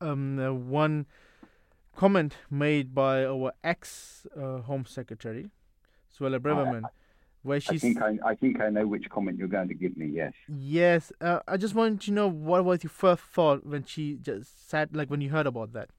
[0.00, 1.06] um, uh, one
[1.96, 5.50] comment made by our ex uh, Home Secretary,
[6.16, 6.84] Suella Braverman,
[7.42, 7.74] where she.
[7.74, 10.06] I think I, I think I know which comment you're going to give me.
[10.06, 10.34] Yes.
[10.46, 14.70] Yes, uh, I just wanted to know what was your first thought when she just
[14.70, 15.90] said, like when you heard about that.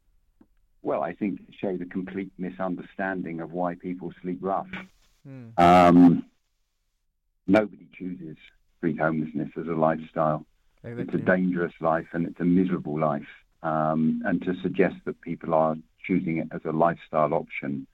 [0.85, 4.67] Well, I think it showed a complete misunderstanding of why people sleep rough.
[5.27, 5.47] Hmm.
[5.57, 6.25] Um,
[7.47, 8.37] nobody chooses
[8.77, 10.45] street homelessness as a lifestyle.
[10.83, 11.03] Exactly.
[11.03, 13.33] It's a dangerous life and it's a miserable life.
[13.63, 15.75] Um, and to suggest that people are
[16.05, 17.87] choosing it as a lifestyle option,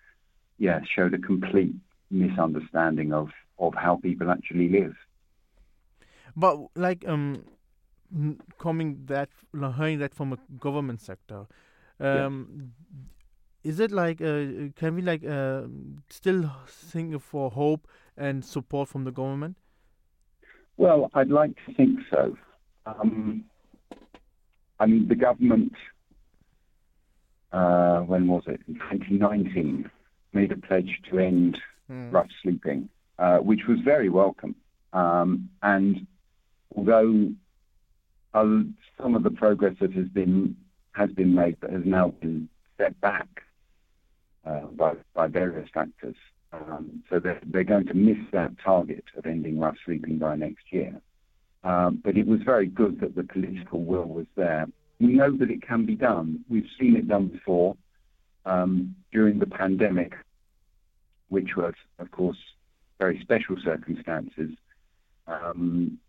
[0.58, 1.74] yeah, showed a complete
[2.10, 4.98] misunderstanding of, of how people actually live.
[6.36, 7.46] But like um,
[8.60, 9.30] coming that
[9.78, 11.48] hearing that from a government sector,
[12.02, 12.72] um,
[13.64, 13.74] yes.
[13.74, 15.64] is it like uh, can we like uh,
[16.10, 17.88] still think for hope
[18.18, 19.58] and support from the government?
[20.78, 22.36] Well, I'd like to think so.
[22.86, 23.46] Um,
[24.80, 25.74] I mean, the government,
[27.52, 28.62] uh, when was it?
[28.68, 29.90] In 2019,
[30.34, 31.60] made a pledge to end
[31.90, 32.12] mm.
[32.12, 34.56] rough sleeping, uh, which was very welcome.
[34.94, 36.08] Um, and
[36.76, 37.30] although
[38.34, 38.46] uh,
[39.00, 40.56] some of the progress that has been
[40.94, 43.28] has been made, but has now been set back
[44.46, 46.16] uh, by by various factors,
[46.54, 50.64] um, so they're, they're going to miss that target of ending rough sleeping by next
[50.72, 51.00] year.
[51.64, 54.66] Um, but it was very good that the political will was there.
[55.00, 56.44] We know that it can be done.
[56.50, 57.78] We've seen it done before
[58.46, 60.14] um, during the pandemic,
[61.30, 62.38] which was, of course,
[63.00, 64.52] very special circumstances.
[65.28, 66.00] Um,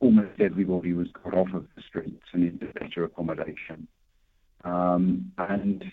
[0.00, 3.88] almost everybody was got off of the streets and into better accommodation.
[4.64, 5.84] Um, and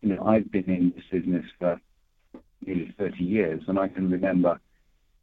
[0.00, 1.80] you know, I've been in this business for
[2.64, 4.60] nearly 30 years, and I can remember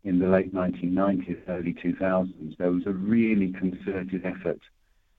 [0.03, 4.59] in the late 1990s, early 2000s, there was a really concerted effort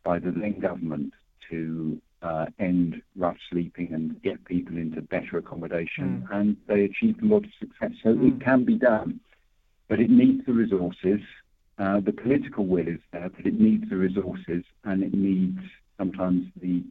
[0.04, 1.12] by the then government
[1.50, 6.36] to uh, end rough sleeping and get people into better accommodation, mm.
[6.36, 7.92] and they achieved a lot of success.
[8.02, 8.28] So mm.
[8.28, 9.20] it can be done,
[9.88, 11.20] but it needs the resources.
[11.78, 15.58] Uh, the political will is there, but it needs the resources, and it needs
[15.98, 16.82] sometimes the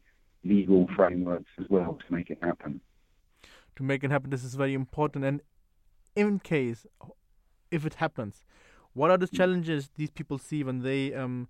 [0.43, 2.79] legal frameworks as well to make it happen.
[3.77, 5.25] To make it happen, this is very important.
[5.25, 5.41] And
[6.15, 6.85] in case
[7.71, 8.43] if it happens,
[8.93, 11.47] what are the challenges these people see when they um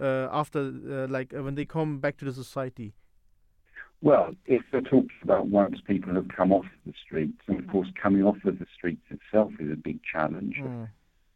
[0.00, 2.94] uh, after uh, like uh, when they come back to the society?
[4.02, 7.88] Well, if they're talking about once people have come off the streets, and of course,
[8.00, 10.56] coming off of the streets itself is a big challenge.
[10.60, 10.88] Mm.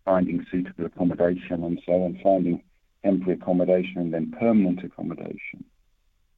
[0.05, 2.63] Finding suitable accommodation and so on, finding
[3.05, 5.65] temporary accommodation and then permanent accommodation.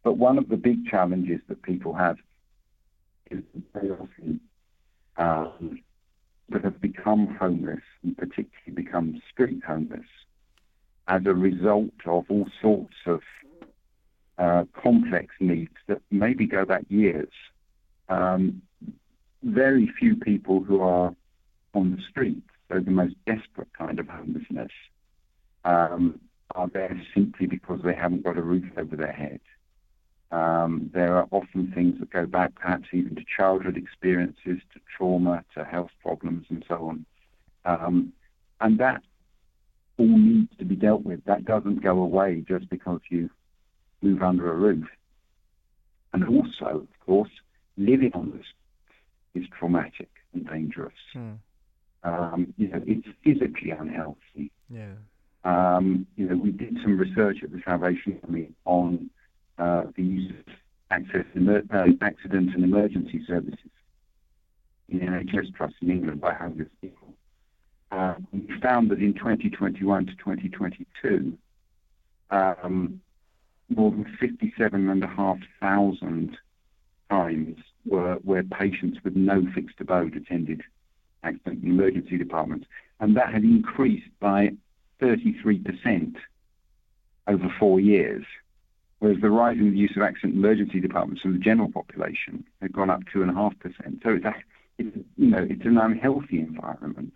[0.03, 2.17] But one of the big challenges that people have
[3.31, 4.41] is very often
[5.17, 5.81] um,
[6.49, 10.07] that have become homeless and particularly become street homeless
[11.09, 13.21] as a result of all sorts of
[14.39, 17.33] uh, complex needs that maybe go back years.
[18.09, 18.63] Um,
[19.43, 21.15] very few people who are
[21.75, 22.49] on the streets,
[22.81, 24.73] the most desperate kind of homelessness,
[25.65, 26.21] um,
[26.55, 29.41] are there simply because they haven't got a roof over their head.
[30.31, 35.45] Um, there are often things that go back perhaps even to childhood experiences, to trauma,
[35.55, 37.07] to health problems, and so on.
[37.65, 38.13] Um,
[38.61, 39.03] and that
[39.99, 41.25] all needs to be dealt with.
[41.25, 43.31] That doesn't go away just because you
[44.01, 44.89] move under a roof.
[46.13, 47.31] And also, of course,
[47.77, 48.47] living on this
[49.35, 50.93] is traumatic and dangerous.
[51.15, 51.39] Mm.
[52.05, 54.51] Um, you know, it's physically unhealthy.
[54.69, 54.95] Yeah.
[55.45, 59.11] Um, you know, we did some research at the Salvation Army on
[59.59, 60.55] uh, the use of
[60.91, 63.59] access emer- uh, accident and emergency services
[64.89, 67.15] in NHS trusts in England by homeless people.
[67.91, 71.37] Uh, we found that in 2021 to 2022,
[72.31, 73.01] um,
[73.69, 76.39] more than 57,500
[77.11, 80.63] times were where patients with no fixed abode attended
[81.23, 82.67] accident and emergency departments,
[83.01, 84.53] and that had increased by
[85.01, 86.17] 33%
[87.27, 88.25] over four years,
[88.99, 92.45] whereas the rise in the use of accident and emergency departments from the general population
[92.61, 94.03] had gone up 2.5%.
[94.03, 94.35] So it's, a,
[94.79, 97.15] it's, you know, it's an unhealthy environment.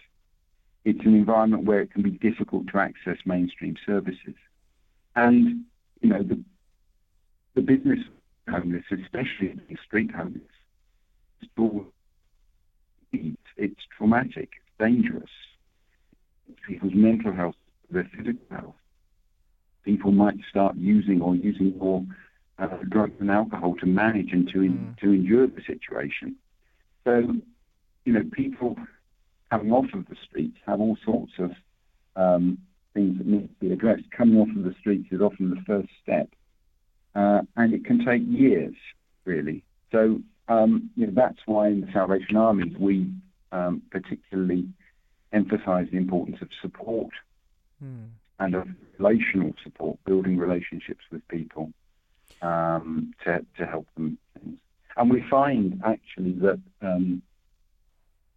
[0.85, 4.35] It's an environment where it can be difficult to access mainstream services.
[5.17, 5.65] And,
[6.01, 6.43] you know, the,
[7.55, 8.01] the business
[8.49, 10.43] homeless, especially the street homeless,
[13.57, 15.31] it's, traumatic, it's dangerous.
[16.67, 17.55] People's mental health,
[17.91, 18.75] their physical health.
[19.85, 22.05] People might start using or using more
[22.59, 24.99] uh, drugs and alcohol to manage and to Mm.
[24.99, 26.37] to endure the situation.
[27.05, 27.37] So,
[28.05, 28.77] you know, people
[29.51, 31.53] coming off of the streets have all sorts of
[32.17, 32.59] um,
[32.95, 34.11] things that need to be addressed.
[34.11, 36.29] Coming off of the streets is often the first step,
[37.15, 38.75] uh, and it can take years,
[39.25, 39.63] really.
[39.93, 43.13] So, um, you know, that's why in the Salvation Army we
[43.53, 44.69] um, particularly
[45.33, 47.11] emphasise the importance of support
[47.85, 48.09] Mm.
[48.39, 48.67] and of
[48.99, 51.73] relational support, building relationships with people
[52.41, 54.17] um, to, to help them.
[54.97, 57.21] And we find actually that um,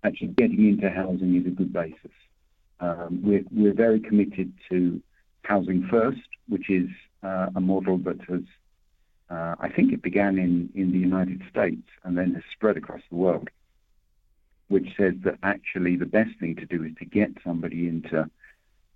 [0.04, 2.12] actually getting into housing is a good basis.
[2.82, 5.02] Um, we're, we're very committed to
[5.44, 6.20] housing first,
[6.50, 6.90] which is
[7.24, 8.42] uh, a model that has,
[9.30, 13.02] uh, I think it began in, in the United States and then has spread across
[13.10, 13.50] the world,
[14.70, 18.30] which says that actually the best thing to do is to get somebody into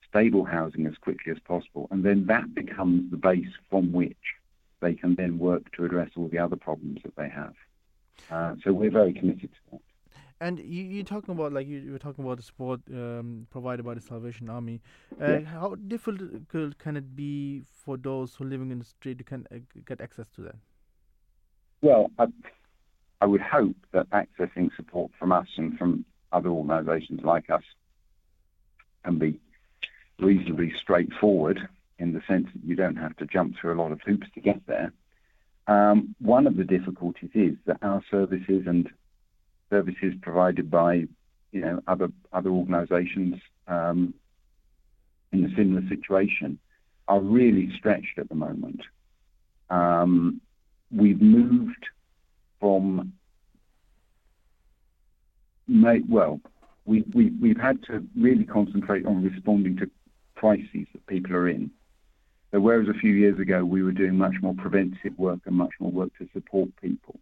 [0.07, 4.25] stable housing as quickly as possible, and then that becomes the base from which
[4.79, 7.55] they can then work to address all the other problems that they have.
[8.29, 9.81] Uh, so we're very committed to that.
[10.39, 13.85] And you you talking about like you, you were talking about the support um, provided
[13.85, 14.81] by the Salvation Army.
[15.19, 15.39] Uh, Yeah.
[15.41, 19.47] How difficult can it be for those who are living in the street to can
[19.51, 20.55] uh, get access to that?
[21.81, 22.27] Well, I,
[23.23, 27.63] I would hope that accessing support from us and from other organisations like us
[29.05, 29.39] can be
[30.19, 31.57] reasonably straightforward
[31.99, 34.41] in the sense that you don't have to jump through a lot of hoops to
[34.41, 34.91] get there.
[35.67, 38.89] Um, one of the difficulties is that our services and
[39.69, 41.07] services provided by
[41.53, 43.35] you know other other organisations
[43.69, 44.13] um,
[45.31, 46.59] in a similar situation
[47.07, 48.81] are really stretched at the moment.
[49.69, 50.41] Um,
[50.91, 51.85] we've moved
[52.63, 53.11] from
[55.67, 56.39] ma- well,
[56.85, 59.91] we, we, we've had to really concentrate on responding to
[60.35, 61.69] crises that people are in.
[62.51, 65.91] Whereas a few years ago we were doing much more preventive work and much more
[65.91, 67.19] work to support people,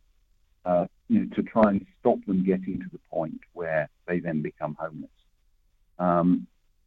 [0.64, 5.10] uh, to try and stop them getting to the point where they then become homeless.
[5.98, 6.46] Um,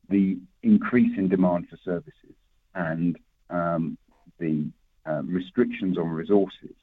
[0.08, 2.36] the increase in demand for services
[2.72, 3.18] and
[3.50, 3.98] um,
[4.38, 4.68] the
[5.08, 6.76] uh, restrictions on resources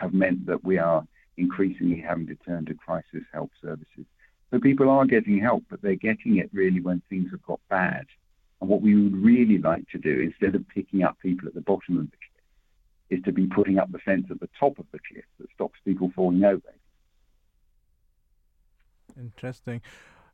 [0.00, 1.06] have meant that we are
[1.36, 4.06] increasingly having to turn to crisis help services.
[4.50, 8.06] So people are getting help, but they're getting it really when things have got bad.
[8.60, 11.60] And what we would really like to do, instead of picking up people at the
[11.60, 14.86] bottom of the cliff, is to be putting up the fence at the top of
[14.92, 16.72] the cliff that stops people falling over.
[19.18, 19.80] Interesting.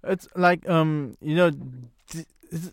[0.05, 1.51] It's like um you know
[2.13, 2.27] it's,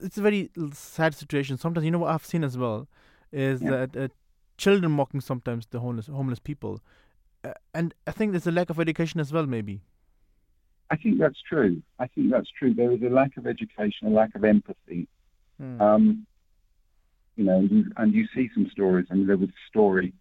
[0.04, 1.58] it's a very sad situation.
[1.58, 2.88] Sometimes you know what I've seen as well
[3.32, 3.72] is Yeah.
[3.72, 4.08] that uh,
[4.58, 6.82] children mocking sometimes the homeless homeless people,
[7.44, 9.46] uh, and I think there's a lack of education as well.
[9.46, 9.82] Maybe.
[10.92, 11.82] I think that's true.
[12.00, 12.74] I think that's true.
[12.74, 15.08] There is a lack of education, a lack of empathy.
[15.60, 15.82] Hmm.
[15.82, 16.28] Um,
[17.36, 19.08] you know, you, and you see some stories.
[19.10, 20.14] I mean, there was a story.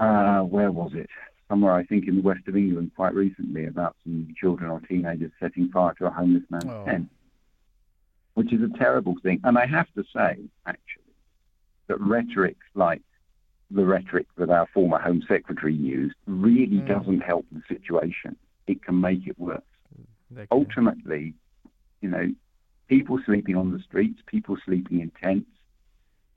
[0.00, 1.08] Uh, where was it?
[1.48, 5.30] Somewhere, I think, in the west of England, quite recently, about some children or teenagers
[5.38, 6.84] setting fire to a homeless man's Oh.
[6.84, 7.08] tent,
[8.34, 9.40] which is a terrible thing.
[9.44, 11.03] And I have to say, actually,
[11.88, 13.02] that rhetoric like
[13.70, 16.86] the rhetoric that our former Home Secretary used really Mm.
[16.86, 18.36] doesn't help the situation.
[18.66, 19.62] It can make it worse
[20.30, 21.34] Like, ultimately,
[22.00, 22.32] you know,
[22.88, 25.50] people sleeping on the streets, people sleeping in tents,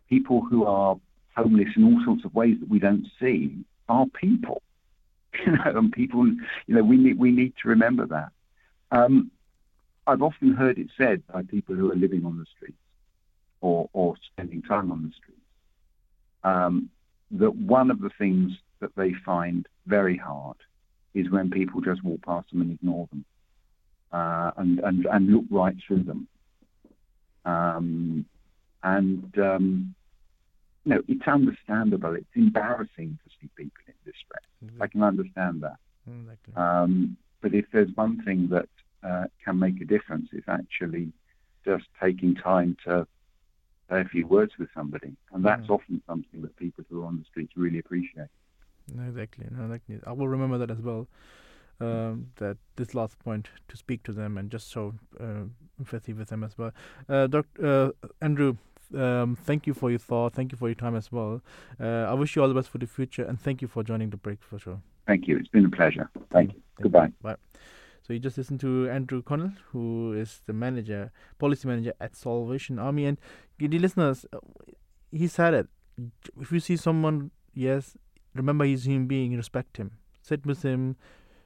[0.10, 1.00] people who are
[1.36, 4.62] homeless in all sorts of ways that we don't see are people.
[5.46, 8.32] You know, and people, you know, we need we need to remember that.
[8.92, 9.30] Um,
[10.08, 12.78] I've often heard it said by people who are living on the streets
[13.62, 15.38] or or spending time on the streets
[16.44, 16.90] um,
[17.32, 20.58] that one of the things that they find very hard
[21.14, 23.26] is when people just walk past them and ignore them
[24.12, 26.28] uh, and, and, and look right through them.
[27.46, 28.26] Um,
[28.84, 29.96] and, um,
[30.86, 32.16] you know, it's understandable.
[32.16, 34.44] It's embarrassing to see people in distress.
[34.80, 35.78] I can understand that.
[36.08, 36.54] Exactly.
[36.56, 38.70] Um, but if there's one thing that
[39.04, 41.12] uh, can make a difference, it's actually
[41.66, 43.08] just taking time to
[43.90, 45.16] say a few words with somebody.
[45.32, 45.74] And that's Mm.
[45.76, 48.28] often something that people who are on the streets really appreciate.
[49.08, 49.46] Exactly.
[49.52, 50.00] No, exactly.
[50.06, 51.08] I will remember that as well.
[51.80, 55.44] Um, that this last point to speak to them and just show uh,
[55.80, 56.72] empathy with them as well.
[57.08, 57.64] Uh, Dr.
[58.04, 58.58] Uh, Andrew,
[58.96, 60.34] um, thank you for your thought.
[60.34, 61.44] Thank you for your time as well.
[61.80, 64.10] Uh, I wish you all the best for the future and thank you for joining
[64.10, 64.82] the Breakfast Show.
[65.06, 65.38] Thank you.
[65.38, 66.10] It's been a pleasure.
[66.32, 66.62] Thank you.
[66.82, 67.12] Goodbye.
[67.22, 67.36] Bye.
[68.08, 72.80] So you just listened to Andrew Connell, who is the manager, policy manager at Salvation
[72.80, 73.06] Army.
[73.06, 73.18] And
[73.60, 74.40] dear listeners, uh,
[75.12, 75.68] he said it.
[76.40, 77.98] If you see someone, yes,
[78.34, 79.92] remember he's a human being, respect him.
[80.22, 80.96] Sit with him,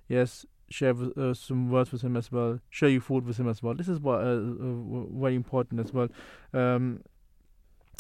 [0.08, 2.60] yes, share uh, some words with him as well.
[2.70, 3.74] Share your food with him as well.
[3.74, 6.10] This is what, uh, uh, very important as well.
[6.54, 7.02] Um,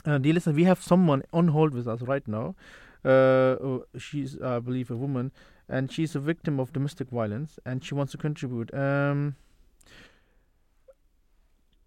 [0.06, 2.56] uh, dear listeners, we have someone on hold with us right now.
[3.04, 5.32] Uh, oh, she's, I believe, a woman,
[5.72, 8.73] and she's a victim of domestic violence, and she wants to contribute.
[8.73, 9.35] Um,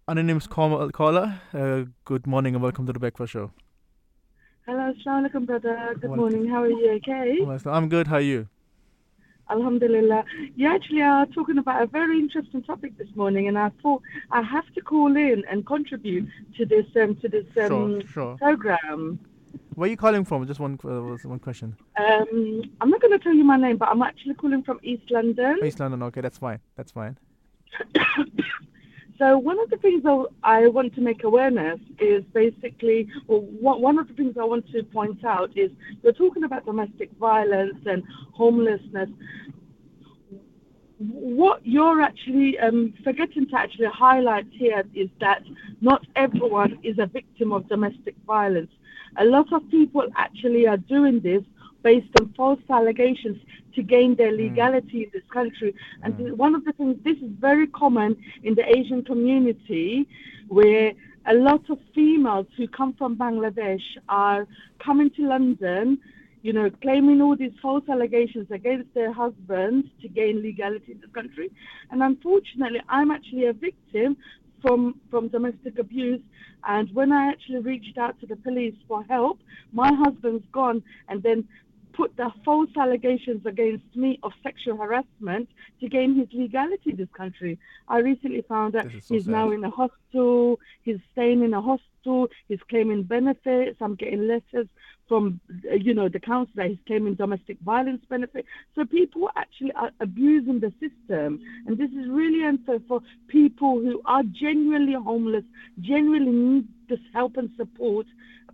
[0.07, 3.51] anonymous call- caller, uh, good morning and welcome to the Breakfast Show.
[4.65, 5.95] Hello, Assalamu alaikum, brother.
[6.01, 6.47] Good morning.
[6.47, 6.91] How are you?
[6.93, 7.37] Okay?
[7.77, 8.07] I'm good.
[8.07, 8.47] How are you?
[9.51, 10.23] Alhamdulillah.
[10.55, 14.01] You actually are talking about a very interesting topic this morning, and I thought
[14.31, 18.37] I have to call in and contribute to this um, to this um, Sure, sure.
[18.37, 19.19] program.
[19.75, 20.47] Where are you calling from?
[20.47, 21.75] Just one, uh, one question.
[21.97, 25.11] Um, I'm not going to tell you my name, but I'm actually calling from East
[25.11, 25.59] London.
[25.63, 26.01] East London.
[26.03, 26.59] Okay, that's fine.
[26.75, 27.17] That's fine.
[29.17, 33.81] So one of the things I- I want to make awareness is basically, well, one
[33.81, 35.71] one of the things I want to point out is
[36.03, 38.03] you're talking about domestic violence and
[38.33, 39.09] homelessness.
[40.97, 45.43] What you're actually um, forgetting to actually highlight here is that
[45.79, 48.71] not everyone is a victim of domestic violence.
[49.17, 51.43] A lot of people actually are doing this
[51.83, 53.37] based on false allegations
[53.75, 54.41] to gain their hmm.
[54.43, 55.75] legality in this country.
[56.01, 60.07] And th- one of the things, this is very common in the Asian community,
[60.47, 60.93] where
[61.27, 64.47] a lot of females who come from Bangladesh are
[64.79, 65.99] coming to London,
[66.41, 71.07] you know, claiming all these false allegations against their husbands to gain legality in the
[71.07, 71.51] country.
[71.91, 74.17] And unfortunately, I'm actually a victim
[74.65, 76.21] from from domestic abuse.
[76.67, 79.39] And when I actually reached out to the police for help,
[79.71, 81.47] my husband's gone and then
[81.93, 85.47] put the false allegations against me of sexual harassment
[85.79, 87.57] to gain his legality in this country.
[87.87, 92.27] I recently found is so he's now in a hostel, he's staying in a hostel,
[92.49, 94.67] he's claiming benefits, I'm getting letters
[95.07, 95.39] from
[95.71, 98.45] uh, you know the council that he's claiming domestic violence benefit.
[98.75, 104.01] So people actually are abusing the system and this is really unfair for people who
[104.05, 105.43] are genuinely homeless,
[105.81, 108.05] genuinely need this help and support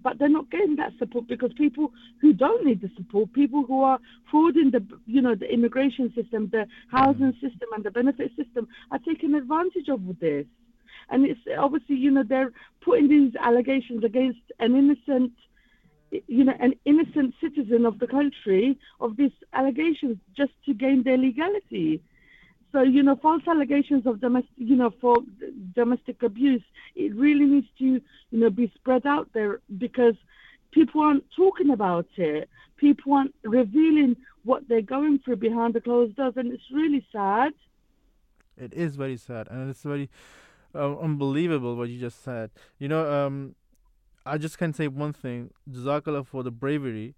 [0.04, 3.84] but they're not getting that support because people who don't need the support, people who
[3.84, 4.00] are
[4.32, 9.00] frauding the, you know, the immigration system, the housing system, and the benefit system, are
[9.00, 10.46] taking advantage of this.
[11.10, 12.52] And it's obviously, you know, they're
[12.82, 15.34] putting these allegations against an innocent,
[16.12, 21.18] you know, an innocent citizen of the country of these allegations just to gain their
[21.18, 22.02] legality.
[22.72, 25.18] So, you know, false allegations of domestic, you know, for
[25.76, 26.64] domestic abuse,
[26.96, 28.02] it really needs to, you
[28.32, 30.16] know, be spread out there because
[30.72, 32.50] people aren't talking about it.
[32.78, 37.54] People aren't revealing what they're going through behind the closed doors, and it's really sad.
[38.58, 40.10] It is very sad, and it's very
[40.74, 42.52] uh, unbelievable what you just said.
[42.80, 43.56] You know, um,
[44.26, 47.16] I just can say one thing: Jazakallah for the bravery.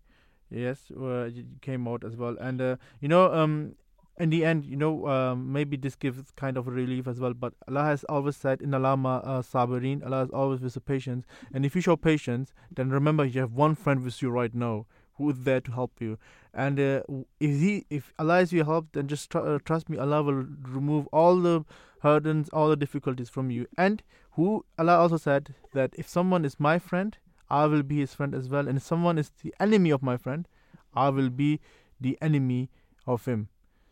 [0.50, 3.76] Yes, you came out as well, and uh, you know, um,
[4.20, 7.34] in the end, you know, um, maybe this gives kind of a relief as well.
[7.34, 11.26] But Allah has always said, "In Alama uh, sabirin," Allah is always with the patience.
[11.54, 14.86] And if you show patience, then remember you have one friend with you right now
[15.18, 16.18] who is there to help you.
[16.54, 17.02] And uh,
[17.40, 20.46] if he, if Allah is your help, then just tr- uh, trust me, Allah will
[20.62, 21.66] remove all the
[22.04, 23.68] hurdles, all the difficulties from you.
[23.78, 24.04] And
[24.34, 27.18] who Allah also said that if someone is my friend,
[27.50, 28.68] I will be his friend as well.
[28.68, 30.48] And if someone is the enemy of my friend,
[30.94, 31.60] I will be
[32.00, 32.70] the enemy
[33.08, 33.50] of him.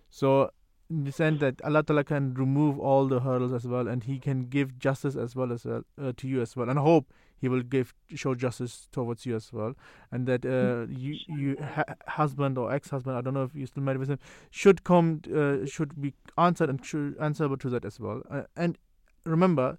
[0.09, 0.51] So
[0.89, 4.19] in the sense that Allah Ta'ala can remove all the hurdles as well and he
[4.19, 7.49] can give justice as well as uh, uh, to you as well and hope he
[7.49, 9.73] will give show justice towards you as well.
[10.11, 13.83] And that uh, you you ha- husband or ex-husband I don't know if you're still
[13.83, 14.19] married with him
[14.51, 18.21] should come uh, should be answered and should answerable to that as well.
[18.29, 18.77] Uh, and
[19.25, 19.77] remember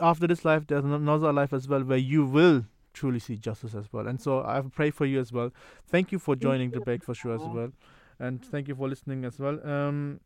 [0.00, 2.64] after this life there's another life as well where you will
[2.94, 4.06] truly see justice as well.
[4.08, 5.52] And so I pray for you as well.
[5.86, 7.70] Thank you for joining the Breakfast Show as well.
[8.18, 9.60] And thank you for listening as well.
[9.68, 10.20] Um,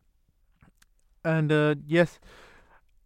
[1.25, 2.21] and uh, yes,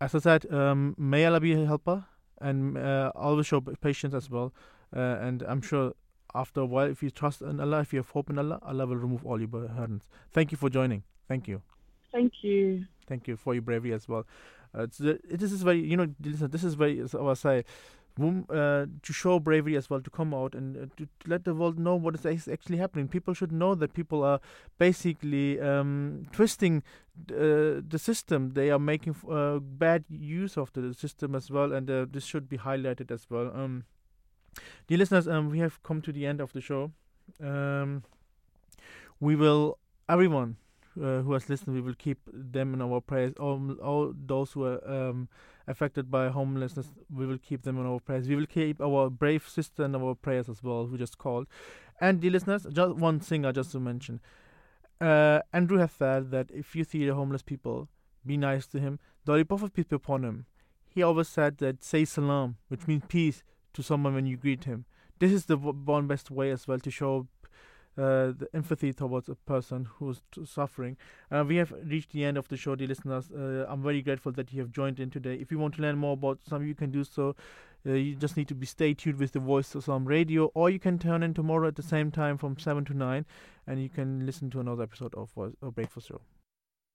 [0.01, 2.05] as I said, um, may Allah be a helper
[2.45, 4.53] and uh, always show patience as well.
[4.95, 5.95] Uh, and I'm sure
[6.35, 8.87] after a while, if you trust in Allah, if you have hope in Allah, Allah
[8.87, 10.09] will remove all your burdens.
[10.33, 11.03] Thank you for joining.
[11.29, 11.62] Thank you.
[12.12, 12.87] Thank you.
[13.07, 14.27] Thank you for your bravery as well.
[14.75, 17.65] Uh, this is very, you know, listen, this is very, as I say,
[18.20, 21.78] uh, to show bravery as well, to come out and uh, to, let the world
[21.78, 23.09] know what is actually happening.
[23.09, 24.41] People should know that people are
[24.78, 26.82] basically um, twisting
[27.32, 28.53] uh, the system.
[28.55, 32.49] They are making uh, bad use of the system as well, and uh, this should
[32.49, 33.51] be highlighted as well.
[33.55, 33.85] Um,
[34.86, 36.93] dear listeners, um, we have come to the end of the show.
[37.43, 38.05] Um,
[39.19, 39.78] we will,
[40.09, 40.57] everyone
[40.97, 43.32] uh, who has listened, we will keep them in our prayers.
[43.41, 45.28] All, all those who are um,
[45.66, 48.28] affected by homelessness, we will keep them in our prayers.
[48.28, 51.47] We will keep our brave sister in our prayers as well, who just called.
[52.01, 54.20] And the listeners, just one thing I just to mention.
[55.01, 57.89] Uh, Andrew has said that if you see the homeless people,
[58.24, 58.99] be nice to him.
[59.24, 60.47] The Prophet, peace be upon him,
[60.89, 63.43] he always said that say salam, which means peace,
[63.73, 64.85] to someone when you greet him.
[65.19, 67.27] This is the one best way as well to show
[67.97, 70.97] uh, the empathy towards a person who's suffering.
[71.31, 73.31] Uh, we have reached the end of the show, dear listeners.
[73.31, 75.35] Uh, I'm very grateful that you have joined in today.
[75.37, 77.37] If you want to learn more about some, you can do so.
[77.87, 80.71] Uh, you just need to be stay tuned with the Voice of Islam radio, or
[80.71, 83.27] you can turn in tomorrow at the same time from 7 to 9,
[83.66, 86.21] and you can listen to another episode of, of Breakfast Show.